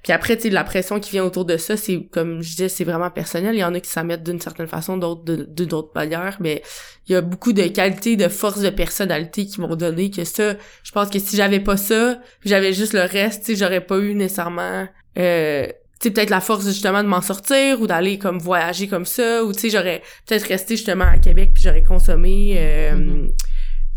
Puis 0.03 0.13
après, 0.13 0.37
tu 0.37 0.43
sais, 0.43 0.49
la 0.49 0.63
pression 0.63 1.01
qui 1.01 1.11
vient 1.11 1.25
autour 1.25 1.43
de 1.43 1.57
ça, 1.57 1.75
c'est 1.75 2.07
comme 2.11 2.41
je 2.41 2.51
disais, 2.51 2.69
c'est 2.69 2.85
vraiment 2.85 3.11
personnel. 3.11 3.55
Il 3.55 3.59
y 3.59 3.63
en 3.63 3.73
a 3.73 3.79
qui 3.81 3.89
s'en 3.89 4.05
mettent 4.05 4.23
d'une 4.23 4.39
certaine 4.39 4.67
façon, 4.67 4.97
d'autres 4.97 5.23
de 5.25 5.65
d'autres 5.65 5.91
manières, 5.93 6.37
mais 6.39 6.63
il 7.07 7.11
y 7.11 7.15
a 7.15 7.21
beaucoup 7.21 7.51
de 7.51 7.63
qualités, 7.63 8.15
de 8.15 8.29
force 8.29 8.61
de 8.61 8.69
personnalité 8.69 9.45
qui 9.45 9.59
m'ont 9.59 9.75
donné 9.75 10.09
que 10.09 10.23
ça. 10.23 10.53
Je 10.83 10.91
pense 10.93 11.09
que 11.09 11.19
si 11.19 11.35
j'avais 11.35 11.59
pas 11.59 11.75
ça, 11.75 12.19
j'avais 12.45 12.71
juste 12.71 12.93
le 12.93 13.01
reste, 13.01 13.41
tu 13.41 13.51
sais, 13.51 13.55
j'aurais 13.57 13.81
pas 13.81 13.97
eu 13.97 14.15
nécessairement. 14.15 14.87
Euh, 15.19 15.67
tu 15.99 16.09
sais 16.09 16.11
peut-être 16.11 16.29
la 16.29 16.41
force 16.41 16.63
justement 16.65 17.01
de 17.01 17.07
m'en 17.07 17.21
sortir 17.21 17.81
ou 17.81 17.87
d'aller 17.87 18.19
comme 18.19 18.37
voyager 18.37 18.87
comme 18.87 19.05
ça 19.05 19.43
ou 19.43 19.51
tu 19.51 19.61
sais 19.61 19.69
j'aurais 19.71 20.03
peut-être 20.27 20.47
resté 20.47 20.75
justement 20.75 21.05
à 21.05 21.17
Québec 21.17 21.49
puis 21.55 21.63
j'aurais 21.63 21.83
consommé 21.83 22.53
euh, 22.55 22.93
mm-hmm 22.93 23.31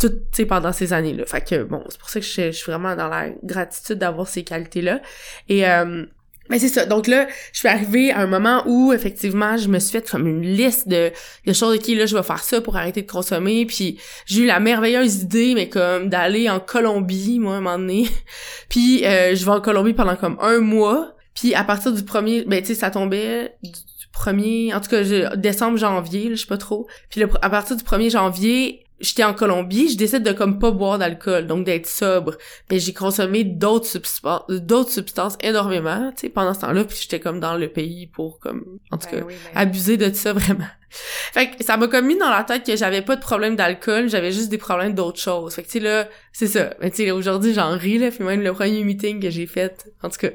tout, 0.01 0.13
tu 0.33 0.47
pendant 0.47 0.73
ces 0.73 0.93
années-là. 0.93 1.27
Fait 1.27 1.47
que, 1.47 1.63
bon, 1.63 1.85
c'est 1.89 1.99
pour 1.99 2.09
ça 2.09 2.21
que 2.21 2.27
je, 2.27 2.51
suis 2.51 2.73
vraiment 2.73 2.97
dans 2.97 3.09
la 3.09 3.29
gratitude 3.43 3.99
d'avoir 3.99 4.27
ces 4.27 4.43
qualités-là. 4.43 5.01
Et, 5.49 5.69
euh, 5.69 6.07
mais 6.49 6.59
c'est 6.59 6.69
ça. 6.69 6.87
Donc 6.87 7.07
là, 7.07 7.29
je 7.53 7.59
suis 7.61 7.69
arrivée 7.69 8.11
à 8.11 8.21
un 8.21 8.27
moment 8.27 8.65
où, 8.67 8.93
effectivement, 8.93 9.57
je 9.57 9.69
me 9.69 9.79
suis 9.79 9.93
fait 9.93 10.11
comme 10.11 10.27
une 10.27 10.43
liste 10.43 10.89
de, 10.89 11.13
de 11.47 11.53
choses, 11.53 11.77
OK, 11.77 11.87
là, 11.89 12.07
je 12.07 12.17
vais 12.17 12.23
faire 12.23 12.43
ça 12.43 12.61
pour 12.61 12.77
arrêter 12.77 13.03
de 13.03 13.11
consommer. 13.11 13.67
Puis 13.67 14.01
j'ai 14.27 14.43
eu 14.43 14.47
la 14.47 14.59
merveilleuse 14.59 15.23
idée, 15.23 15.53
mais 15.55 15.69
comme 15.69 16.09
d'aller 16.09 16.49
en 16.49 16.59
Colombie, 16.59 17.39
moi, 17.39 17.55
à 17.55 17.57
un 17.59 17.61
moment 17.61 17.79
donné. 17.79 18.09
puis 18.69 19.05
euh, 19.05 19.35
je 19.35 19.45
vais 19.45 19.53
en 19.53 19.61
Colombie 19.61 19.93
pendant 19.93 20.17
comme 20.17 20.39
un 20.41 20.59
mois. 20.59 21.15
Puis 21.35 21.55
à 21.55 21.63
partir 21.63 21.93
du 21.93 22.03
premier, 22.03 22.45
ben 22.45 22.61
tu 22.61 22.69
sais, 22.69 22.75
ça 22.75 22.91
tombait 22.91 23.55
du 23.63 23.71
premier, 24.13 24.75
en 24.75 24.81
tout 24.81 24.91
cas, 24.91 25.37
décembre, 25.37 25.79
janvier, 25.79 26.31
je 26.31 26.37
sais 26.37 26.47
pas 26.47 26.59
trop. 26.59 26.89
Puis 27.11 27.23
à 27.23 27.51
partir 27.51 27.77
du 27.77 27.85
1er 27.85 28.11
janvier, 28.11 28.85
j'étais 29.01 29.25
en 29.25 29.35
Colombie, 29.35 29.91
je 29.91 29.97
décide 29.97 30.23
de 30.23 30.33
comme 30.33 30.59
pas 30.59 30.71
boire 30.71 30.99
d'alcool, 30.99 31.47
donc 31.47 31.65
d'être 31.65 31.87
sobre. 31.87 32.37
Mais 32.71 32.79
j'ai 32.79 32.93
consommé 32.93 33.45
d'autres 33.45 33.87
substances, 33.87 34.43
d'autres 34.49 34.91
substances 34.91 35.37
énormément, 35.41 36.11
tu 36.13 36.23
sais, 36.23 36.29
pendant 36.29 36.55
ce 36.55 36.61
temps-là, 36.61 36.85
puis 36.85 36.99
j'étais 37.01 37.21
comme 37.21 37.41
dans 37.41 37.57
le 37.57 37.69
pays 37.69 38.07
pour 38.07 38.39
comme, 38.39 38.79
en 38.91 38.99
tout 38.99 39.09
ben 39.13 39.21
cas, 39.21 39.27
ben 39.27 39.37
abuser 39.55 39.97
de 39.97 40.13
ça 40.15 40.33
vraiment. 40.35 40.67
Fait 40.91 41.51
que 41.51 41.65
ça 41.65 41.77
m'a 41.77 41.87
comme 41.87 42.07
mis 42.07 42.19
dans 42.19 42.31
la 42.31 42.43
tête 42.45 42.67
que 42.67 42.77
j'avais 42.77 43.03
pas 43.03 43.17
de 43.17 43.21
problème 43.21 43.57
d'alcool, 43.57 44.09
j'avais 44.09 44.33
juste 44.33 44.49
des 44.49 44.59
problèmes 44.59 44.95
d'autres 44.95 45.21
choses. 45.21 45.55
Fait 45.55 45.63
que 45.63 45.69
tu 45.69 45.79
sais 45.79 45.81
là, 45.81 46.09
c'est 46.33 46.47
ça. 46.47 46.75
Mais 46.81 46.91
tu 46.91 47.05
sais 47.05 47.11
aujourd'hui 47.11 47.55
j'en 47.55 47.77
ris 47.77 47.99
là, 47.99 48.11
puis 48.11 48.25
même 48.25 48.43
le 48.43 48.53
premier 48.53 48.83
meeting 48.83 49.21
que 49.21 49.31
j'ai 49.31 49.47
fait, 49.47 49.87
en 50.03 50.11
tout 50.11 50.19
cas, 50.19 50.31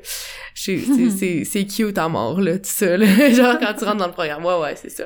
c'est 0.53 0.79
c'est 1.17 1.43
c'est 1.43 1.65
cute 1.65 1.97
à 1.97 2.07
mort 2.07 2.39
là, 2.41 2.53
tout 2.53 2.63
ça 2.63 2.97
là. 2.97 3.05
genre 3.33 3.57
quand 3.59 3.73
tu 3.77 3.83
rentres 3.83 3.97
dans 3.97 4.07
le 4.07 4.13
programme, 4.13 4.45
ouais 4.45 4.59
ouais 4.59 4.75
c'est 4.75 4.89
ça. 4.89 5.05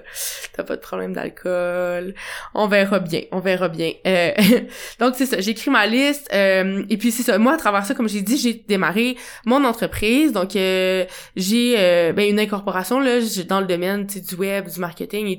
T'as 0.54 0.64
pas 0.64 0.76
de 0.76 0.82
problème 0.82 1.14
d'alcool. 1.14 2.14
On 2.54 2.68
verra 2.68 3.00
bien, 3.00 3.22
on 3.32 3.40
verra 3.40 3.70
bien. 3.70 3.92
Euh, 4.06 4.32
donc 5.00 5.16
c'est 5.18 5.26
ça. 5.26 5.40
J'ai 5.40 5.52
écrit 5.52 5.72
ma 5.72 5.88
liste 5.88 6.30
euh, 6.34 6.84
et 6.90 6.98
puis 6.98 7.12
c'est 7.12 7.24
ça. 7.24 7.38
Moi 7.38 7.54
à 7.54 7.58
travers 7.58 7.86
ça, 7.86 7.96
comme 7.96 8.10
j'ai 8.10 8.22
dit, 8.22 8.38
j'ai 8.38 8.54
démarré 8.54 9.18
mon 9.46 9.64
entreprise. 9.64 10.32
Donc 10.32 10.56
euh, 10.56 11.06
j'ai 11.36 11.76
ben 12.16 12.30
une 12.30 12.40
incorporation 12.40 13.00
là 13.00 13.20
dans 13.48 13.62
le 13.62 13.68
domaine 13.68 14.06
du 14.06 14.36
web, 14.36 14.68
du 14.70 14.80
marketing 14.80 15.28
et 15.28 15.39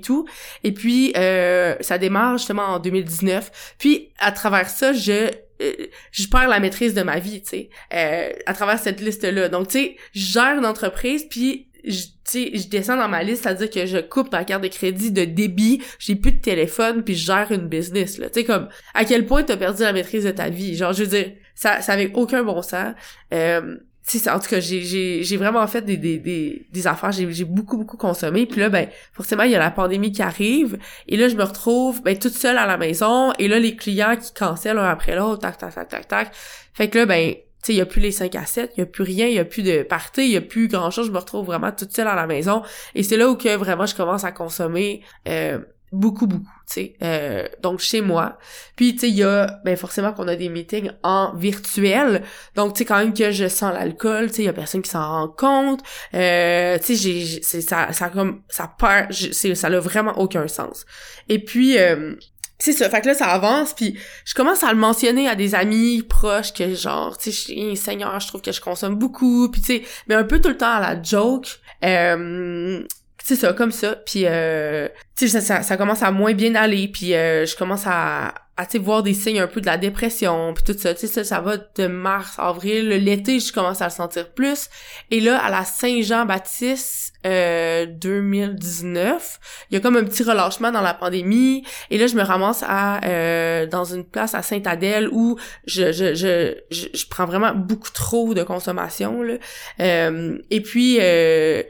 Et 0.65 0.73
puis, 0.73 1.13
euh, 1.17 1.77
ça 1.81 1.99
démarre 1.99 2.39
justement 2.39 2.65
en 2.65 2.79
2019. 2.79 3.75
Puis, 3.79 4.11
à 4.19 4.33
travers 4.33 4.69
ça, 4.69 4.93
je 4.93 5.31
euh, 5.63 5.73
je 6.13 6.27
perds 6.29 6.49
la 6.49 6.61
maîtrise 6.61 6.95
de 6.95 7.03
ma 7.03 7.19
vie, 7.19 7.43
tu 7.43 7.49
sais, 7.51 7.71
euh, 7.93 8.31
à 8.47 8.55
travers 8.55 8.79
cette 8.79 9.01
liste-là. 9.01 9.49
Donc, 9.49 9.69
tu 9.69 9.79
sais, 9.79 9.97
je 10.15 10.33
gère 10.33 10.59
une 10.59 10.65
entreprise, 10.67 11.27
puis 11.29 11.69
je, 11.85 12.05
je 12.33 12.69
descends 12.69 12.97
dans 12.97 13.09
ma 13.09 13.23
liste, 13.23 13.43
c'est-à-dire 13.43 13.71
que 13.71 13.87
je 13.87 13.99
coupe 13.99 14.33
ma 14.33 14.45
carte 14.45 14.63
de 14.63 14.69
crédit 14.69 15.11
de 15.13 15.25
débit, 15.25 15.83
j'ai 15.99 16.15
plus 16.15 16.33
de 16.33 16.41
téléphone, 16.41 17.03
puis 17.05 17.15
je 17.15 17.27
gère 17.27 17.53
une 17.53 17.69
business, 17.69 18.19
là. 18.19 18.29
Tu 18.29 18.41
sais, 18.41 18.45
comme, 18.45 18.69
à 18.95 19.05
quel 19.05 19.27
point 19.27 19.43
t'as 19.43 19.57
perdu 19.57 19.83
la 19.83 19.93
maîtrise 19.93 20.25
de 20.25 20.31
ta 20.31 20.49
vie? 20.49 20.77
Genre, 20.77 20.93
je 20.93 21.05
veux 21.05 21.11
dire, 21.11 21.33
ça, 21.55 21.81
ça 21.81 21.93
avait 21.93 22.11
aucun 22.15 22.43
bon 22.43 22.63
sens. 22.63 22.95
Euh, 23.35 23.77
c'est 24.03 24.29
en 24.31 24.39
tout 24.41 24.49
cas 24.49 24.61
j'ai 24.61 25.37
vraiment 25.37 25.67
fait 25.67 25.83
des 25.83 25.97
des 25.97 26.19
des, 26.19 26.67
des 26.71 26.87
affaires. 26.87 27.13
J'ai 27.13 27.45
beaucoup 27.45 27.77
beaucoup 27.77 27.97
consommé. 27.97 28.47
Puis 28.47 28.61
là 28.61 28.69
ben 28.69 28.89
forcément 29.13 29.45
il 29.45 29.51
y 29.51 29.55
a 29.55 29.59
la 29.59 29.71
pandémie 29.71 30.13
qui 30.13 30.23
arrive. 30.23 30.79
Et 31.09 31.17
là 31.17 31.29
je 31.29 31.37
me 31.37 31.45
retrouve 31.45 32.03
ben 32.03 32.19
toute 32.19 32.33
seule 32.33 32.59
à 32.59 32.67
la 32.67 32.77
maison. 32.77 33.33
Et 33.39 33.49
là 33.49 33.59
les 33.59 33.77
clients 33.77 34.17
qui 34.17 34.33
cancellent 34.33 34.79
un 34.79 34.89
après 34.89 35.17
l'autre 35.17 35.41
tac 35.41 35.59
tac 35.59 35.75
tac 35.75 35.89
tac 35.89 36.09
tac. 36.09 36.31
Fait 36.75 36.89
que 36.89 36.99
là 36.99 37.07
ben 37.07 37.35
tu 37.63 37.67
sais, 37.67 37.73
il 37.75 37.77
y 37.77 37.83
a 37.83 37.87
plus 37.87 38.01
les 38.01 38.11
5 38.11 38.35
à 38.37 38.47
7, 38.47 38.73
il 38.77 38.81
y 38.81 38.83
a 38.85 38.87
plus 38.87 39.05
rien, 39.05 39.27
il 39.27 39.35
y 39.35 39.39
a 39.39 39.45
plus 39.45 39.63
de 39.63 39.83
party, 39.83 40.23
il 40.23 40.31
y 40.31 40.37
a 40.39 40.41
plus 40.41 40.67
grand-chose, 40.67 41.09
je 41.09 41.13
me 41.13 41.19
retrouve 41.19 41.45
vraiment 41.45 41.71
toute 41.71 41.93
seule 41.93 42.09
à 42.09 42.15
la 42.15 42.27
maison. 42.27 42.63
Et 42.95 43.03
c'est 43.03 43.19
là 43.19 43.29
où 43.29 43.37
que 43.37 43.55
vraiment 43.55 43.85
je 43.85 43.95
commence 43.95 44.25
à 44.25 44.33
consommer 44.33 45.03
euh, 45.29 45.59
beaucoup 45.93 46.27
beaucoup 46.27 46.53
tu 46.69 46.75
sais 46.75 46.97
euh, 47.03 47.49
donc 47.63 47.81
chez 47.81 48.01
moi. 48.01 48.39
Puis 48.77 48.93
tu 48.95 49.01
sais 49.01 49.09
il 49.09 49.17
y 49.17 49.25
a 49.25 49.59
ben 49.65 49.77
forcément 49.77 50.13
qu'on 50.13 50.29
a 50.29 50.37
des 50.37 50.49
meetings 50.49 50.91
en 51.03 51.35
virtuel. 51.35 52.23
Donc 52.55 52.75
tu 52.75 52.79
sais 52.79 52.85
quand 52.85 52.99
même 52.99 53.15
que 53.15 53.31
je 53.33 53.49
sens 53.49 53.73
l'alcool 53.75 54.29
tu 54.29 54.37
sais 54.37 54.43
il 54.43 54.47
y 54.47 54.49
a 54.49 54.53
personne 54.53 54.83
qui 54.83 54.91
s'en 54.91 55.07
rend 55.07 55.29
compte. 55.29 55.81
Euh, 56.15 56.79
tu 56.79 56.97
sais 56.97 57.19
j'ai 57.19 57.43
ça 57.43 57.93
ça 57.93 58.09
comme 58.09 58.43
ça 58.49 58.73
perd 58.79 59.13
ça 59.13 59.71
n'a 59.71 59.81
vraiment 59.81 60.17
aucun 60.19 60.47
sens. 60.49 60.87
Et 61.29 61.39
puis 61.45 61.79
euh, 61.79 62.15
c'est 62.61 62.75
ça, 62.75 62.91
fait 62.91 63.01
que 63.01 63.07
là, 63.07 63.15
ça 63.15 63.29
avance, 63.29 63.73
puis 63.73 63.99
je 64.27 64.35
commence 64.35 64.63
à 64.63 64.71
le 64.71 64.79
mentionner 64.79 65.27
à 65.27 65.35
des 65.35 65.55
amis 65.55 66.03
proches 66.03 66.53
que 66.53 66.75
genre, 66.75 67.17
tu 67.17 67.33
sais, 67.33 67.75
Seigneur, 67.75 68.21
je 68.21 68.29
trouve 68.29 68.43
que 68.43 68.53
je 68.53 68.61
consomme 68.61 68.97
beaucoup, 68.97 69.51
puis 69.51 69.63
tu 69.63 69.67
sais, 69.79 69.83
mais 70.07 70.15
un 70.15 70.25
peu 70.25 70.41
tout 70.43 70.51
le 70.51 70.59
temps 70.59 70.75
à 70.75 70.81
la 70.81 71.03
joke. 71.03 71.59
Euh, 71.83 72.83
c'est 73.31 73.47
ça 73.47 73.53
comme 73.53 73.71
ça. 73.71 73.95
Puis 73.95 74.25
euh, 74.25 74.89
tu 75.17 75.29
sais 75.29 75.41
ça, 75.41 75.63
ça, 75.63 75.77
commence 75.77 76.03
à 76.03 76.11
moins 76.11 76.35
bien 76.35 76.57
aller. 76.57 76.89
Puis 76.89 77.15
euh, 77.15 77.47
je 77.47 77.55
commence 77.57 77.87
à 77.87 78.35
à 78.57 78.67
tu 78.67 78.79
voir 78.79 79.03
des 79.03 79.15
signes 79.15 79.41
un 79.41 79.47
peu 79.47 79.63
de 79.63 79.67
la 79.67 79.79
dépression 79.79 80.53
puis 80.53 80.65
tout 80.65 80.79
ça. 80.79 80.93
Tu 80.93 81.01
sais 81.01 81.07
ça, 81.07 81.25
ça 81.25 81.41
va 81.41 81.57
de 81.57 81.87
mars 81.87 82.35
avril 82.39 82.89
l'été 82.89 83.39
je 83.41 83.53
commence 83.53 83.81
à 83.81 83.87
le 83.87 83.91
sentir 83.91 84.31
plus. 84.33 84.69
Et 85.11 85.21
là 85.21 85.39
à 85.39 85.49
la 85.49 85.65
Saint-Jean-Baptiste 85.65 87.15
euh, 87.25 87.87
2019 87.87 89.41
il 89.71 89.75
y 89.75 89.77
a 89.77 89.81
comme 89.81 89.97
un 89.97 90.05
petit 90.05 90.25
relâchement 90.25 90.73
dans 90.73 90.83
la 90.83 90.93
pandémie. 90.93 91.65
Et 91.91 91.97
là 91.97 92.07
je 92.07 92.17
me 92.17 92.23
ramasse 92.23 92.63
à 92.67 93.03
euh, 93.07 93.67
dans 93.67 93.85
une 93.85 94.05
place 94.05 94.35
à 94.35 94.43
Sainte-Adèle 94.43 95.09
où 95.11 95.39
je 95.67 95.93
je, 95.93 96.15
je 96.15 96.57
je 96.93 97.07
prends 97.09 97.25
vraiment 97.25 97.55
beaucoup 97.55 97.91
trop 97.91 98.35
de 98.35 98.43
consommation 98.43 99.23
là. 99.23 99.35
Euh, 99.79 100.37
et 100.51 100.61
puis 100.61 100.99
euh, 101.01 101.63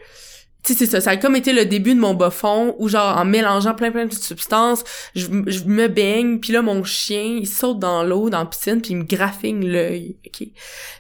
tu 0.63 0.75
sais, 0.75 0.79
c'est 0.79 0.91
ça, 0.91 1.01
ça 1.01 1.11
a 1.11 1.17
comme 1.17 1.37
été 1.37 1.53
le 1.53 1.65
début 1.65 1.95
de 1.95 2.01
mon 2.01 2.15
bas 2.15 2.31
fond, 2.31 2.75
où 2.79 2.89
genre, 2.89 3.17
en 3.17 3.25
mélangeant 3.25 3.75
plein 3.75 3.91
plein 3.91 4.07
de 4.07 4.13
substances, 4.13 4.85
je, 5.15 5.27
je 5.47 5.65
me 5.65 5.89
baigne, 5.89 6.39
puis 6.39 6.53
là, 6.53 6.63
mon 6.63 6.85
chien, 6.85 7.39
il 7.41 7.47
saute 7.47 7.79
dans 7.79 8.03
l'eau, 8.03 8.31
dans 8.31 8.41
la 8.41 8.47
piscine, 8.47 8.81
puis 8.83 8.93
il 8.93 8.97
me 8.99 9.05
graffigne 9.05 9.67
l'œil, 9.67 10.17
ok? 10.27 10.49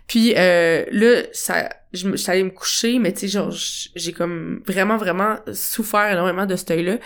Puis 0.07 0.35
euh, 0.37 0.85
là, 0.91 1.23
ça, 1.33 1.69
je, 1.93 2.17
suis 2.17 2.31
allée 2.31 2.45
me 2.45 2.51
coucher, 2.51 2.99
mais 2.99 3.13
tu 3.13 3.21
sais, 3.21 3.29
genre, 3.29 3.51
j'ai 3.51 4.13
comme 4.13 4.63
vraiment, 4.67 4.97
vraiment 4.97 5.37
souffert 5.53 6.11
énormément 6.11 6.47
de 6.47 6.57
cet 6.57 6.71
œil-là. 6.71 6.99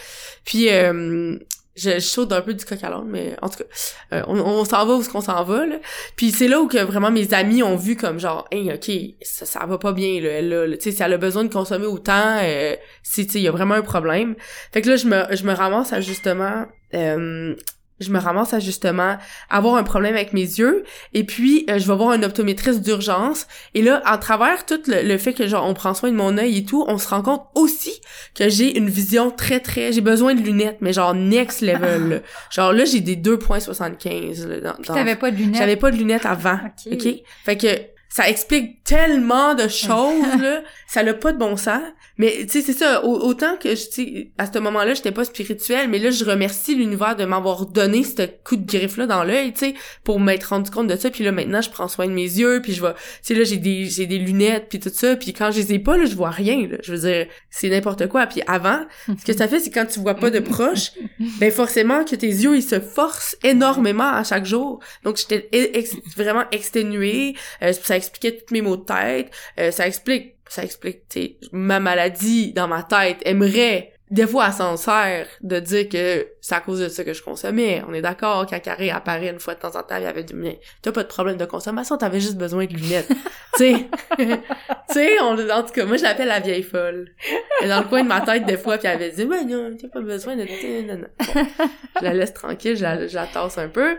Puis, 0.44 0.70
euh, 0.70 1.38
je, 1.76 1.90
je 1.90 1.98
saute 1.98 2.32
un 2.32 2.40
peu 2.40 2.54
du 2.54 2.64
coq 2.64 2.78
à 2.82 2.90
l'âne, 2.90 3.08
mais 3.08 3.34
en 3.42 3.48
tout 3.48 3.58
cas, 3.58 3.64
euh, 4.12 4.22
on, 4.26 4.38
on 4.38 4.64
s'en 4.64 4.86
va 4.86 4.94
où 4.94 5.02
ce 5.02 5.08
qu'on 5.08 5.20
s'en 5.20 5.42
va, 5.44 5.66
là. 5.66 5.76
Puis 6.16 6.30
c'est 6.30 6.48
là 6.48 6.60
où 6.60 6.68
que 6.68 6.78
vraiment 6.78 7.10
mes 7.10 7.34
amis 7.34 7.62
ont 7.62 7.76
vu 7.76 7.96
comme 7.96 8.18
genre, 8.18 8.46
hey, 8.50 8.72
ok, 8.72 8.90
ça, 9.22 9.46
ça 9.46 9.66
va 9.66 9.78
pas 9.78 9.92
bien, 9.92 10.20
là, 10.20 10.30
elle, 10.30 10.48
là, 10.48 10.76
tu 10.76 10.82
sais, 10.84 10.92
si 10.92 11.02
elle 11.02 11.12
a 11.12 11.18
besoin 11.18 11.44
de 11.44 11.52
consommer 11.52 11.86
autant, 11.86 12.38
euh, 12.42 12.74
tu 13.02 13.24
sais, 13.24 13.28
il 13.34 13.42
y 13.42 13.48
a 13.48 13.52
vraiment 13.52 13.74
un 13.74 13.82
problème. 13.82 14.36
Fait 14.72 14.82
que 14.82 14.88
là, 14.88 14.96
je 14.96 15.06
me, 15.06 15.24
je 15.34 15.44
me 15.44 15.52
ramasse 15.52 15.92
à 15.92 16.00
justement, 16.00 16.66
euh, 16.94 17.54
je 18.00 18.10
me 18.10 18.18
ramasse 18.18 18.52
à 18.54 18.60
justement 18.60 19.16
avoir 19.50 19.76
un 19.76 19.84
problème 19.84 20.14
avec 20.14 20.32
mes 20.32 20.40
yeux 20.40 20.84
et 21.12 21.24
puis 21.24 21.64
euh, 21.70 21.78
je 21.78 21.86
vais 21.86 21.96
voir 21.96 22.10
un 22.10 22.22
optométriste 22.22 22.80
d'urgence. 22.80 23.46
Et 23.74 23.82
là 23.82 24.02
à 24.04 24.18
travers 24.18 24.66
tout 24.66 24.80
le, 24.86 25.16
fait 25.18 25.32
que 25.32 25.46
genre 25.46 25.66
on 25.66 25.74
prend 25.74 25.94
soin 25.94 26.10
de 26.10 26.16
mon 26.16 26.36
œil 26.36 26.58
et 26.58 26.64
tout 26.64 26.84
on 26.88 26.98
se 26.98 27.08
rend 27.08 27.22
compte 27.22 27.42
aussi 27.54 28.00
que 28.34 28.48
j'ai 28.48 28.76
une 28.76 28.90
vision 28.90 29.30
très 29.30 29.60
très 29.60 29.92
j'ai 29.92 30.00
besoin 30.00 30.34
de 30.34 30.40
lunettes 30.40 30.78
mais 30.80 30.92
genre 30.92 31.14
next 31.14 31.60
level. 31.60 32.22
Genre 32.50 32.72
là 32.72 32.84
j'ai 32.84 33.00
des 33.00 33.16
2.75 33.16 34.62
t'avais 34.82 35.16
pas 35.16 35.30
de 35.30 35.36
lunettes. 35.36 35.56
J'avais 35.56 35.76
pas 35.76 35.90
de 35.90 35.96
lunettes 35.96 36.26
avant 36.26 36.58
ok? 36.90 37.08
Fait 37.44 37.56
que 37.56 37.93
ça 38.14 38.30
explique 38.30 38.84
tellement 38.84 39.56
de 39.56 39.66
choses 39.66 40.40
là. 40.40 40.62
Ça 40.86 41.02
n'a 41.02 41.14
pas 41.14 41.32
de 41.32 41.38
bon 41.38 41.56
sens. 41.56 41.82
Mais 42.16 42.42
tu 42.42 42.48
sais 42.50 42.60
c'est 42.60 42.78
ça. 42.78 43.04
Autant 43.04 43.56
que 43.56 43.74
je 43.74 44.26
à 44.38 44.46
ce 44.46 44.56
moment-là 44.60 44.94
j'étais 44.94 45.10
pas 45.10 45.24
spirituelle 45.24 45.88
mais 45.88 45.98
là 45.98 46.10
je 46.10 46.24
remercie 46.24 46.76
l'univers 46.76 47.16
de 47.16 47.24
m'avoir 47.24 47.66
donné 47.66 48.04
ce 48.04 48.26
coup 48.44 48.54
de 48.54 48.64
griffe 48.64 48.98
là 48.98 49.08
dans 49.08 49.24
l'œil 49.24 49.52
tu 49.52 49.66
sais 49.66 49.74
pour 50.04 50.20
m'être 50.20 50.44
rendu 50.44 50.70
compte 50.70 50.86
de 50.86 50.94
ça. 50.94 51.10
Puis 51.10 51.24
là 51.24 51.32
maintenant 51.32 51.60
je 51.60 51.70
prends 51.70 51.88
soin 51.88 52.06
de 52.06 52.12
mes 52.12 52.22
yeux 52.22 52.60
puis 52.62 52.72
je 52.72 52.82
vais 52.82 52.92
tu 52.92 53.00
sais 53.22 53.34
là 53.34 53.42
j'ai 53.42 53.56
des 53.56 53.86
j'ai 53.86 54.06
des 54.06 54.18
lunettes 54.18 54.66
puis 54.68 54.78
tout 54.78 54.92
ça. 54.94 55.16
Puis 55.16 55.32
quand 55.32 55.50
je 55.50 55.58
les 55.58 55.72
ai 55.72 55.78
pas 55.80 55.96
là 55.96 56.04
je 56.04 56.14
vois 56.14 56.30
rien 56.30 56.68
là. 56.68 56.76
Je 56.84 56.92
veux 56.94 57.10
dire 57.10 57.26
c'est 57.50 57.68
n'importe 57.68 58.06
quoi. 58.06 58.26
Puis 58.28 58.42
avant 58.46 58.84
ce 59.08 59.24
que 59.24 59.36
ça 59.36 59.48
fait 59.48 59.58
c'est 59.58 59.70
quand 59.70 59.86
tu 59.86 59.98
vois 59.98 60.14
pas 60.14 60.30
de 60.30 60.38
proche 60.38 60.92
ben 61.40 61.50
forcément 61.50 62.04
que 62.04 62.14
tes 62.14 62.28
yeux 62.28 62.54
ils 62.54 62.62
se 62.62 62.78
forcent 62.78 63.36
énormément 63.42 64.12
à 64.12 64.22
chaque 64.22 64.46
jour. 64.46 64.78
Donc 65.02 65.16
j'étais 65.16 65.48
vraiment 66.16 66.44
exténuée. 66.52 67.34
Euh, 67.60 67.72
ça 67.72 67.96
expliquait 68.04 68.36
tous 68.36 68.52
mes 68.52 68.62
maux 68.62 68.76
de 68.76 68.84
tête 68.84 69.30
euh, 69.58 69.70
ça 69.70 69.86
explique 69.86 70.34
ça 70.48 70.62
explique, 70.62 71.08
tu 71.08 71.36
ma 71.52 71.80
maladie 71.80 72.52
dans 72.52 72.68
ma 72.68 72.82
tête 72.82 73.18
aimerait 73.24 73.94
des 74.10 74.26
fois, 74.26 74.46
elle 74.48 74.52
s'en 74.52 74.76
sert 74.76 75.26
de 75.40 75.58
dire 75.58 75.88
que 75.88 76.28
c'est 76.40 76.54
à 76.54 76.60
cause 76.60 76.78
de 76.78 76.88
ça 76.88 77.04
que 77.04 77.14
je 77.14 77.22
consommais. 77.22 77.82
On 77.88 77.94
est 77.94 78.02
d'accord, 78.02 78.46
quand 78.46 78.60
Carré 78.60 78.90
apparaît 78.90 79.30
une 79.30 79.40
fois 79.40 79.54
de 79.54 79.60
temps 79.60 79.74
en 79.74 79.82
temps, 79.82 79.96
il 79.98 80.06
avait 80.06 80.22
dit, 80.22 80.34
mais 80.34 80.60
t'as 80.82 80.92
pas 80.92 81.02
de 81.02 81.08
problème 81.08 81.38
de 81.38 81.46
consommation, 81.46 81.96
t'avais 81.96 82.20
juste 82.20 82.36
besoin 82.36 82.66
de 82.66 82.74
lunettes. 82.74 83.08
tu 83.56 83.64
sais, 83.64 83.88
tu 84.18 84.26
sais, 84.92 85.18
en 85.18 85.36
tout 85.36 85.72
cas, 85.72 85.86
moi, 85.86 85.96
je 85.96 86.02
l'appelle 86.02 86.28
la 86.28 86.40
vieille 86.40 86.62
folle. 86.62 87.08
Est 87.62 87.68
dans 87.68 87.80
le 87.80 87.88
coin 87.88 88.02
de 88.02 88.08
ma 88.08 88.20
tête, 88.20 88.44
des 88.44 88.58
fois, 88.58 88.76
puis 88.76 88.86
elle 88.86 89.02
avait 89.02 89.10
dit, 89.10 89.24
ouais, 89.24 89.44
non, 89.44 89.74
t'as 89.80 89.88
pas 89.88 90.00
besoin 90.00 90.36
de... 90.36 90.42
Non, 90.42 90.98
non. 90.98 91.42
je 91.98 92.04
la 92.04 92.12
laisse 92.12 92.34
tranquille, 92.34 92.76
je 92.76 92.82
la, 92.82 93.06
je 93.06 93.14
la 93.14 93.26
tasse 93.26 93.56
un 93.56 93.68
peu. 93.68 93.96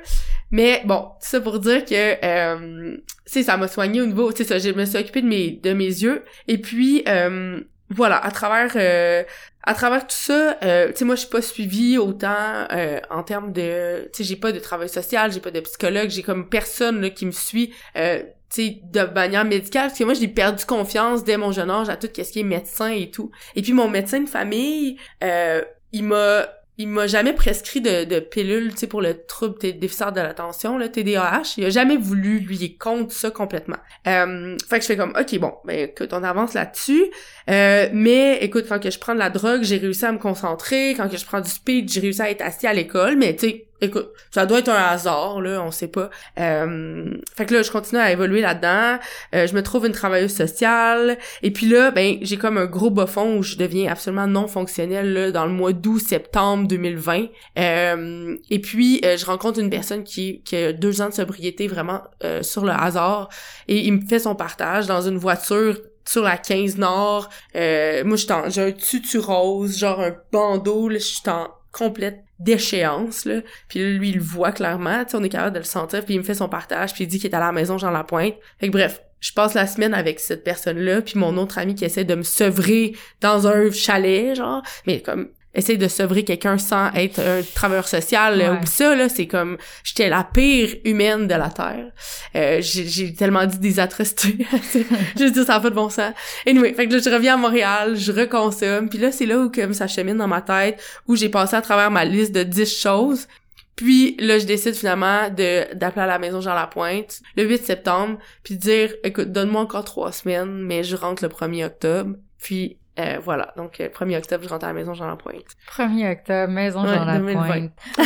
Mais 0.52 0.82
bon, 0.86 1.10
ça 1.20 1.42
pour 1.42 1.60
dire 1.60 1.84
que 1.86 2.26
euh, 2.26 2.98
tu 3.32 3.44
ça 3.44 3.58
m'a 3.58 3.68
soigné 3.68 4.02
au 4.02 4.06
niveau, 4.06 4.32
sais 4.32 4.44
ça, 4.44 4.60
je 4.60 4.70
me 4.70 4.86
suis 4.86 4.98
occupée 4.98 5.22
de 5.22 5.28
mes 5.28 5.52
de 5.52 5.74
mes 5.74 5.86
yeux 5.86 6.24
et 6.48 6.60
puis 6.60 7.04
euh, 7.08 7.60
voilà, 7.90 8.24
à 8.24 8.32
travers 8.32 8.72
euh, 8.76 9.24
à 9.64 9.74
travers 9.74 10.02
tout 10.02 10.16
ça, 10.16 10.58
euh, 10.64 10.90
tu 10.90 10.98
sais 10.98 11.06
moi 11.06 11.16
je 11.16 11.22
suis 11.22 11.30
pas 11.30 11.42
suivie 11.42 11.98
autant 11.98 12.68
euh, 12.72 13.00
en 13.10 13.24
termes 13.24 13.52
de 13.52 14.10
tu 14.14 14.24
sais 14.24 14.24
j'ai 14.24 14.36
pas 14.36 14.52
de 14.52 14.60
travail 14.60 14.90
social, 14.90 15.32
j'ai 15.32 15.40
pas 15.40 15.52
de 15.52 15.60
psychologue, 15.62 16.10
j'ai 16.10 16.24
comme 16.24 16.48
personne 16.50 17.02
là, 17.02 17.10
qui 17.10 17.26
me 17.26 17.32
suit 17.32 17.74
euh, 17.98 18.22
tu 18.54 18.64
sais 18.64 18.80
de 18.84 19.02
manière 19.14 19.46
médicale 19.46 19.88
parce 19.88 19.98
que 20.00 20.04
moi 20.04 20.14
j'ai 20.14 20.28
perdu 20.28 20.64
confiance 20.66 21.24
dès 21.24 21.38
mon 21.38 21.52
jeune 21.52 21.72
âge 21.72 21.90
à 21.90 21.98
tout 21.98 22.08
ce 22.16 22.22
qui 22.32 22.40
est 22.40 22.44
médecin 22.44 22.90
et 22.90 23.10
tout. 23.10 23.32
Et 23.56 23.62
puis 23.62 23.74
mon 23.74 23.88
médecin 23.88 24.20
de 24.22 24.30
famille 24.30 24.98
euh, 25.24 25.64
il 25.92 26.04
m'a 26.04 26.48
il 26.78 26.90
m'a 26.90 27.08
jamais 27.08 27.34
prescrit 27.34 27.80
de, 27.80 28.04
de 28.04 28.20
pilules, 28.20 28.72
tu 28.74 28.80
sais, 28.80 28.88
pour 28.88 29.02
le 29.02 29.26
trouble 29.26 29.58
déficitaire 29.60 30.12
de 30.12 30.20
l'attention, 30.20 30.78
le 30.78 30.90
TDAH. 30.90 31.54
Il 31.58 31.66
a 31.66 31.70
jamais 31.70 31.96
voulu, 31.96 32.40
lui, 32.40 32.58
il 32.58 32.78
compte 32.78 33.12
ça 33.12 33.32
complètement. 33.32 33.78
Euh, 34.08 34.58
fait 34.70 34.78
que 34.80 34.82
je 34.82 34.88
fais 34.88 34.98
comme, 34.98 35.14
OK, 35.18 35.40
bon, 35.40 35.54
ben 35.64 35.90
écoute, 35.90 36.12
on 36.12 36.24
avance 36.24 36.54
là-dessus. 36.54 37.06
Euh, 37.50 37.88
mais 37.94 38.40
écoute, 38.42 38.66
quand 38.68 38.80
que 38.80 38.92
je 38.92 39.00
prends 39.00 39.14
de 39.14 39.20
la 39.20 39.30
drogue, 39.30 39.64
j'ai 39.64 39.78
réussi 39.78 40.06
à 40.06 40.12
me 40.12 40.18
concentrer. 40.18 40.96
Quand 40.98 41.08
que 41.08 41.18
je 41.18 41.26
prends 41.26 41.42
du 41.42 41.50
speed, 41.50 41.90
j'ai 41.90 42.02
réussi 42.02 42.22
à 42.22 42.30
être 42.30 42.42
assis 42.42 42.68
à 42.68 42.74
l'école. 42.74 43.16
Mais 43.16 43.36
tu 43.36 43.48
sais, 43.48 43.66
écoute, 43.82 44.10
ça 44.32 44.46
doit 44.46 44.60
être 44.60 44.70
un 44.70 44.76
hasard, 44.76 45.42
là, 45.42 45.62
on 45.64 45.72
sait 45.72 45.88
pas. 45.88 46.10
Euh, 46.40 47.14
fait 47.36 47.46
que 47.46 47.54
là, 47.54 47.62
je 47.62 47.72
continue 47.72 48.00
à 48.00 48.12
évoluer 48.12 48.42
là-dedans. 48.42 49.00
Euh, 49.34 49.48
je 49.48 49.54
me 49.54 49.62
trouve 49.62 49.86
une 49.86 49.92
travailleuse 49.92 50.34
sociale. 50.34 51.18
Et 51.44 51.52
puis 51.52 51.68
là, 51.68 51.92
ben, 51.92 52.18
j'ai 52.22 52.38
comme 52.38 52.58
un 52.58 52.66
gros 52.66 52.90
bas-fond 52.90 53.38
où 53.38 53.44
je 53.44 53.56
deviens 53.58 53.92
absolument 53.92 54.28
non 54.28 54.48
fonctionnelle, 54.48 55.14
là, 55.14 55.32
dans 55.32 55.46
le 55.46 55.52
mois 55.52 55.74
d'août-septembre 55.74 56.68
2020. 56.68 57.26
Euh, 57.60 58.38
et 58.50 58.60
puis, 58.60 59.02
euh, 59.04 59.18
je 59.18 59.26
rencontre 59.26 59.60
une 59.60 59.70
personne 59.70 60.04
qui, 60.04 60.42
qui 60.44 60.56
a 60.56 60.74
deux 60.74 61.02
ans 61.02 61.10
de 61.10 61.14
sobriété 61.14 61.68
vraiment 61.68 62.02
euh, 62.24 62.44
sur 62.44 62.66
le 62.66 62.72
hasard. 62.72 63.30
Et 63.68 63.80
il 63.86 63.94
me 63.94 64.02
fait 64.06 64.20
son 64.20 64.36
partage 64.36 64.88
dans 64.88 65.02
une 65.02 65.18
voiture 65.18 65.78
sur 66.08 66.24
la 66.24 66.38
15 66.38 66.78
Nord. 66.78 67.30
Euh, 67.56 68.04
moi, 68.06 68.18
j'ai 68.48 68.62
un 68.62 68.72
tutu 68.72 69.18
rose, 69.18 69.78
genre 69.78 70.00
un 70.00 70.16
bandeau, 70.32 70.88
là, 70.88 71.00
je 71.00 71.04
suis 71.04 71.30
en 71.30 71.50
complète 71.76 72.24
déchéance 72.40 73.26
là. 73.26 73.42
Puis 73.68 73.80
lui 73.98 74.10
il 74.10 74.16
le 74.16 74.22
voit 74.22 74.52
clairement 74.52 75.04
tu 75.06 75.16
on 75.16 75.24
est 75.24 75.30
capable 75.30 75.54
de 75.54 75.60
le 75.60 75.66
sentir 75.66 76.06
puis 76.06 76.14
il 76.14 76.20
me 76.20 76.24
fait 76.24 76.36
son 76.36 76.50
partage 76.50 76.94
puis 76.94 77.04
il 77.04 77.08
dit 77.08 77.20
qu'il 77.20 77.30
est 77.30 77.36
à 77.36 77.40
la 77.40 77.52
maison 77.52 77.78
Jean 77.78 77.92
Lapointe 77.92 78.36
fait 78.60 78.68
que 78.68 78.72
bref 78.72 79.02
je 79.20 79.34
passe 79.34 79.54
la 79.54 79.68
semaine 79.68 79.94
avec 79.94 80.20
cette 80.20 80.44
personne 80.44 80.78
là 80.80 81.02
puis 81.02 81.20
mon 81.20 81.38
autre 81.38 81.58
ami 81.58 81.76
qui 81.76 81.84
essaie 81.84 82.06
de 82.06 82.16
me 82.16 82.24
sevrer 82.24 82.96
dans 83.22 83.48
un 83.48 83.72
chalet 83.72 84.36
genre. 84.36 84.62
Mais 84.88 85.02
comme 85.02 85.30
essayer 85.56 85.78
de 85.78 85.88
sevrer 85.88 86.24
quelqu'un 86.24 86.58
sans 86.58 86.92
être 86.94 87.20
un 87.20 87.42
travailleur 87.54 87.88
social 87.88 88.38
ouais. 88.38 88.50
ou 88.50 88.66
ça 88.66 88.96
là 88.96 89.10
c'est 89.10 89.28
comme 89.28 89.58
j'étais 89.84 90.10
la 90.10 90.24
pire 90.24 90.76
humaine 90.84 91.28
de 91.28 91.36
la 91.36 91.50
terre 91.50 91.92
euh, 92.36 92.60
j'ai 92.62 93.14
tellement 93.14 93.46
dit 93.46 93.60
des 93.60 93.80
atrocités 93.80 94.46
je 95.18 95.26
dis 95.26 95.44
ça 95.46 95.56
a 95.56 95.60
pas 95.60 95.70
de 95.70 95.76
bon 95.76 95.90
sens 95.90 96.14
anyway 96.46 96.74
fait 96.74 96.88
que 96.88 96.94
là 96.94 97.00
je 97.00 97.10
reviens 97.10 97.36
à 97.36 97.38
Montréal 97.38 97.96
je 97.96 98.12
reconsomme 98.12 98.90
puis 98.90 99.00
là 99.00 99.12
c'est 99.12 99.26
là 99.26 99.40
où 99.40 99.50
comme 99.50 99.74
ça 99.74 99.88
chemine 99.88 100.18
dans 100.18 100.28
ma 100.28 100.42
tête 100.42 100.82
où 101.08 101.16
j'ai 101.16 101.30
passé 101.30 101.56
à 101.56 101.62
travers 101.62 101.90
ma 101.90 102.06
liste 102.06 102.34
de 102.34 102.44
10 102.44 102.80
choses 102.80 103.28
puis 103.76 104.16
là, 104.20 104.40
je 104.40 104.46
décide 104.46 104.74
finalement 104.74 105.30
de 105.30 105.74
d'appeler 105.74 106.04
à 106.04 106.08
la 106.08 106.20
maison 106.20 106.40
Jean 106.40 106.54
Lapointe 106.54 107.22
le 107.36 107.44
8 107.44 107.66
septembre, 107.66 108.20
puis 108.44 108.56
dire 108.56 108.94
écoute, 109.04 109.32
donne-moi 109.32 109.62
encore 109.62 109.84
trois 109.84 110.12
semaines, 110.12 110.62
mais 110.62 110.84
je 110.84 110.96
rentre 110.96 111.24
le 111.24 111.30
1er 111.30 111.66
octobre. 111.66 112.16
Puis 112.42 112.78
euh, 113.00 113.18
voilà, 113.24 113.54
donc 113.58 113.80
1er 113.80 114.18
octobre, 114.18 114.44
je 114.44 114.50
rentre 114.50 114.66
à 114.66 114.70
la 114.70 114.74
maison 114.74 114.94
Jean 114.94 115.08
Lapointe. 115.08 115.44
1er 115.76 116.14
octobre, 116.14 116.48
maison 116.54 116.84
Ouais, 116.84 116.96
Jean 116.96 117.06
2020. 117.06 117.42
Lapointe. 117.48 117.72
tu 117.96 118.02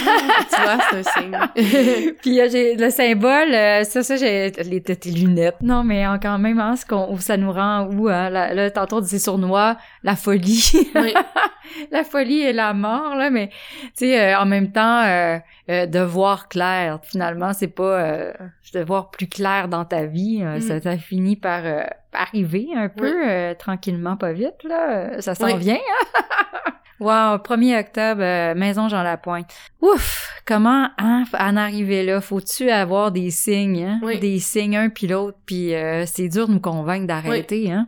vois, 0.61 0.77
c'est 0.89 0.97
un 0.97 1.03
signe. 1.03 2.13
Puis 2.21 2.41
euh, 2.41 2.47
j'ai 2.51 2.75
le 2.75 2.89
symbole, 2.89 3.53
euh, 3.53 3.83
ça, 3.83 4.01
ça, 4.03 4.15
j'ai 4.15 4.49
les 4.51 4.81
tes 4.81 5.11
lunettes. 5.11 5.57
Non, 5.61 5.83
mais 5.83 6.03
quand 6.21 6.39
même, 6.39 6.59
hein, 6.59 6.75
ce 6.75 6.85
qu'on, 6.85 7.11
où 7.13 7.19
ça 7.19 7.37
nous 7.37 7.51
rend, 7.51 7.87
où, 7.91 8.07
hein, 8.09 8.29
la- 8.29 8.53
là, 8.53 8.71
tantôt 8.71 8.99
disait 9.01 9.19
sournois, 9.19 9.77
la 10.03 10.15
folie. 10.15 10.71
oui, 10.95 11.13
la 11.91 12.03
folie 12.03 12.41
et 12.41 12.53
la 12.53 12.73
mort, 12.73 13.15
là, 13.15 13.29
mais, 13.29 13.49
tu 13.97 14.05
sais, 14.07 14.33
euh, 14.33 14.39
en 14.39 14.45
même 14.45 14.71
temps, 14.71 15.03
euh, 15.03 15.37
euh, 15.69 15.85
de 15.85 15.99
voir 15.99 16.47
clair, 16.49 16.99
finalement, 17.03 17.53
c'est 17.53 17.67
pas 17.67 17.83
euh, 18.01 18.33
de 18.73 18.79
voir 18.81 19.11
plus 19.11 19.27
clair 19.27 19.67
dans 19.67 19.85
ta 19.85 20.05
vie, 20.05 20.41
euh, 20.43 20.57
Mm. 20.57 20.61
ça, 20.61 20.81
ça 20.81 20.97
finit 20.97 21.35
par 21.35 21.61
euh, 21.63 21.83
arriver 22.13 22.67
un 22.75 22.89
peu, 22.89 23.27
euh, 23.29 23.53
tranquillement, 23.55 24.17
pas 24.17 24.33
vite, 24.33 24.63
là, 24.63 24.89
Euh, 24.89 25.21
ça 25.21 25.35
s'en 25.35 25.45
Oui. 25.45 25.57
vient, 25.57 25.75
hein? 25.75 26.71
Wow, 27.01 27.37
1er 27.37 27.79
octobre, 27.79 28.21
euh, 28.21 28.53
Maison 28.55 28.89
Jean 28.89 29.03
Lapointe. 29.03 29.49
Ouf, 29.81 30.33
comment 30.45 30.89
hein, 30.97 31.23
en 31.31 31.55
arriver 31.55 32.03
là? 32.03 32.19
Faut-tu 32.19 32.69
avoir 32.69 33.13
des 33.13 33.29
signes, 33.31 33.85
hein? 33.85 33.99
Oui. 34.03 34.19
Des 34.19 34.37
signes 34.39 34.75
un 34.75 34.89
puis 34.89 35.07
l'autre, 35.07 35.37
puis 35.45 35.73
euh, 35.73 36.05
c'est 36.05 36.27
dur 36.27 36.49
de 36.49 36.53
nous 36.55 36.59
convaincre 36.59 37.07
d'arrêter, 37.07 37.71
hein? 37.71 37.87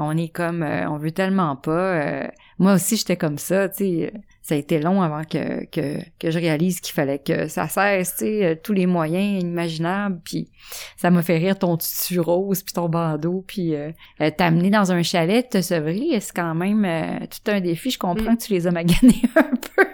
On 0.00 0.16
est 0.16 0.30
comme, 0.34 0.64
euh, 0.64 0.88
on 0.90 0.96
veut 0.96 1.12
tellement 1.12 1.54
pas. 1.54 1.70
euh, 1.70 2.26
moi 2.58 2.74
aussi, 2.74 2.96
j'étais 2.96 3.16
comme 3.16 3.38
ça, 3.38 3.68
tu 3.68 3.84
sais. 3.84 4.12
Ça 4.50 4.56
a 4.56 4.58
été 4.58 4.80
long 4.80 5.00
avant 5.00 5.22
que, 5.22 5.64
que, 5.66 5.98
que 6.18 6.32
je 6.32 6.38
réalise 6.40 6.80
qu'il 6.80 6.92
fallait 6.92 7.20
que 7.20 7.46
ça 7.46 7.68
cesse, 7.68 8.16
tu 8.16 8.24
sais, 8.24 8.44
euh, 8.44 8.54
tous 8.60 8.72
les 8.72 8.86
moyens 8.86 9.40
imaginables, 9.44 10.20
puis 10.24 10.50
ça 10.96 11.08
m'a 11.12 11.22
fait 11.22 11.38
rire 11.38 11.56
ton 11.56 11.76
tutu 11.76 12.18
rose, 12.18 12.64
puis 12.64 12.72
ton 12.74 12.88
bandeau, 12.88 13.44
puis 13.46 13.76
euh, 13.76 13.92
euh, 14.20 14.30
t'amener 14.36 14.70
dans 14.70 14.90
un 14.90 15.04
chalet, 15.04 15.48
te 15.48 15.60
sevrer, 15.60 16.18
c'est 16.20 16.34
quand 16.34 16.56
même 16.56 16.84
euh, 16.84 17.26
tout 17.26 17.48
un 17.52 17.60
défi. 17.60 17.90
Je 17.92 17.98
comprends 18.00 18.32
Mm. 18.32 18.36
que 18.38 18.42
tu 18.42 18.52
les 18.54 18.66
as 18.66 18.72
maganés 18.72 19.22
un 19.36 19.42
peu. 19.42 19.86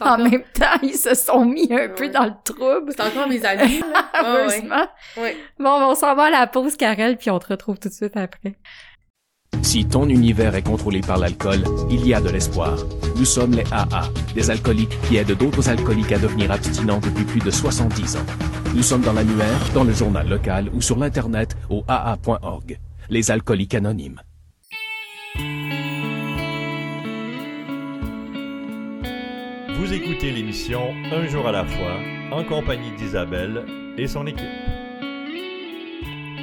en 0.00 0.18
même 0.18 0.42
temps, 0.52 0.78
ils 0.82 0.94
se 0.94 1.14
sont 1.14 1.44
mis 1.46 1.72
un 1.72 1.88
peu 1.88 2.08
dans 2.10 2.24
le 2.24 2.32
trouble. 2.44 2.92
c'est 2.94 3.02
encore 3.02 3.26
mes 3.28 3.42
amis, 3.44 3.80
là. 3.80 4.10
Heureusement. 4.22 4.86
Ouais. 5.16 5.34
Bon, 5.58 5.70
on 5.90 5.94
s'en 5.94 6.14
va 6.14 6.24
à 6.24 6.30
la 6.30 6.46
pause, 6.46 6.76
Karel, 6.76 7.16
puis 7.16 7.30
on 7.30 7.38
te 7.38 7.46
retrouve 7.46 7.78
tout 7.78 7.88
de 7.88 7.94
suite 7.94 8.16
après. 8.18 8.54
Si 9.60 9.84
ton 9.84 10.08
univers 10.08 10.54
est 10.54 10.62
contrôlé 10.62 11.00
par 11.00 11.18
l'alcool, 11.18 11.62
il 11.90 12.06
y 12.06 12.14
a 12.14 12.20
de 12.20 12.30
l'espoir. 12.30 12.76
Nous 13.16 13.24
sommes 13.24 13.52
les 13.52 13.64
AA, 13.70 14.08
des 14.34 14.50
alcooliques 14.50 14.98
qui 15.08 15.16
aident 15.16 15.36
d'autres 15.36 15.68
alcooliques 15.68 16.12
à 16.12 16.18
devenir 16.18 16.50
abstinents 16.50 17.00
depuis 17.00 17.24
plus 17.24 17.40
de 17.40 17.50
70 17.50 18.16
ans. 18.16 18.26
Nous 18.74 18.82
sommes 18.82 19.02
dans 19.02 19.12
l'annuaire, 19.12 19.60
dans 19.74 19.84
le 19.84 19.92
journal 19.92 20.28
local 20.28 20.70
ou 20.74 20.80
sur 20.80 20.98
l'Internet 20.98 21.56
au 21.70 21.84
AA.org. 21.86 22.78
Les 23.10 23.30
alcooliques 23.30 23.74
anonymes. 23.74 24.20
Vous 29.78 29.92
écoutez 29.92 30.30
l'émission 30.32 30.94
Un 31.12 31.26
jour 31.26 31.46
à 31.46 31.52
la 31.52 31.64
fois 31.64 31.96
en 32.30 32.44
compagnie 32.44 32.92
d'Isabelle 32.96 33.64
et 33.98 34.06
son 34.06 34.26
équipe. 34.26 34.46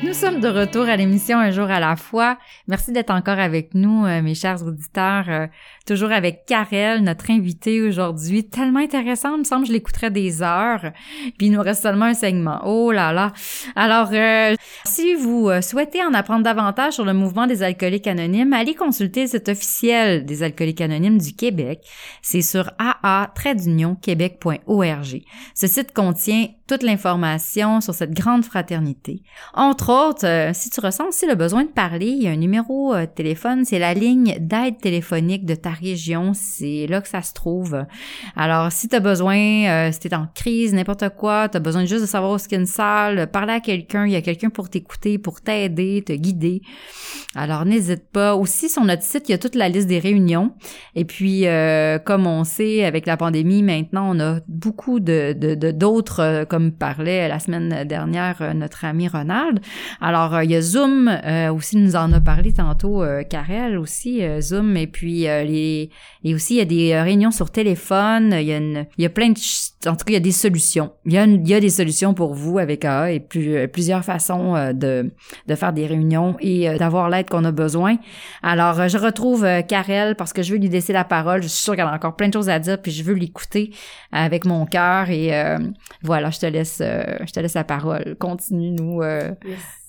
Nous 0.01 0.13
sommes 0.13 0.39
de 0.39 0.47
retour 0.47 0.83
à 0.83 0.95
l'émission 0.95 1.39
Un 1.39 1.51
jour 1.51 1.69
à 1.69 1.81
la 1.81 1.97
fois. 1.97 2.37
Merci 2.69 2.93
d'être 2.93 3.09
encore 3.09 3.37
avec 3.37 3.73
nous, 3.73 4.05
euh, 4.05 4.21
mes 4.21 4.33
chers 4.33 4.65
auditeurs. 4.65 5.25
Euh, 5.27 5.47
toujours 5.85 6.13
avec 6.13 6.45
Karel, 6.47 7.03
notre 7.03 7.29
invité 7.31 7.81
aujourd'hui. 7.81 8.47
Tellement 8.47 8.79
intéressant, 8.79 9.35
il 9.35 9.39
me 9.39 9.43
semble, 9.43 9.65
je 9.65 9.73
l'écouterais 9.73 10.09
des 10.09 10.41
heures. 10.41 10.93
Puis 11.37 11.47
il 11.47 11.51
nous 11.51 11.61
reste 11.61 11.83
seulement 11.83 12.05
un 12.05 12.13
segment. 12.13 12.61
Oh 12.63 12.93
là 12.93 13.11
là. 13.11 13.33
Alors, 13.75 14.11
euh, 14.13 14.55
si 14.85 15.15
vous 15.15 15.49
euh, 15.49 15.59
souhaitez 15.61 16.01
en 16.01 16.13
apprendre 16.13 16.43
davantage 16.43 16.93
sur 16.93 17.03
le 17.03 17.13
mouvement 17.13 17.45
des 17.45 17.61
alcooliques 17.61 18.07
anonymes, 18.07 18.53
allez 18.53 18.75
consulter 18.75 19.27
site 19.27 19.49
officiel 19.49 20.25
des 20.25 20.43
alcooliques 20.43 20.79
anonymes 20.79 21.17
du 21.17 21.33
Québec. 21.33 21.81
C'est 22.21 22.41
sur 22.41 22.71
aa-québec.org. 22.79 25.21
Ce 25.55 25.67
site 25.67 25.93
contient 25.93 26.47
toute 26.69 26.83
l'information 26.83 27.81
sur 27.81 27.95
cette 27.95 28.11
grande 28.11 28.45
fraternité. 28.45 29.23
Entre 29.55 29.91
autres, 29.91 30.27
euh, 30.27 30.51
si 30.53 30.69
tu 30.69 30.79
ressens 30.79 31.07
aussi 31.07 31.25
le 31.25 31.33
besoin 31.33 31.63
de 31.63 31.69
parler, 31.69 32.05
il 32.05 32.21
y 32.21 32.27
a 32.27 32.29
un 32.29 32.35
numéro 32.35 32.93
euh, 32.93 33.07
de 33.07 33.11
téléphone, 33.11 33.65
c'est 33.65 33.79
la 33.79 33.95
ligne 33.95 34.37
d'aide 34.39 34.77
téléphonique 34.77 35.47
de 35.47 35.55
ta 35.55 35.71
région, 35.71 36.33
c'est 36.35 36.85
là 36.87 37.01
que 37.01 37.07
ça 37.07 37.23
se 37.23 37.33
trouve. 37.33 37.85
Alors, 38.35 38.71
si 38.71 38.87
tu 38.87 38.95
as 38.95 38.99
besoin, 38.99 39.35
euh, 39.35 39.91
si 39.91 39.99
tu 39.99 40.09
es 40.09 40.13
en 40.13 40.27
crise, 40.35 40.75
n'importe 40.75 41.09
quoi, 41.17 41.49
tu 41.49 41.57
as 41.57 41.59
besoin 41.59 41.85
juste 41.85 42.01
de 42.01 42.05
savoir 42.05 42.33
où 42.33 42.35
a 42.35 42.55
une 42.55 42.67
salle, 42.67 43.31
parler 43.31 43.53
à 43.53 43.61
quelqu'un, 43.61 44.05
il 44.05 44.11
y 44.11 44.15
a 44.15 44.21
quelqu'un 44.21 44.51
pour 44.51 44.69
t'écouter, 44.69 45.17
pour 45.17 45.41
t'aider, 45.41 46.03
te 46.05 46.13
guider. 46.13 46.61
Alors, 47.33 47.65
n'hésite 47.65 48.11
pas. 48.11 48.35
Aussi, 48.35 48.69
sur 48.69 48.83
notre 48.83 49.03
site, 49.03 49.27
il 49.27 49.31
y 49.31 49.35
a 49.35 49.39
toute 49.39 49.55
la 49.55 49.69
liste 49.69 49.87
des 49.87 49.99
réunions. 49.99 50.53
Et 50.93 51.05
puis, 51.05 51.45
comme 52.05 52.27
on 52.27 52.43
sait, 52.43 52.85
avec 52.85 53.05
la 53.05 53.17
pandémie, 53.17 53.63
maintenant, 53.63 54.15
on 54.15 54.19
a 54.19 54.39
beaucoup 54.47 54.99
de 54.99 55.33
d'autres 55.71 56.45
comme 56.59 56.73
parlait 56.73 57.29
la 57.29 57.39
semaine 57.39 57.85
dernière 57.85 58.53
notre 58.53 58.83
ami 58.83 59.07
Ronald. 59.07 59.61
Alors, 60.01 60.41
il 60.43 60.51
y 60.51 60.57
a 60.57 60.61
Zoom 60.61 61.09
aussi 61.55 61.77
nous 61.77 61.95
en 61.95 62.11
a 62.11 62.19
parlé 62.19 62.51
tantôt, 62.51 63.01
Karel 63.29 63.77
aussi, 63.77 64.21
Zoom, 64.41 64.75
et 64.75 64.87
puis 64.87 65.21
les 65.21 65.89
et 66.25 66.35
aussi 66.35 66.55
il 66.55 66.57
y 66.57 66.61
a 66.61 66.65
des 66.65 67.01
réunions 67.01 67.31
sur 67.31 67.49
téléphone, 67.49 68.35
il 68.37 68.45
y 68.45 68.51
a 68.51 68.57
une, 68.57 68.85
il 68.97 69.03
y 69.03 69.05
a 69.05 69.09
plein 69.09 69.29
de 69.29 69.39
en 69.87 69.95
tout 69.95 70.03
cas, 70.03 70.11
il 70.11 70.13
y 70.13 70.17
a 70.17 70.19
des 70.19 70.33
solutions. 70.33 70.91
Il 71.05 71.13
y 71.13 71.17
a, 71.17 71.23
il 71.23 71.47
y 71.47 71.53
a 71.53 71.61
des 71.61 71.69
solutions 71.69 72.13
pour 72.13 72.33
vous 72.33 72.59
avec 72.59 72.83
AA 72.83 73.11
et 73.13 73.19
plus, 73.21 73.65
plusieurs 73.69 74.03
façons 74.03 74.73
de, 74.73 75.09
de 75.47 75.55
faire 75.55 75.71
des 75.71 75.87
réunions 75.87 76.35
et 76.41 76.77
d'avoir 76.77 77.09
l'aide 77.09 77.29
qu'on 77.29 77.45
a 77.45 77.53
besoin. 77.53 77.95
Alors, 78.43 78.89
je 78.89 78.97
retrouve 78.97 79.47
Karel 79.69 80.15
parce 80.15 80.33
que 80.33 80.43
je 80.43 80.51
veux 80.51 80.59
lui 80.59 80.67
laisser 80.67 80.91
la 80.91 81.05
parole. 81.05 81.41
Je 81.41 81.47
suis 81.47 81.63
sûre 81.63 81.77
qu'elle 81.77 81.87
a 81.87 81.93
encore 81.93 82.17
plein 82.17 82.27
de 82.27 82.33
choses 82.33 82.49
à 82.49 82.59
dire 82.59 82.81
puis 82.81 82.91
je 82.91 83.05
veux 83.05 83.13
l'écouter 83.13 83.71
avec 84.11 84.43
mon 84.43 84.65
cœur 84.65 85.09
et 85.09 85.31
voilà, 86.03 86.29
je 86.29 86.39
te 86.39 86.45
laisse, 86.49 86.79
je 86.81 87.31
te 87.31 87.39
laisse 87.39 87.55
la 87.55 87.63
parole. 87.63 88.15
Continue 88.19 88.71
nous 88.71 89.01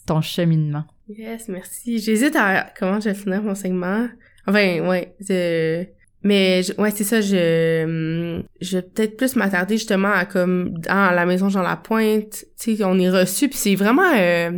ton 0.06 0.20
cheminement. 0.20 0.84
Yes, 1.08 1.48
merci. 1.48 1.98
J'hésite 1.98 2.36
à 2.36 2.66
comment 2.78 3.00
je 3.00 3.08
vais 3.08 3.14
finir 3.14 3.42
mon 3.42 3.54
segment. 3.54 4.08
Enfin, 4.46 4.80
ouais, 4.88 5.14
je... 5.20 5.84
mais 6.22 6.62
ouais, 6.78 6.90
c'est 6.92 7.04
ça. 7.04 7.20
Je, 7.20 8.42
je 8.60 8.76
vais 8.76 8.82
peut-être 8.82 9.16
plus 9.16 9.36
m'attarder 9.36 9.76
justement 9.76 10.12
à 10.12 10.24
comme 10.24 10.78
dans 10.78 11.14
la 11.14 11.26
maison 11.26 11.48
Jean 11.48 11.62
Lapointe. 11.62 12.44
Tu 12.58 12.76
sais, 12.76 12.84
on 12.84 12.98
est 12.98 13.10
reçu, 13.10 13.48
puis 13.48 13.58
c'est 13.58 13.74
vraiment 13.74 14.10
euh, 14.16 14.52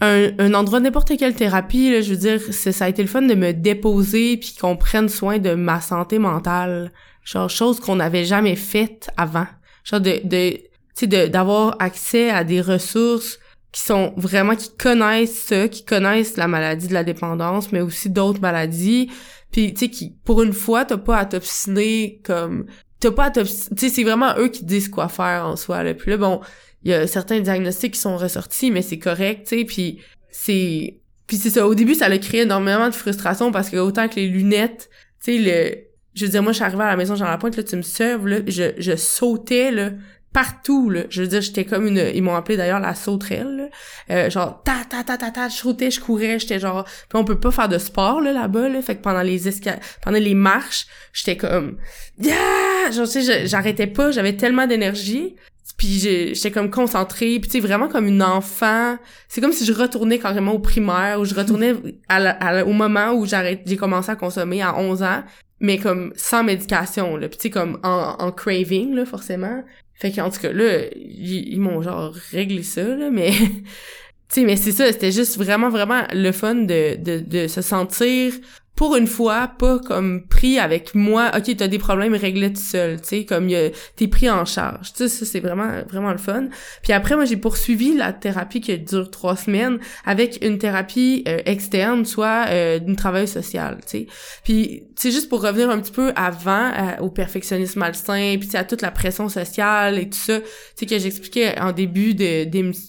un, 0.00 0.30
un 0.38 0.54
endroit 0.54 0.80
n'importe 0.80 1.16
quelle 1.16 1.34
thérapie. 1.34 1.90
Là, 1.90 2.00
je 2.00 2.10
veux 2.10 2.18
dire, 2.18 2.40
ça 2.52 2.84
a 2.84 2.88
été 2.88 3.02
le 3.02 3.08
fun 3.08 3.22
de 3.22 3.34
me 3.34 3.52
déposer 3.52 4.36
puis 4.36 4.56
qu'on 4.60 4.76
prenne 4.76 5.08
soin 5.08 5.38
de 5.38 5.54
ma 5.54 5.80
santé 5.80 6.18
mentale, 6.18 6.92
genre 7.24 7.48
chose 7.48 7.80
qu'on 7.80 7.96
n'avait 7.96 8.24
jamais 8.24 8.56
faite 8.56 9.08
avant. 9.16 9.46
Genre 9.84 10.00
de, 10.00 10.20
de 10.24 10.58
tu 10.94 11.08
d'avoir 11.08 11.76
accès 11.80 12.30
à 12.30 12.44
des 12.44 12.60
ressources 12.60 13.38
qui 13.72 13.80
sont 13.80 14.12
vraiment 14.16 14.54
qui 14.54 14.70
connaissent 14.76 15.38
ça, 15.38 15.66
qui 15.66 15.84
connaissent 15.84 16.36
la 16.36 16.46
maladie 16.46 16.88
de 16.88 16.92
la 16.92 17.04
dépendance, 17.04 17.72
mais 17.72 17.80
aussi 17.80 18.10
d'autres 18.10 18.40
maladies. 18.40 19.10
Puis 19.50 19.72
tu 19.72 19.80
sais 19.80 19.90
qui 19.90 20.14
pour 20.24 20.42
une 20.42 20.52
fois 20.52 20.84
t'as 20.84 20.98
pas 20.98 21.16
à 21.16 21.24
t'obstiner 21.24 22.20
comme 22.22 22.66
t'as 23.00 23.10
pas 23.10 23.24
à 23.24 23.30
t'obstiner, 23.30 23.76
tu 23.76 23.88
sais 23.88 23.94
c'est 23.94 24.04
vraiment 24.04 24.34
eux 24.38 24.48
qui 24.48 24.64
disent 24.64 24.88
quoi 24.88 25.08
faire 25.08 25.46
en 25.46 25.56
soi. 25.56 25.82
Là. 25.82 25.94
Puis 25.94 26.10
là 26.10 26.18
bon, 26.18 26.40
il 26.84 26.90
y 26.90 26.94
a 26.94 27.06
certains 27.06 27.40
diagnostics 27.40 27.94
qui 27.94 28.00
sont 28.00 28.16
ressortis, 28.16 28.70
mais 28.70 28.82
c'est 28.82 28.98
correct, 28.98 29.46
tu 29.48 29.58
sais. 29.58 29.64
Puis 29.64 30.00
c'est 30.30 30.98
puis 31.26 31.36
c'est 31.38 31.50
ça. 31.50 31.66
Au 31.66 31.74
début 31.74 31.94
ça 31.94 32.06
a 32.06 32.18
créé 32.18 32.42
énormément 32.42 32.88
de 32.88 32.94
frustration 32.94 33.52
parce 33.52 33.70
que 33.70 33.78
autant 33.78 34.08
que 34.08 34.16
les 34.16 34.28
lunettes, 34.28 34.90
tu 35.24 35.32
sais 35.32 35.38
le 35.38 35.92
je 36.14 36.26
veux 36.26 36.30
dire 36.30 36.42
moi 36.42 36.52
je 36.52 36.56
suis 36.56 36.64
arrivée 36.64 36.82
à 36.82 36.88
la 36.88 36.96
maison 36.96 37.14
Jean 37.14 37.24
Lapointe 37.24 37.56
là 37.56 37.62
tu 37.62 37.74
me 37.74 37.82
serves 37.82 38.28
là 38.28 38.40
je 38.46 38.72
je 38.76 38.96
sautais 38.96 39.70
là 39.70 39.92
partout 40.32 40.90
là. 40.90 41.02
Je 41.10 41.22
veux 41.22 41.28
dire 41.28 41.40
j'étais 41.40 41.64
comme 41.64 41.86
une 41.86 42.10
ils 42.14 42.22
m'ont 42.22 42.34
appelé 42.34 42.56
d'ailleurs 42.56 42.80
la 42.80 42.94
sauterelle 42.94 43.70
euh, 44.10 44.30
genre 44.30 44.62
ta 44.62 44.84
ta 44.88 45.04
ta 45.04 45.18
ta 45.18 45.30
ta 45.30 45.48
je 45.48 45.56
sautais 45.56 45.90
je 45.90 46.00
courais 46.00 46.38
j'étais 46.38 46.58
genre 46.58 46.84
puis 46.84 47.18
on 47.18 47.24
peut 47.24 47.38
pas 47.38 47.50
faire 47.50 47.68
de 47.68 47.78
sport 47.78 48.20
là 48.20 48.32
là-bas 48.32 48.68
là. 48.68 48.82
Fait 48.82 48.96
que 48.96 49.02
pendant 49.02 49.22
les 49.22 49.48
esca 49.48 49.76
pendant 50.02 50.18
les 50.18 50.34
marches 50.34 50.86
j'étais 51.12 51.36
comme 51.36 51.76
yeah! 52.18 52.90
Genre 52.92 53.08
tu 53.08 53.22
sais 53.22 53.46
j'arrêtais 53.46 53.86
pas 53.86 54.10
j'avais 54.10 54.36
tellement 54.36 54.66
d'énergie. 54.66 55.36
Puis 55.78 55.98
j'étais 56.34 56.50
comme 56.50 56.70
concentrée. 56.70 57.38
Puis 57.40 57.48
tu 57.48 57.50
sais 57.52 57.60
vraiment 57.60 57.88
comme 57.88 58.06
une 58.06 58.22
enfant. 58.22 58.98
C'est 59.28 59.40
comme 59.40 59.52
si 59.52 59.64
je 59.64 59.72
retournais 59.72 60.18
carrément 60.18 60.52
au 60.52 60.58
primaire 60.58 61.18
ou 61.18 61.24
je 61.24 61.34
retournais 61.34 61.74
à, 62.08 62.64
au 62.64 62.72
moment 62.72 63.12
où 63.12 63.26
j'ai 63.26 63.76
commencé 63.76 64.10
à 64.10 64.16
consommer 64.16 64.62
à 64.62 64.78
11 64.78 65.02
ans 65.02 65.22
mais 65.62 65.78
comme 65.78 66.12
sans 66.16 66.42
médication 66.44 67.16
là. 67.16 67.28
Puis 67.28 67.38
tu 67.38 67.42
sais 67.44 67.50
comme 67.50 67.78
en, 67.82 68.16
en 68.18 68.32
craving 68.32 68.94
là 68.94 69.06
forcément 69.06 69.62
fait 70.02 70.10
qu'en 70.10 70.30
tout 70.30 70.40
cas, 70.40 70.52
là, 70.52 70.86
ils, 70.96 71.60
m'ont 71.60 71.80
genre 71.80 72.12
réglé 72.32 72.64
ça, 72.64 72.82
là, 72.82 73.08
mais... 73.10 73.30
tu 74.28 74.40
sais, 74.40 74.42
mais 74.42 74.56
c'est 74.56 74.72
ça, 74.72 74.90
c'était 74.90 75.12
juste 75.12 75.36
vraiment, 75.36 75.70
vraiment 75.70 76.02
le 76.12 76.32
fun 76.32 76.56
de, 76.56 76.96
de, 76.96 77.20
de 77.20 77.46
se 77.46 77.62
sentir 77.62 78.32
pour 78.74 78.96
une 78.96 79.06
fois, 79.06 79.48
pas 79.58 79.78
comme 79.78 80.26
pris 80.26 80.58
avec 80.58 80.94
moi, 80.94 81.30
ok, 81.36 81.56
t'as 81.56 81.68
des 81.68 81.78
problèmes, 81.78 82.14
réglés 82.14 82.52
tout 82.52 82.60
seul, 82.60 83.00
tu 83.00 83.08
sais, 83.08 83.24
comme 83.24 83.48
t'es 83.96 84.08
pris 84.08 84.30
en 84.30 84.46
charge. 84.46 84.92
Tu 84.94 84.96
sais, 84.96 85.08
ça, 85.08 85.26
c'est 85.26 85.40
vraiment, 85.40 85.82
vraiment 85.90 86.10
le 86.10 86.18
fun. 86.18 86.46
Puis 86.82 86.92
après, 86.94 87.14
moi, 87.14 87.26
j'ai 87.26 87.36
poursuivi 87.36 87.94
la 87.94 88.14
thérapie 88.14 88.62
qui 88.62 88.76
dure 88.78 89.10
trois 89.10 89.36
semaines 89.36 89.78
avec 90.06 90.38
une 90.42 90.56
thérapie 90.56 91.22
euh, 91.28 91.38
externe, 91.44 92.06
soit 92.06 92.46
euh, 92.48 92.78
d'une 92.78 92.96
travail 92.96 93.28
social, 93.28 93.78
tu 93.82 93.88
sais. 93.88 94.06
Puis, 94.42 94.84
c'est 94.96 95.10
juste 95.10 95.28
pour 95.28 95.42
revenir 95.42 95.68
un 95.68 95.78
petit 95.78 95.92
peu 95.92 96.12
avant 96.16 96.70
euh, 96.70 97.02
au 97.02 97.10
perfectionnisme 97.10 97.78
malsain, 97.78 98.36
puis 98.40 98.48
à 98.54 98.64
toute 98.64 98.80
la 98.80 98.90
pression 98.90 99.28
sociale 99.28 99.98
et 99.98 100.08
tout 100.08 100.18
ça, 100.18 100.40
tu 100.40 100.46
sais, 100.76 100.86
que 100.86 100.98
j'expliquais 100.98 101.60
en 101.60 101.72
début 101.72 102.14
de, 102.14 102.44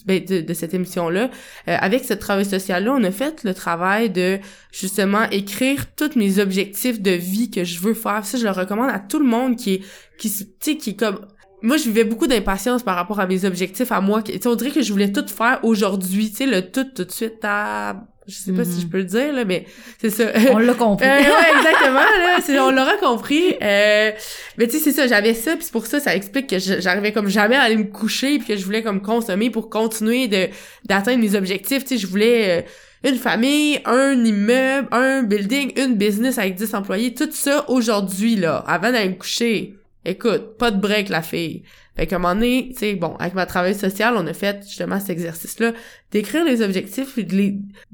ben, 0.05 0.23
de, 0.23 0.41
de, 0.41 0.53
cette 0.53 0.73
émission-là. 0.73 1.29
avec 1.67 2.05
ce 2.05 2.13
travail 2.13 2.45
social-là, 2.45 2.93
on 2.97 3.03
a 3.03 3.11
fait 3.11 3.43
le 3.43 3.53
travail 3.53 4.09
de, 4.09 4.39
justement, 4.71 5.29
écrire 5.29 5.72
tous 5.95 6.15
mes 6.15 6.39
objectifs 6.39 7.01
de 7.01 7.11
vie 7.11 7.49
que 7.49 7.63
je 7.63 7.80
veux 7.80 7.93
faire. 7.93 8.26
Ça, 8.26 8.38
je 8.38 8.43
le 8.43 8.51
recommande 8.51 8.89
à 8.89 8.99
tout 8.99 9.19
le 9.19 9.26
monde 9.26 9.55
qui 9.55 9.76
est, 9.76 9.82
qui, 10.17 10.30
tu 10.30 10.45
sais, 10.59 10.78
qui 10.78 10.91
est 10.91 10.95
comme, 10.95 11.26
moi, 11.61 11.78
je 11.78 11.84
vivais 11.84 12.03
beaucoup 12.03 12.28
d'impatience 12.28 12.84
par 12.84 12.95
rapport 12.95 13.19
à 13.19 13.28
mes 13.28 13.45
objectifs 13.45 13.91
à 13.91 14.01
moi. 14.01 14.21
Tu 14.21 14.47
on 14.47 14.55
dirait 14.55 14.71
que 14.71 14.82
je 14.82 14.91
voulais 14.91 15.11
tout 15.11 15.26
faire 15.28 15.59
aujourd'hui, 15.63 16.30
tu 16.30 16.38
sais, 16.38 16.45
le 16.45 16.69
tout, 16.69 16.84
tout 16.84 17.05
de 17.05 17.11
suite 17.11 17.39
à 17.43 18.05
je 18.28 18.36
sais 18.36 18.51
pas 18.53 18.63
si 18.63 18.80
je 18.80 18.86
mhm. 18.86 18.89
peux 18.89 18.97
le 18.99 19.03
dire 19.03 19.34
là 19.34 19.43
mais 19.43 19.65
c'est 19.99 20.09
ça 20.09 20.26
on 20.51 20.57
l'a 20.57 20.74
compris 20.74 21.05
euh, 21.05 21.17
ouais, 21.17 21.57
exactement 21.57 21.99
là 21.99 22.65
on 22.65 22.71
l'aura 22.71 22.95
compris 22.97 23.55
euh, 23.61 24.11
mais 24.57 24.67
tu 24.67 24.78
sais 24.78 24.80
c'est 24.80 24.91
ça 24.91 25.07
j'avais 25.07 25.34
ça 25.34 25.55
puis 25.55 25.63
c'est 25.63 25.71
pour 25.71 25.86
ça 25.86 25.99
ça 25.99 26.15
explique 26.15 26.47
que 26.47 26.57
j'arrivais 26.57 27.11
comme 27.11 27.28
jamais 27.28 27.55
à 27.55 27.63
aller 27.63 27.76
me 27.76 27.84
coucher 27.84 28.38
puis 28.38 28.47
que 28.47 28.55
je 28.55 28.63
voulais 28.63 28.82
comme 28.82 29.01
consommer 29.01 29.49
pour 29.49 29.69
continuer 29.69 30.28
de 30.28 30.47
d'atteindre 30.86 31.19
mes 31.19 31.36
objectifs 31.36 31.84
tu 31.84 31.95
sais 31.95 31.97
je 31.97 32.07
voulais 32.07 32.59
euh, 32.59 32.61
une 33.04 33.16
famille, 33.16 33.82
un 33.86 34.14
immeuble, 34.24 34.88
un 34.91 35.24
building, 35.24 35.74
une 35.78 35.95
business 35.95 36.38
avec 36.38 36.56
10 36.56 36.74
employés, 36.74 37.14
tout 37.14 37.32
ça 37.32 37.70
aujourd'hui, 37.70 38.36
là, 38.36 38.64
avant 38.68 38.91
d'aller 38.91 39.10
me 39.10 39.16
coucher. 39.16 39.76
Écoute, 40.06 40.58
pas 40.58 40.72
de 40.72 40.80
break, 40.80 41.10
la 41.10 41.22
fille. 41.22 41.64
Fait 41.95 42.08
qu'à 42.08 42.16
un 42.16 42.20
moment 42.20 42.36
donné, 42.36 42.70
tu 42.72 42.80
sais, 42.80 42.95
bon, 42.95 43.16
avec 43.20 43.36
ma 43.36 43.45
travail 43.45 43.76
social, 43.76 44.16
on 44.18 44.26
a 44.26 44.34
fait 44.34 44.64
justement 44.64 44.99
cet 44.99 45.12
exercice-là, 45.12 45.74
d'écrire 46.12 46.43
les 46.43 46.62
objectifs 46.62 47.18
et 47.18 47.24
de 47.24 47.36
les, 47.36 47.51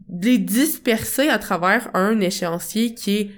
de 0.08 0.26
les 0.26 0.38
disperser 0.38 1.30
à 1.30 1.38
travers 1.38 1.90
un 1.94 2.20
échéancier 2.20 2.94
qui 2.94 3.18
est 3.18 3.32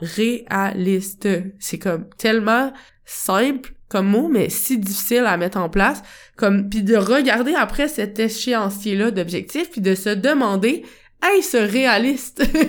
réaliste. 0.00 1.28
C'est 1.58 1.78
comme 1.78 2.08
tellement 2.16 2.72
simple 3.04 3.72
comme 3.88 4.06
mot, 4.06 4.28
mais 4.28 4.50
si 4.50 4.78
difficile 4.78 5.24
à 5.26 5.36
mettre 5.36 5.58
en 5.58 5.68
place, 5.68 6.02
comme 6.36 6.68
puis 6.68 6.82
de 6.82 6.96
regarder 6.96 7.54
après 7.54 7.88
cet 7.88 8.18
échéancier-là 8.18 9.10
d'objectifs, 9.10 9.70
puis 9.70 9.80
de 9.80 9.94
se 9.94 10.10
demander 10.10 10.84
est-ce 11.22 11.56
réaliste? 11.56 12.42
tu 12.52 12.68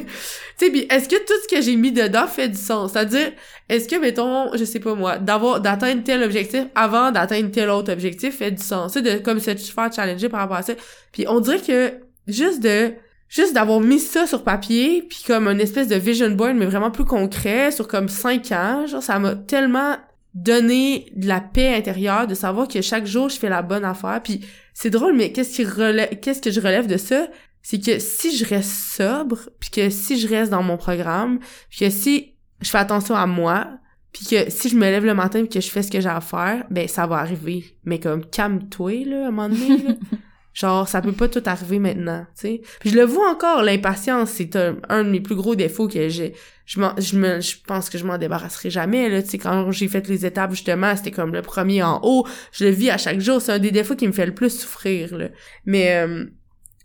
sais, 0.58 0.70
puis 0.70 0.88
est-ce 0.89 1.08
que 1.08 1.16
tout 1.16 1.34
ce 1.43 1.56
que 1.56 1.62
j'ai 1.62 1.76
mis 1.76 1.91
dedans 1.91 2.28
fait 2.28 2.47
du 2.47 2.58
sens? 2.58 2.93
C'est-à-dire, 2.93 3.32
est-ce 3.70 3.88
que, 3.88 3.95
mettons, 3.95 4.56
je 4.56 4.64
sais 4.66 4.80
pas 4.80 4.95
moi, 4.95 5.18
d'avoir, 5.18 5.62
d'atteindre 5.62 6.04
tel 6.04 6.24
objectif 6.24 6.66
avant 6.76 7.12
d'atteindre 7.12 7.52
tel 7.52 7.70
autre 7.70 7.91
objectif 7.91 8.38
fait 8.38 8.52
du 8.52 8.64
sens? 8.64 8.93
Tu 8.93 9.02
de, 9.02 9.18
comme 9.20 9.39
se 9.39 9.54
faire 9.56 9.93
challenger 9.93 10.30
par 10.30 10.41
rapport 10.41 10.58
à 10.58 10.64
ça. 10.64 10.74
Puis 11.12 11.26
on 11.28 11.39
dirait 11.39 11.60
que, 11.60 11.93
juste 12.28 12.62
de, 12.62 12.93
juste 13.30 13.54
d'avoir 13.54 13.80
mis 13.80 14.00
ça 14.00 14.26
sur 14.26 14.43
papier, 14.43 15.04
puis 15.08 15.24
comme 15.26 15.47
une 15.47 15.62
espèce 15.62 15.88
de 15.88 15.95
vision 15.95 16.32
board, 16.32 16.56
mais 16.56 16.66
vraiment 16.66 16.91
plus 16.91 17.06
concret, 17.06 17.72
sur 17.72 17.88
comme 17.88 18.10
cinq 18.10 18.52
ans, 18.52 18.88
genre, 18.88 19.04
ça 19.04 19.20
m'a 19.20 19.36
tellement 19.36 19.95
donné 20.34 21.12
de 21.16 21.28
la 21.28 21.41
paix 21.41 21.76
intérieure, 21.76 22.28
de 22.28 22.36
savoir 22.36 22.68
que 22.68 22.82
chaque 22.82 23.06
jour, 23.06 23.30
je 23.30 23.38
fais 23.38 23.50
la 23.50 23.62
bonne 23.62 23.86
affaire, 23.86 24.22
puis 24.24 24.41
c'est 24.74 24.89
drôle, 24.89 25.16
mais 25.16 25.32
qu'est-ce 25.32 25.56
qui 25.56 25.66
relève, 25.66 26.20
qu'est-ce 26.20 26.41
que 26.41 26.52
je 26.52 26.60
relève 26.60 26.88
de 26.88 26.97
ça? 26.97 27.28
C'est 27.62 27.84
que 27.84 27.99
si 27.99 28.36
je 28.36 28.45
reste 28.45 28.72
sobre, 28.72 29.49
puis 29.60 29.70
que 29.70 29.89
si 29.89 30.20
je 30.20 30.28
reste 30.28 30.51
dans 30.51 30.64
mon 30.64 30.78
programme, 30.78 31.39
puis 31.70 31.80
que 31.80 31.89
si 31.89 32.36
je 32.62 32.70
fais 32.70 32.78
attention 32.78 33.16
à 33.16 33.26
moi, 33.26 33.68
puis 34.12 34.26
que 34.26 34.49
si 34.49 34.70
je 34.70 34.76
me 34.76 34.82
lève 34.82 35.05
le 35.05 35.14
matin 35.14 35.41
puis 35.41 35.49
que 35.49 35.62
je 35.62 35.70
fais 35.70 35.84
ce 35.84 35.91
que 35.91 36.01
j'ai 36.01 36.10
à 36.10 36.22
faire, 36.22 36.66
ben 36.70 36.88
ça 36.88 37.05
va 37.05 37.18
arriver. 37.18 37.66
Mais 37.84 37.99
comme 37.99 38.26
calme-toi 38.26 39.05
là 39.05 39.26
à 39.26 39.28
un 39.28 39.32
moment 39.32 39.49
donné. 39.49 39.78
Là. 39.84 39.93
Genre 40.53 40.88
ça 40.88 41.01
peut 41.01 41.12
pas 41.12 41.28
tout 41.28 41.43
arriver 41.45 41.78
maintenant, 41.78 42.26
tu 42.36 42.41
sais. 42.41 42.62
Puis 42.80 42.89
je 42.89 42.95
le 42.95 43.03
vois 43.03 43.30
encore, 43.30 43.62
l'impatience 43.62 44.32
c'est 44.32 44.55
un, 44.55 45.03
de 45.03 45.10
mes 45.10 45.22
plus 45.22 45.36
gros 45.36 45.55
défauts 45.55 45.88
que 45.88 46.10
j'ai. 46.10 46.34
Je 46.66 46.82
je 46.97 47.18
me 47.18 47.39
je 47.39 47.55
pense 47.66 47.89
que 47.89 47.97
je 47.97 48.03
m'en 48.03 48.18
débarrasserai 48.18 48.70
jamais 48.70 49.10
là, 49.10 49.22
tu 49.22 49.30
sais 49.30 49.38
quand 49.38 49.72
j'ai 49.72 49.88
fait 49.88 50.07
les 50.07 50.26
étapes 50.26 50.51
justement, 50.51 50.95
c'était 50.95 51.12
comme 51.12 51.34
le 51.34 51.43
premier 51.43 51.84
en 51.84 51.99
haut, 52.03 52.26
je 52.51 52.66
le 52.66 52.72
vis 52.72 52.89
à 52.89 52.97
chaque 52.97 53.20
jour, 53.20 53.41
c'est 53.41 53.51
un 53.51 53.60
des 53.60 53.72
défauts 53.72 53.95
qui 53.95 54.07
me 54.07 54.12
fait 54.12 54.26
le 54.26 54.34
plus 54.34 54.49
souffrir 54.49 55.16
là. 55.16 55.30
Mais 55.66 55.95
euh, 55.95 56.26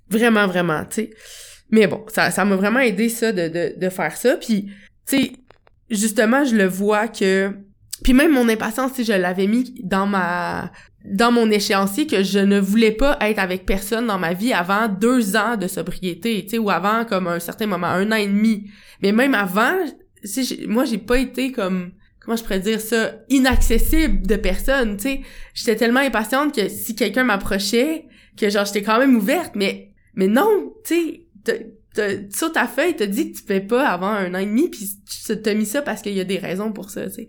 Vraiment, 0.08 0.46
vraiment, 0.46 0.84
tu 0.84 0.94
sais. 0.94 1.10
Mais 1.70 1.86
bon, 1.86 2.04
ça 2.08 2.30
ça 2.30 2.44
m'a 2.44 2.56
vraiment 2.56 2.80
aidé 2.80 3.08
ça 3.08 3.32
de, 3.32 3.48
de, 3.48 3.74
de 3.78 3.88
faire 3.88 4.16
ça. 4.16 4.36
Puis, 4.36 4.70
tu 5.06 5.16
sais, 5.16 5.32
justement, 5.90 6.44
je 6.44 6.54
le 6.54 6.66
vois 6.66 7.08
que... 7.08 7.52
Puis 8.02 8.12
même 8.12 8.32
mon 8.32 8.48
impatience, 8.48 8.92
tu 8.92 9.04
je 9.04 9.12
l'avais 9.12 9.46
mis 9.46 9.74
dans 9.82 10.06
ma 10.06 10.70
dans 11.04 11.30
mon 11.30 11.50
échéancier 11.50 12.06
que 12.06 12.22
je 12.22 12.38
ne 12.38 12.58
voulais 12.58 12.92
pas 12.92 13.18
être 13.20 13.38
avec 13.38 13.66
personne 13.66 14.06
dans 14.06 14.18
ma 14.18 14.32
vie 14.32 14.54
avant 14.54 14.88
deux 14.88 15.36
ans 15.36 15.56
de 15.58 15.68
sobriété, 15.68 16.42
tu 16.44 16.50
sais, 16.50 16.58
ou 16.58 16.70
avant 16.70 17.04
comme 17.04 17.26
un 17.26 17.40
certain 17.40 17.66
moment, 17.66 17.88
un 17.88 18.10
an 18.10 18.16
et 18.16 18.26
demi. 18.26 18.70
Mais 19.02 19.12
même 19.12 19.34
avant, 19.34 19.76
moi 20.66 20.84
j'ai 20.84 20.98
pas 20.98 21.18
été 21.18 21.52
comme 21.52 21.92
comment 22.20 22.36
je 22.36 22.42
pourrais 22.42 22.60
dire 22.60 22.80
ça 22.80 23.12
inaccessible 23.28 24.26
de 24.26 24.36
personne 24.36 24.96
tu 24.96 25.02
sais 25.02 25.20
j'étais 25.52 25.76
tellement 25.76 26.00
impatiente 26.00 26.54
que 26.54 26.68
si 26.68 26.94
quelqu'un 26.94 27.24
m'approchait 27.24 28.06
que 28.36 28.48
genre 28.48 28.64
j'étais 28.64 28.82
quand 28.82 28.98
même 28.98 29.16
ouverte 29.16 29.52
mais 29.54 29.92
mais 30.14 30.28
non 30.28 30.72
tu 30.84 31.26
sais 31.44 31.74
sur 32.30 32.50
ta 32.52 32.66
feuille 32.66 32.96
t'as 32.96 33.06
dit 33.06 33.32
que 33.32 33.38
tu 33.38 33.44
fais 33.44 33.60
pas 33.60 33.88
avant 33.88 34.08
un 34.08 34.34
an 34.34 34.38
et 34.38 34.46
demi 34.46 34.68
puis 34.68 34.88
tu 35.06 35.40
t'as 35.40 35.54
mis 35.54 35.66
ça 35.66 35.82
parce 35.82 36.02
qu'il 36.02 36.14
y 36.14 36.20
a 36.20 36.24
des 36.24 36.38
raisons 36.38 36.72
pour 36.72 36.90
ça 36.90 37.06
tu 37.08 37.14
sais 37.14 37.28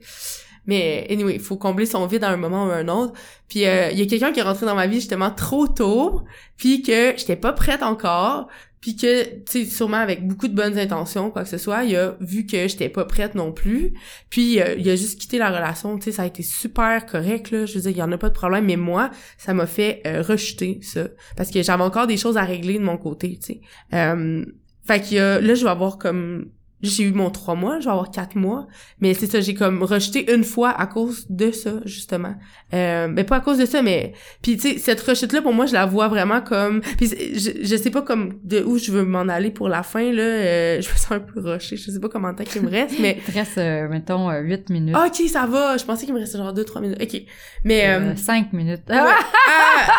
mais 0.68 1.06
anyway, 1.10 1.36
il 1.36 1.42
faut 1.42 1.58
combler 1.58 1.86
son 1.86 2.06
vide 2.08 2.24
à 2.24 2.30
un 2.30 2.38
moment 2.38 2.66
ou 2.66 2.72
à 2.72 2.76
un 2.76 2.88
autre. 2.88 3.14
Puis 3.48 3.66
euh, 3.66 3.92
il 3.92 4.00
y 4.00 4.02
a 4.02 4.06
quelqu'un 4.06 4.32
qui 4.32 4.40
est 4.40 4.44
rentré 4.44 4.66
dans 4.66 4.76
ma 4.76 4.88
vie 4.88 4.96
justement 4.96 5.32
trop 5.32 5.68
tôt, 5.68 6.24
puis 6.58 6.82
que 6.82 7.14
j'étais 7.18 7.36
pas 7.36 7.54
prête 7.54 7.84
encore, 7.84 8.48
puis 8.86 8.96
que 8.96 9.24
tu 9.24 9.42
sais 9.48 9.66
sûrement 9.66 9.98
avec 9.98 10.28
beaucoup 10.28 10.48
de 10.48 10.54
bonnes 10.54 10.78
intentions 10.78 11.32
quoi 11.32 11.42
que 11.42 11.50
ce 11.50 11.58
soit 11.58 11.86
il 11.86 11.96
a 11.96 12.16
vu 12.20 12.46
que 12.46 12.68
j'étais 12.68 12.88
pas 12.88 13.04
prête 13.04 13.34
non 13.34 13.52
plus 13.52 13.94
puis 14.30 14.62
euh, 14.62 14.76
il 14.78 14.88
a 14.88 14.96
juste 14.96 15.20
quitté 15.20 15.40
la 15.40 15.50
relation 15.50 15.98
tu 15.98 16.04
sais 16.04 16.12
ça 16.12 16.22
a 16.22 16.28
été 16.28 16.44
super 16.44 17.08
correct 17.08 17.50
là. 17.50 17.66
Je 17.66 17.74
veux 17.74 17.82
dire 17.82 17.90
il 17.90 17.98
y 17.98 18.04
en 18.04 18.12
a 18.12 18.20
pas 18.20 18.30
de 18.30 18.36
problème 18.36 18.66
mais 18.66 18.76
moi 18.76 19.10
ça 19.40 19.56
m'a 19.56 19.66
fait 19.66 20.04
euh, 20.06 20.22
rejeter 20.22 20.78
ça. 20.84 21.08
Parce 21.36 21.50
que 21.50 21.64
j'avais 21.64 21.82
encore 21.82 22.06
des 22.06 22.18
choses 22.18 22.38
à 22.38 22.44
régler 22.44 22.78
de 22.78 22.84
mon 22.84 22.98
côté 22.98 23.40
tu 23.40 23.54
sais. 23.54 23.62
Euh, 23.96 24.46
fait 24.84 25.00
que 25.00 25.40
là 25.40 25.56
je 25.56 25.64
vais 25.64 25.72
avoir 25.72 25.98
comme 25.98 26.52
j'ai 26.82 27.04
eu 27.04 27.12
mon 27.12 27.30
trois 27.30 27.56
mois, 27.56 27.80
je 27.80 27.86
vais 27.86 27.92
avoir 27.92 28.12
quatre 28.12 28.36
mois, 28.36 28.68
mais 29.00 29.14
c'est 29.14 29.28
ça, 29.28 29.40
j'ai 29.40 29.54
comme 29.54 29.84
rejeté 29.84 30.32
une 30.34 30.44
fois 30.44 30.70
à 30.70 30.86
cause 30.86 31.26
de 31.30 31.52
ça, 31.52 31.72
justement. 31.86 32.36
Euh, 32.74 33.08
mais 33.08 33.24
pas 33.24 33.38
à 33.38 33.40
cause 33.40 33.58
de 33.58 33.66
ça, 33.66 33.82
mais... 33.82 34.14
Puis, 34.42 34.58
tu 34.58 34.74
sais, 34.74 34.78
cette 34.78 35.02
rechute-là, 35.02 35.42
pour 35.42 35.54
moi, 35.54 35.66
je 35.66 35.74
la 35.74 35.86
vois 35.86 36.08
vraiment 36.08 36.42
comme... 36.42 36.82
Puis, 36.82 37.10
je, 37.10 37.52
je 37.62 37.76
sais 37.76 37.90
pas 37.90 38.02
comme 38.02 38.40
de 38.44 38.62
où 38.62 38.78
je 38.78 38.92
veux 38.92 39.04
m'en 39.04 39.28
aller 39.28 39.52
pour 39.52 39.70
la 39.70 39.84
fin, 39.84 40.12
là. 40.12 40.22
Euh, 40.22 40.82
je 40.82 40.90
me 40.90 40.96
sens 40.96 41.12
un 41.12 41.20
peu 41.20 41.40
rushée, 41.40 41.78
je 41.78 41.90
sais 41.90 42.00
pas 42.00 42.10
comment 42.10 42.32
de 42.34 42.38
temps 42.38 42.44
qu'il 42.44 42.62
me 42.62 42.70
reste, 42.70 43.00
mais... 43.00 43.18
Il 43.26 43.34
te 43.34 43.38
reste, 43.38 43.58
euh, 43.58 43.88
mettons, 43.88 44.30
euh, 44.30 44.42
8 44.42 44.70
minutes. 44.70 44.96
OK, 44.96 45.28
ça 45.30 45.46
va, 45.46 45.78
je 45.78 45.86
pensais 45.86 46.06
qu'il 46.06 46.14
me 46.14 46.20
restait 46.20 46.38
genre 46.38 46.54
2-3 46.54 46.82
minutes. 46.82 47.02
OK, 47.02 47.22
mais... 47.64 47.88
Euh, 47.88 48.16
5 48.16 48.54
minutes. 48.54 48.84
ah, 48.90 49.16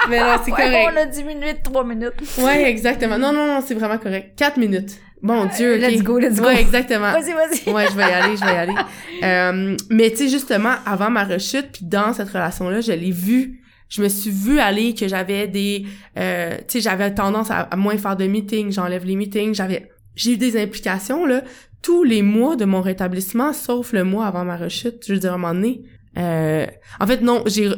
mais 0.09 0.21
non, 0.21 0.37
c'est 0.45 0.51
correct. 0.51 0.91
on 0.93 0.97
a 0.97 1.07
diminué 1.07 1.55
de 1.55 1.63
3 1.63 1.85
minutes. 1.85 2.15
Ouais, 2.39 2.71
exactement. 2.71 3.19
Non, 3.19 3.33
non, 3.33 3.47
non, 3.47 3.61
c'est 3.65 3.75
vraiment 3.75 3.99
correct. 3.99 4.33
4 4.37 4.59
minutes. 4.59 5.01
Mon 5.23 5.47
Dieu, 5.47 5.77
Let's 5.79 6.03
go, 6.03 6.19
let's 6.19 6.39
go. 6.39 6.47
Ouais, 6.47 6.61
exactement. 6.61 7.13
Vas-y, 7.13 7.33
vas-y. 7.33 7.73
ouais, 7.73 7.87
je 7.91 7.97
vais 7.97 8.03
y 8.03 8.13
aller, 8.13 8.37
je 8.37 8.45
vais 8.45 8.53
y 8.53 8.57
aller. 8.57 8.75
Euh, 9.23 9.75
mais 9.89 10.11
tu 10.11 10.17
sais, 10.17 10.29
justement, 10.29 10.75
avant 10.85 11.09
ma 11.09 11.25
rechute, 11.25 11.73
puis 11.73 11.87
dans 11.87 12.13
cette 12.13 12.29
relation-là, 12.29 12.83
je 12.83 12.93
l'ai 12.93 13.13
vu. 13.13 13.63
Je 13.89 14.03
me 14.03 14.09
suis 14.09 14.31
vu 14.31 14.59
aller 14.59 14.95
que 14.95 15.09
j'avais 15.09 15.49
des... 15.49 15.87
Euh, 16.19 16.59
tu 16.59 16.65
sais, 16.69 16.81
j'avais 16.81 17.15
tendance 17.15 17.51
à, 17.51 17.61
à, 17.61 17.77
moins 17.77 17.97
faire 17.97 18.15
de 18.15 18.27
meetings, 18.27 18.73
j'enlève 18.73 19.07
les 19.07 19.17
meetings, 19.17 19.55
j'avais... 19.55 19.89
J'ai 20.17 20.33
eu 20.33 20.37
des 20.37 20.61
implications, 20.61 21.25
là, 21.25 21.43
tous 21.81 22.05
les 22.05 22.21
mois 22.21 22.57
de 22.57 22.67
mon 22.67 22.83
rétablissement, 22.83 23.55
sauf 23.55 23.95
le 23.95 24.05
mois 24.05 24.27
avant 24.27 24.45
ma 24.45 24.59
rechute. 24.59 25.03
Je 25.07 25.15
veux 25.15 25.19
dire, 25.19 25.33
à 25.33 25.37
un 25.37 25.39
moment 25.39 25.55
donné... 25.55 25.83
Euh, 26.19 26.67
en 27.01 27.07
fait, 27.07 27.23
non, 27.23 27.43
j'ai 27.47 27.71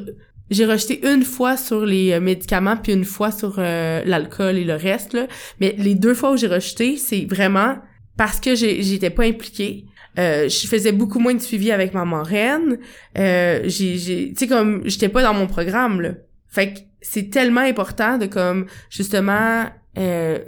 j'ai 0.50 0.64
rejeté 0.66 1.06
une 1.06 1.22
fois 1.22 1.56
sur 1.56 1.84
les 1.84 2.12
euh, 2.12 2.20
médicaments 2.20 2.76
puis 2.76 2.92
une 2.92 3.04
fois 3.04 3.30
sur 3.30 3.56
euh, 3.58 4.02
l'alcool 4.04 4.56
et 4.56 4.64
le 4.64 4.74
reste 4.74 5.12
là. 5.12 5.26
mais 5.60 5.74
les 5.78 5.94
deux 5.94 6.14
fois 6.14 6.32
où 6.32 6.36
j'ai 6.36 6.46
rejeté 6.46 6.96
c'est 6.96 7.26
vraiment 7.28 7.76
parce 8.18 8.40
que 8.40 8.54
j'étais 8.54 9.10
pas 9.10 9.24
impliquée. 9.24 9.86
Euh, 10.18 10.48
je 10.48 10.66
faisais 10.66 10.92
beaucoup 10.92 11.20
moins 11.20 11.34
de 11.34 11.40
suivi 11.40 11.70
avec 11.70 11.94
ma 11.94 12.04
marraine. 12.04 12.78
Euh, 13.16 13.60
j'ai 13.64 14.30
tu 14.30 14.34
sais 14.36 14.48
comme 14.48 14.82
j'étais 14.84 15.08
pas 15.08 15.22
dans 15.22 15.32
mon 15.32 15.46
programme 15.46 16.00
là. 16.00 16.10
Fait 16.48 16.74
que 16.74 16.80
c'est 17.00 17.30
tellement 17.30 17.60
important 17.60 18.18
de 18.18 18.26
comme 18.26 18.66
justement 18.90 19.66
euh, 19.96 20.38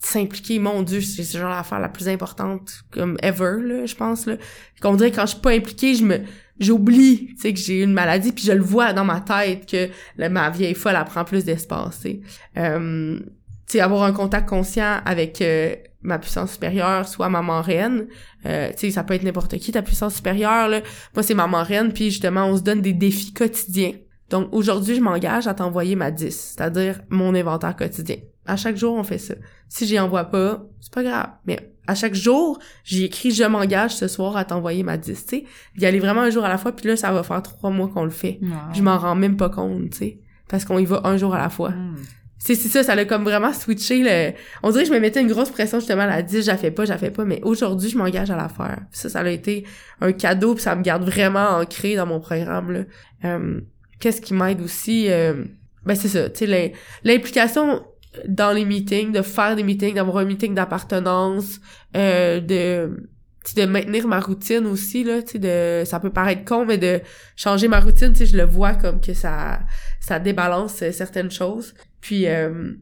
s'impliquer. 0.00 0.58
Mon 0.58 0.82
dieu 0.82 1.00
c'est 1.00 1.22
ce 1.22 1.38
genre 1.38 1.50
d'affaire 1.50 1.80
la 1.80 1.88
plus 1.88 2.08
importante 2.08 2.82
comme 2.90 3.16
ever 3.22 3.56
là 3.62 3.86
je 3.86 3.94
pense 3.94 4.26
là. 4.26 4.36
Qu'on 4.82 4.94
dirait 4.96 5.10
quand 5.10 5.24
je 5.24 5.32
suis 5.32 5.40
pas 5.40 5.52
impliquée 5.52 5.94
je 5.94 6.04
me 6.04 6.20
j'oublie, 6.60 7.28
tu 7.34 7.40
sais, 7.40 7.52
que 7.52 7.58
j'ai 7.58 7.82
une 7.82 7.92
maladie, 7.92 8.32
puis 8.32 8.44
je 8.44 8.52
le 8.52 8.62
vois 8.62 8.92
dans 8.92 9.04
ma 9.04 9.20
tête 9.20 9.70
que 9.70 9.88
ma 10.28 10.50
vieille 10.50 10.74
folle, 10.74 10.96
elle 10.98 11.04
prend 11.04 11.24
plus 11.24 11.44
d'espace, 11.44 12.00
tu 12.00 12.10
sais. 12.10 12.20
Euh, 12.56 13.18
tu 13.66 13.72
sais, 13.72 13.80
avoir 13.80 14.04
un 14.04 14.12
contact 14.12 14.48
conscient 14.48 15.00
avec 15.04 15.42
euh, 15.42 15.74
ma 16.00 16.18
puissance 16.18 16.52
supérieure, 16.52 17.06
soit 17.06 17.28
ma 17.28 17.42
marraine, 17.42 18.06
euh, 18.46 18.70
tu 18.70 18.78
sais, 18.78 18.90
ça 18.90 19.04
peut 19.04 19.14
être 19.14 19.24
n'importe 19.24 19.58
qui, 19.58 19.72
ta 19.72 19.82
puissance 19.82 20.16
supérieure, 20.16 20.68
là. 20.68 20.80
Moi, 21.14 21.22
c'est 21.22 21.34
ma 21.34 21.46
marraine, 21.46 21.92
puis 21.92 22.10
justement, 22.10 22.46
on 22.46 22.56
se 22.56 22.62
donne 22.62 22.80
des 22.80 22.94
défis 22.94 23.32
quotidiens. 23.32 23.92
Donc, 24.30 24.48
aujourd'hui, 24.52 24.94
je 24.94 25.00
m'engage 25.00 25.46
à 25.46 25.54
t'envoyer 25.54 25.96
ma 25.96 26.10
10, 26.10 26.54
c'est-à-dire 26.56 27.00
mon 27.08 27.34
inventaire 27.34 27.76
quotidien. 27.76 28.16
À 28.46 28.56
chaque 28.56 28.76
jour, 28.76 28.94
on 28.94 29.02
fait 29.02 29.18
ça. 29.18 29.34
Si 29.68 29.86
j'y 29.86 29.98
envoie 29.98 30.24
pas, 30.24 30.64
c'est 30.80 30.92
pas 30.92 31.02
grave. 31.02 31.28
Mais 31.46 31.72
à 31.88 31.94
chaque 31.94 32.14
jour, 32.14 32.58
j'ai 32.84 33.04
écrit 33.04 33.30
je 33.30 33.44
m'engage 33.44 33.96
ce 33.96 34.08
soir 34.08 34.36
à 34.36 34.44
t'envoyer 34.44 34.82
ma 34.82 34.98
10, 34.98 35.26
tu 35.26 35.38
sais. 35.38 35.44
y 35.78 35.86
aller 35.86 35.98
vraiment 35.98 36.20
un 36.20 36.30
jour 36.30 36.44
à 36.44 36.48
la 36.48 36.58
fois, 36.58 36.70
puis 36.70 36.86
là, 36.86 36.96
ça 36.96 37.10
va 37.12 37.22
faire 37.22 37.42
trois 37.42 37.70
mois 37.70 37.88
qu'on 37.88 38.04
le 38.04 38.10
fait. 38.10 38.38
Je 38.74 38.82
m'en 38.82 38.98
rends 38.98 39.14
même 39.14 39.36
pas 39.36 39.48
compte, 39.48 39.90
tu 39.90 39.98
sais. 39.98 40.18
Parce 40.48 40.66
qu'on 40.66 40.78
y 40.78 40.84
va 40.84 41.00
un 41.04 41.16
jour 41.16 41.34
à 41.34 41.38
la 41.38 41.48
fois. 41.48 41.70
Hmm. 41.70 41.96
C'est 42.38 42.54
ça, 42.54 42.84
ça 42.84 42.94
l'a 42.94 43.04
comme 43.04 43.24
vraiment 43.24 43.52
switché 43.52 44.02
le... 44.02 44.32
On 44.62 44.70
dirait 44.70 44.84
que 44.84 44.90
je 44.90 44.94
me 44.94 45.00
mettais 45.00 45.20
une 45.20 45.28
grosse 45.28 45.50
pression 45.50 45.80
justement 45.80 46.02
à 46.02 46.06
la 46.06 46.22
10, 46.22 46.44
j'la 46.44 46.56
fais 46.56 46.70
pas, 46.70 46.84
j'la 46.84 46.96
fais 46.96 47.10
pas, 47.10 47.24
mais 47.24 47.40
aujourd'hui, 47.42 47.88
je 47.88 47.98
m'engage 47.98 48.30
à 48.30 48.36
la 48.36 48.48
faire. 48.48 48.78
ça, 48.92 49.08
ça 49.08 49.20
a 49.20 49.28
été 49.28 49.64
un 50.00 50.12
cadeau, 50.12 50.54
puis 50.54 50.62
ça 50.62 50.76
me 50.76 50.82
garde 50.82 51.04
vraiment 51.04 51.58
ancré 51.58 51.96
dans 51.96 52.06
mon 52.06 52.20
programme, 52.20 52.70
là. 52.70 52.80
Euh, 53.24 53.60
Qu'est-ce 53.98 54.20
qui 54.20 54.34
m'aide 54.34 54.60
aussi? 54.60 55.10
Euh, 55.10 55.44
ben 55.84 55.96
c'est 55.96 56.08
ça, 56.08 56.30
tu 56.30 56.46
sais, 56.46 56.72
l'implication 57.02 57.82
dans 58.26 58.52
les 58.52 58.64
meetings, 58.64 59.12
de 59.12 59.22
faire 59.22 59.56
des 59.56 59.62
meetings, 59.62 59.94
d'avoir 59.94 60.18
un 60.18 60.24
meeting 60.24 60.54
d'appartenance, 60.54 61.60
euh, 61.96 62.40
de 62.40 63.08
de 63.56 63.64
maintenir 63.64 64.06
ma 64.06 64.20
routine 64.20 64.66
aussi 64.66 65.04
là 65.04 65.22
tu 65.22 65.38
de 65.38 65.82
ça 65.86 66.00
peut 66.00 66.10
paraître 66.10 66.44
con 66.44 66.66
mais 66.66 66.76
de 66.76 67.00
changer 67.36 67.66
ma 67.68 67.80
routine 67.80 68.12
tu 68.12 68.26
je 68.26 68.36
le 68.36 68.44
vois 68.44 68.74
comme 68.74 69.00
que 69.00 69.14
ça 69.14 69.60
ça 70.00 70.18
débalance 70.18 70.74
certaines 70.90 71.30
choses. 71.30 71.74
Puis 72.00 72.26
euh, 72.26 72.72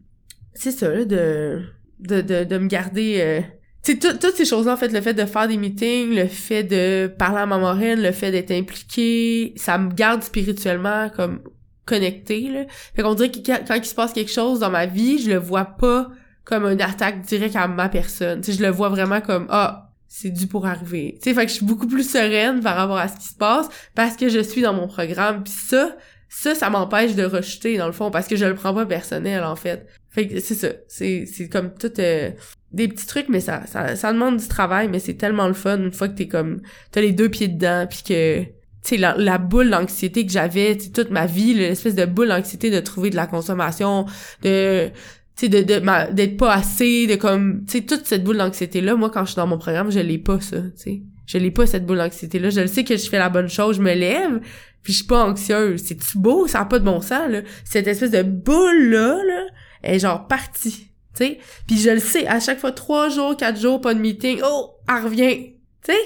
c'est 0.54 0.72
ça 0.72 0.88
là 0.88 1.04
de 1.04 1.62
de 2.00 2.20
de, 2.20 2.44
de 2.44 2.58
me 2.58 2.66
garder 2.66 3.18
euh, 3.20 3.40
tu 3.82 3.92
sais 3.92 4.18
toutes 4.18 4.34
ces 4.34 4.44
choses 4.44 4.66
là 4.66 4.72
en 4.72 4.76
fait 4.76 4.92
le 4.92 5.00
fait 5.00 5.14
de 5.14 5.24
faire 5.24 5.46
des 5.48 5.56
meetings 5.56 6.14
le 6.14 6.26
fait 6.26 6.64
de 6.64 7.06
parler 7.06 7.38
à 7.38 7.46
ma 7.46 7.58
marraine 7.58 8.02
le 8.02 8.12
fait 8.12 8.32
d'être 8.32 8.50
impliqué 8.50 9.52
ça 9.56 9.78
me 9.78 9.92
garde 9.92 10.22
spirituellement 10.22 11.10
comme 11.10 11.40
connecté 11.86 12.50
là. 12.50 12.64
Fait 12.94 13.02
qu'on 13.02 13.14
dirait 13.14 13.30
que 13.30 13.38
quand 13.40 13.74
il 13.74 13.84
se 13.84 13.94
passe 13.94 14.12
quelque 14.12 14.30
chose 14.30 14.60
dans 14.60 14.70
ma 14.70 14.86
vie, 14.86 15.18
je 15.18 15.30
le 15.30 15.38
vois 15.38 15.64
pas 15.64 16.08
comme 16.44 16.64
une 16.64 16.82
attaque 16.82 17.22
directe 17.22 17.56
à 17.56 17.66
ma 17.68 17.88
personne. 17.88 18.40
Tu 18.40 18.52
sais, 18.52 18.58
je 18.58 18.62
le 18.62 18.70
vois 18.70 18.88
vraiment 18.88 19.20
comme 19.20 19.46
ah, 19.48 19.90
c'est 20.08 20.30
dû 20.30 20.46
pour 20.46 20.66
arriver. 20.66 21.18
Tu 21.22 21.30
sais, 21.30 21.34
fait 21.34 21.44
que 21.44 21.50
je 21.50 21.56
suis 21.56 21.66
beaucoup 21.66 21.88
plus 21.88 22.08
sereine 22.08 22.60
par 22.60 22.76
rapport 22.76 22.98
à 22.98 23.08
ce 23.08 23.16
qui 23.16 23.28
se 23.28 23.34
passe 23.34 23.68
parce 23.94 24.16
que 24.16 24.28
je 24.28 24.40
suis 24.40 24.62
dans 24.62 24.74
mon 24.74 24.86
programme. 24.86 25.42
Puis 25.42 25.52
ça, 25.52 25.96
ça, 26.28 26.54
ça 26.54 26.70
m'empêche 26.70 27.14
de 27.14 27.24
rejeter 27.24 27.76
dans 27.78 27.86
le 27.86 27.92
fond 27.92 28.10
parce 28.10 28.26
que 28.28 28.36
je 28.36 28.44
le 28.44 28.54
prends 28.54 28.74
pas 28.74 28.86
personnel 28.86 29.44
en 29.44 29.56
fait. 29.56 29.86
Fait 30.10 30.28
que 30.28 30.40
c'est 30.40 30.54
ça. 30.54 30.68
C'est 30.88 31.26
c'est 31.26 31.48
comme 31.48 31.74
tout 31.74 31.92
euh, 31.98 32.30
des 32.72 32.88
petits 32.88 33.06
trucs 33.06 33.28
mais 33.28 33.40
ça, 33.40 33.66
ça 33.66 33.96
ça 33.96 34.12
demande 34.12 34.36
du 34.38 34.48
travail 34.48 34.88
mais 34.88 34.98
c'est 34.98 35.14
tellement 35.14 35.48
le 35.48 35.54
fun 35.54 35.78
une 35.78 35.92
fois 35.92 36.08
que 36.08 36.16
t'es 36.16 36.28
comme 36.28 36.62
t'as 36.90 37.00
les 37.00 37.12
deux 37.12 37.28
pieds 37.28 37.48
dedans 37.48 37.86
puis 37.88 38.02
que 38.02 38.44
tu 38.86 38.96
la, 38.96 39.38
boule 39.38 39.70
d'anxiété 39.70 40.24
que 40.24 40.32
j'avais 40.32 40.76
toute 40.76 41.10
ma 41.10 41.26
vie 41.26 41.54
l'espèce 41.54 41.96
de 41.96 42.04
boule 42.04 42.28
d'anxiété 42.28 42.70
de 42.70 42.78
trouver 42.78 43.10
de 43.10 43.16
la 43.16 43.26
consommation 43.26 44.06
de 44.42 44.88
tu 45.36 45.46
sais 45.46 45.48
de 45.48 46.12
d'être 46.12 46.36
pas 46.36 46.54
assez 46.54 47.06
de 47.06 47.16
comme 47.16 47.64
tu 47.66 47.78
sais 47.78 47.80
toute 47.84 48.06
cette 48.06 48.22
boule 48.22 48.38
d'anxiété 48.38 48.80
là 48.80 48.94
moi 48.94 49.10
quand 49.10 49.24
je 49.24 49.32
suis 49.32 49.36
dans 49.36 49.46
mon 49.46 49.58
programme 49.58 49.90
je 49.90 50.00
l'ai 50.00 50.18
pas 50.18 50.40
ça 50.40 50.58
tu 50.58 50.70
sais. 50.76 51.02
Je 51.26 51.38
l'ai 51.38 51.50
pas 51.50 51.66
cette 51.66 51.84
boule 51.84 51.98
d'anxiété 51.98 52.38
là 52.38 52.50
je 52.50 52.60
le 52.60 52.68
sais 52.68 52.84
que 52.84 52.96
je 52.96 53.08
fais 53.08 53.18
la 53.18 53.28
bonne 53.28 53.48
chose 53.48 53.76
je 53.76 53.82
me 53.82 53.92
lève 53.92 54.40
puis 54.82 54.92
je 54.92 54.98
suis 54.98 55.08
pas 55.08 55.24
anxieuse. 55.24 55.82
C'est 55.84 55.96
tu 55.96 56.16
beau? 56.16 56.46
Ça 56.46 56.60
a 56.60 56.64
pas 56.64 56.78
de 56.78 56.84
bon 56.84 57.00
sens 57.00 57.28
là. 57.28 57.40
Cette 57.64 57.88
espèce 57.88 58.12
de 58.12 58.22
boule 58.22 58.90
là 58.90 59.20
là 59.20 59.46
est 59.82 59.98
genre 59.98 60.28
partie 60.28 60.92
tu 61.16 61.24
sais. 61.24 61.38
Puis 61.66 61.78
je 61.78 61.90
le 61.90 61.98
sais 61.98 62.24
à 62.28 62.38
chaque 62.38 62.60
fois 62.60 62.70
trois 62.70 63.08
jours 63.08 63.36
quatre 63.36 63.60
jours 63.60 63.80
pas 63.80 63.94
de 63.94 63.98
meeting 63.98 64.40
oh 64.44 64.76
elle 64.88 65.02
revient 65.02 65.54
tu 65.82 65.92
sais 65.92 65.98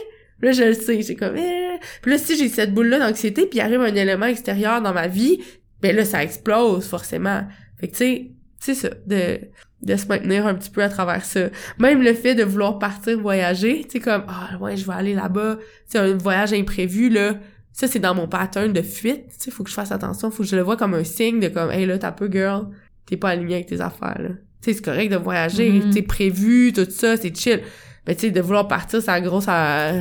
Là, 0.42 0.52
je 0.52 0.62
le 0.64 0.74
sais, 0.74 1.02
j'ai 1.02 1.16
comme, 1.16 1.36
eh. 1.36 1.78
Puis 2.02 2.10
là, 2.10 2.18
si 2.18 2.36
j'ai 2.36 2.48
cette 2.48 2.72
boule-là 2.74 2.98
d'anxiété, 2.98 3.46
puis 3.46 3.60
arrive 3.60 3.80
un 3.80 3.94
élément 3.94 4.26
extérieur 4.26 4.80
dans 4.80 4.92
ma 4.92 5.06
vie, 5.06 5.40
ben 5.82 5.94
là, 5.94 6.04
ça 6.04 6.22
explose, 6.22 6.86
forcément. 6.86 7.42
Fait 7.78 7.88
que, 7.88 7.92
tu 7.92 7.98
sais, 7.98 8.30
c'est 8.58 8.74
ça, 8.74 8.90
de, 9.06 9.40
de 9.82 9.96
se 9.96 10.06
maintenir 10.06 10.46
un 10.46 10.54
petit 10.54 10.70
peu 10.70 10.82
à 10.82 10.88
travers 10.88 11.24
ça. 11.24 11.48
Même 11.78 12.02
le 12.02 12.14
fait 12.14 12.34
de 12.34 12.44
vouloir 12.44 12.78
partir 12.78 13.18
voyager, 13.18 13.84
tu 13.84 13.92
sais, 13.92 14.00
comme, 14.00 14.24
ah, 14.28 14.58
ouais, 14.60 14.76
je 14.76 14.86
vais 14.86 14.92
aller 14.92 15.14
là-bas, 15.14 15.56
tu 15.58 15.64
sais, 15.86 15.98
un 15.98 16.16
voyage 16.16 16.52
imprévu, 16.52 17.08
là, 17.08 17.34
ça, 17.72 17.86
c'est 17.86 17.98
dans 17.98 18.14
mon 18.14 18.28
pattern 18.28 18.72
de 18.72 18.82
fuite, 18.82 19.28
tu 19.28 19.44
sais, 19.44 19.50
faut 19.50 19.64
que 19.64 19.70
je 19.70 19.74
fasse 19.74 19.92
attention, 19.92 20.30
faut 20.30 20.42
que 20.42 20.48
je 20.48 20.56
le 20.56 20.62
vois 20.62 20.76
comme 20.76 20.94
un 20.94 21.04
signe 21.04 21.40
de 21.40 21.48
comme, 21.48 21.70
hey, 21.70 21.86
là, 21.86 21.98
t'as 21.98 22.12
peu, 22.12 22.30
girl, 22.30 22.68
t'es 23.06 23.16
pas 23.16 23.30
aligné 23.30 23.54
avec 23.54 23.66
tes 23.66 23.80
affaires, 23.80 24.20
là. 24.20 24.30
Tu 24.62 24.70
sais, 24.70 24.76
c'est 24.76 24.84
correct 24.84 25.10
de 25.10 25.16
voyager, 25.16 25.70
mm 25.70 25.90
-hmm. 25.90 26.06
prévu, 26.06 26.72
tout 26.74 26.86
ça, 26.90 27.16
c'est 27.16 27.34
chill. 27.34 27.60
Mais 28.06 28.14
tu 28.14 28.26
sais, 28.26 28.30
de 28.30 28.40
vouloir 28.42 28.68
partir, 28.68 29.00
ça 29.00 29.18
grosse 29.20 29.48
à 29.48 29.92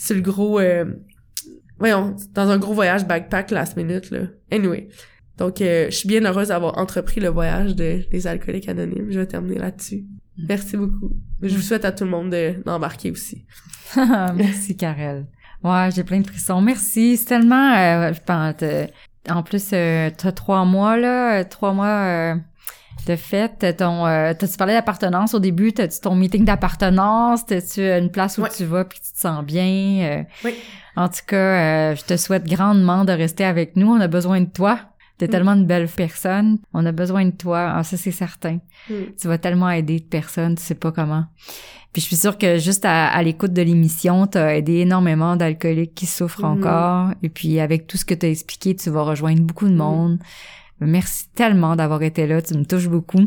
c'est 0.00 0.14
le 0.14 0.22
gros 0.22 0.58
euh, 0.58 0.86
voyons 1.78 2.16
dans 2.32 2.48
un 2.48 2.56
gros 2.56 2.72
voyage 2.72 3.06
backpack 3.06 3.50
last 3.50 3.76
minute 3.76 4.10
là. 4.10 4.20
Anyway. 4.50 4.88
Donc 5.36 5.60
euh, 5.60 5.86
je 5.90 5.96
suis 5.96 6.08
bien 6.08 6.24
heureuse 6.24 6.48
d'avoir 6.48 6.78
entrepris 6.78 7.20
le 7.20 7.28
voyage 7.28 7.76
de, 7.76 8.02
des 8.10 8.26
alcooliques 8.26 8.68
anonymes. 8.68 9.10
Je 9.10 9.20
vais 9.20 9.26
terminer 9.26 9.58
là-dessus. 9.58 10.04
Merci 10.48 10.78
beaucoup. 10.78 11.10
Je 11.42 11.54
vous 11.54 11.60
souhaite 11.60 11.84
à 11.84 11.92
tout 11.92 12.04
le 12.04 12.10
monde 12.10 12.34
d'embarquer 12.64 13.10
aussi. 13.10 13.44
Merci 14.34 14.74
Karel. 14.74 15.26
Ouais, 15.62 15.90
j'ai 15.94 16.04
plein 16.04 16.20
de 16.20 16.26
frissons. 16.26 16.62
Merci. 16.62 17.18
C'est 17.18 17.26
tellement... 17.26 17.74
Euh, 17.74 18.12
je 18.14 18.20
pense, 18.22 18.54
euh, 18.62 18.86
en 19.28 19.42
plus, 19.42 19.70
euh, 19.74 20.08
t'as 20.16 20.32
trois 20.32 20.64
mois, 20.64 20.96
là. 20.96 21.44
Trois 21.44 21.74
mois 21.74 21.86
euh, 21.86 22.34
de 23.06 23.16
fête. 23.16 23.76
Ton, 23.78 24.06
euh, 24.06 24.32
t'as-tu 24.38 24.56
parlé 24.56 24.72
d'appartenance 24.74 25.34
au 25.34 25.38
début? 25.38 25.72
T'as-tu 25.72 26.00
ton 26.00 26.14
meeting 26.14 26.44
d'appartenance? 26.44 27.46
T'as-tu 27.46 27.80
une 27.82 28.10
place 28.10 28.38
où 28.38 28.42
Ouais. 28.42 28.48
tu 28.56 28.64
vas 28.64 28.84
puis 28.84 28.98
tu 29.00 29.12
te 29.12 29.18
sens 29.18 29.44
bien? 29.44 30.00
Euh, 30.02 30.22
Oui. 30.44 30.54
En 30.96 31.08
tout 31.08 31.20
cas, 31.26 31.36
euh, 31.92 31.96
je 31.96 32.04
te 32.04 32.16
souhaite 32.16 32.46
grandement 32.46 33.04
de 33.04 33.12
rester 33.12 33.44
avec 33.44 33.76
nous. 33.76 33.88
On 33.92 34.00
a 34.00 34.08
besoin 34.08 34.40
de 34.40 34.50
toi. 34.50 34.78
T'es 35.18 35.26
Mm. 35.26 35.30
tellement 35.30 35.52
une 35.52 35.66
belle 35.66 35.86
personne. 35.88 36.58
On 36.72 36.84
a 36.86 36.92
besoin 36.92 37.26
de 37.26 37.30
toi. 37.30 37.72
Ah, 37.76 37.82
ça, 37.84 37.96
c'est 37.96 38.10
certain. 38.10 38.58
Mm. 38.88 38.94
Tu 39.20 39.28
vas 39.28 39.38
tellement 39.38 39.70
aider 39.70 39.98
de 40.00 40.04
personnes, 40.04 40.54
tu 40.56 40.62
sais 40.62 40.74
pas 40.74 40.92
comment. 40.92 41.24
Puis 41.92 42.00
je 42.02 42.06
suis 42.06 42.16
sûre 42.16 42.38
que 42.38 42.56
juste 42.58 42.84
à, 42.84 43.08
à 43.08 43.22
l'écoute 43.22 43.52
de 43.52 43.62
l'émission, 43.62 44.26
t'as 44.28 44.54
aidé 44.54 44.74
énormément 44.78 45.34
d'alcooliques 45.36 45.94
qui 45.94 46.06
souffrent 46.06 46.44
Mhm. 46.46 46.58
encore. 46.58 47.08
Et 47.22 47.28
puis 47.28 47.58
avec 47.60 47.86
tout 47.88 47.96
ce 47.96 48.04
que 48.04 48.14
t'as 48.14 48.28
expliqué, 48.30 48.74
tu 48.76 48.90
vas 48.90 49.02
rejoindre 49.02 49.42
beaucoup 49.42 49.68
de 49.68 49.74
monde. 49.74 50.18
Merci 50.80 51.28
tellement 51.34 51.76
d'avoir 51.76 52.02
été 52.02 52.26
là, 52.26 52.40
tu 52.42 52.54
me 52.54 52.64
touches 52.64 52.88
beaucoup. 52.88 53.26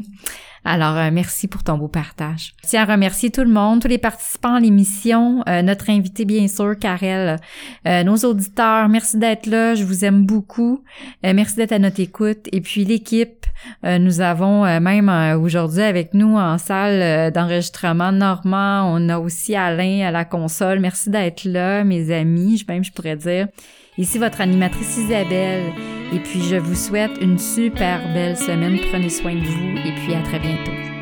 Alors, 0.65 0.95
euh, 0.97 1.09
merci 1.11 1.49
pour 1.49 1.61
ton 1.61 1.77
beau 1.77 1.89
partage. 1.89 2.53
Je 2.63 2.69
tiens 2.69 2.83
à 2.83 2.91
remercier 2.93 3.29
tout 3.31 3.41
le 3.43 3.49
monde, 3.49 3.81
tous 3.81 3.89
les 3.89 3.97
participants 3.97 4.55
à 4.55 4.59
l'émission, 4.61 5.43
euh, 5.49 5.61
notre 5.61 5.89
invité 5.89 6.23
bien 6.23 6.47
sûr, 6.47 6.75
Karel, 6.79 7.37
euh, 7.85 8.03
nos 8.03 8.15
auditeurs, 8.15 8.87
merci 8.87 9.17
d'être 9.17 9.45
là, 9.45 9.75
je 9.75 9.83
vous 9.83 10.05
aime 10.05 10.25
beaucoup. 10.25 10.81
Merci 11.21 11.57
d'être 11.57 11.73
à 11.73 11.79
notre 11.79 11.99
écoute. 11.99 12.47
Et 12.53 12.61
puis 12.61 12.85
l'équipe, 12.85 13.45
nous 13.83 14.19
avons 14.21 14.63
même 14.79 15.09
aujourd'hui 15.41 15.81
avec 15.83 16.13
nous 16.13 16.35
en 16.37 16.57
salle 16.57 17.31
d'enregistrement 17.31 18.11
Normand, 18.11 18.89
on 18.93 19.09
a 19.09 19.19
aussi 19.19 19.55
Alain 19.55 20.07
à 20.07 20.11
la 20.11 20.25
console. 20.25 20.79
Merci 20.79 21.09
d'être 21.09 21.43
là, 21.45 21.83
mes 21.83 22.11
amis, 22.13 22.57
je- 22.57 22.65
même 22.71 22.83
je 22.83 22.91
pourrais 22.91 23.15
dire. 23.17 23.47
Ici 23.97 24.17
votre 24.17 24.41
animatrice 24.41 24.97
Isabelle. 24.97 26.02
Et 26.13 26.19
puis 26.19 26.43
je 26.43 26.57
vous 26.57 26.75
souhaite 26.75 27.11
une 27.21 27.39
super 27.39 28.01
belle 28.13 28.37
semaine. 28.37 28.77
Prenez 28.91 29.09
soin 29.09 29.33
de 29.33 29.45
vous 29.45 29.77
et 29.77 29.91
puis 29.95 30.13
à 30.13 30.21
très 30.21 30.39
bientôt. 30.39 30.92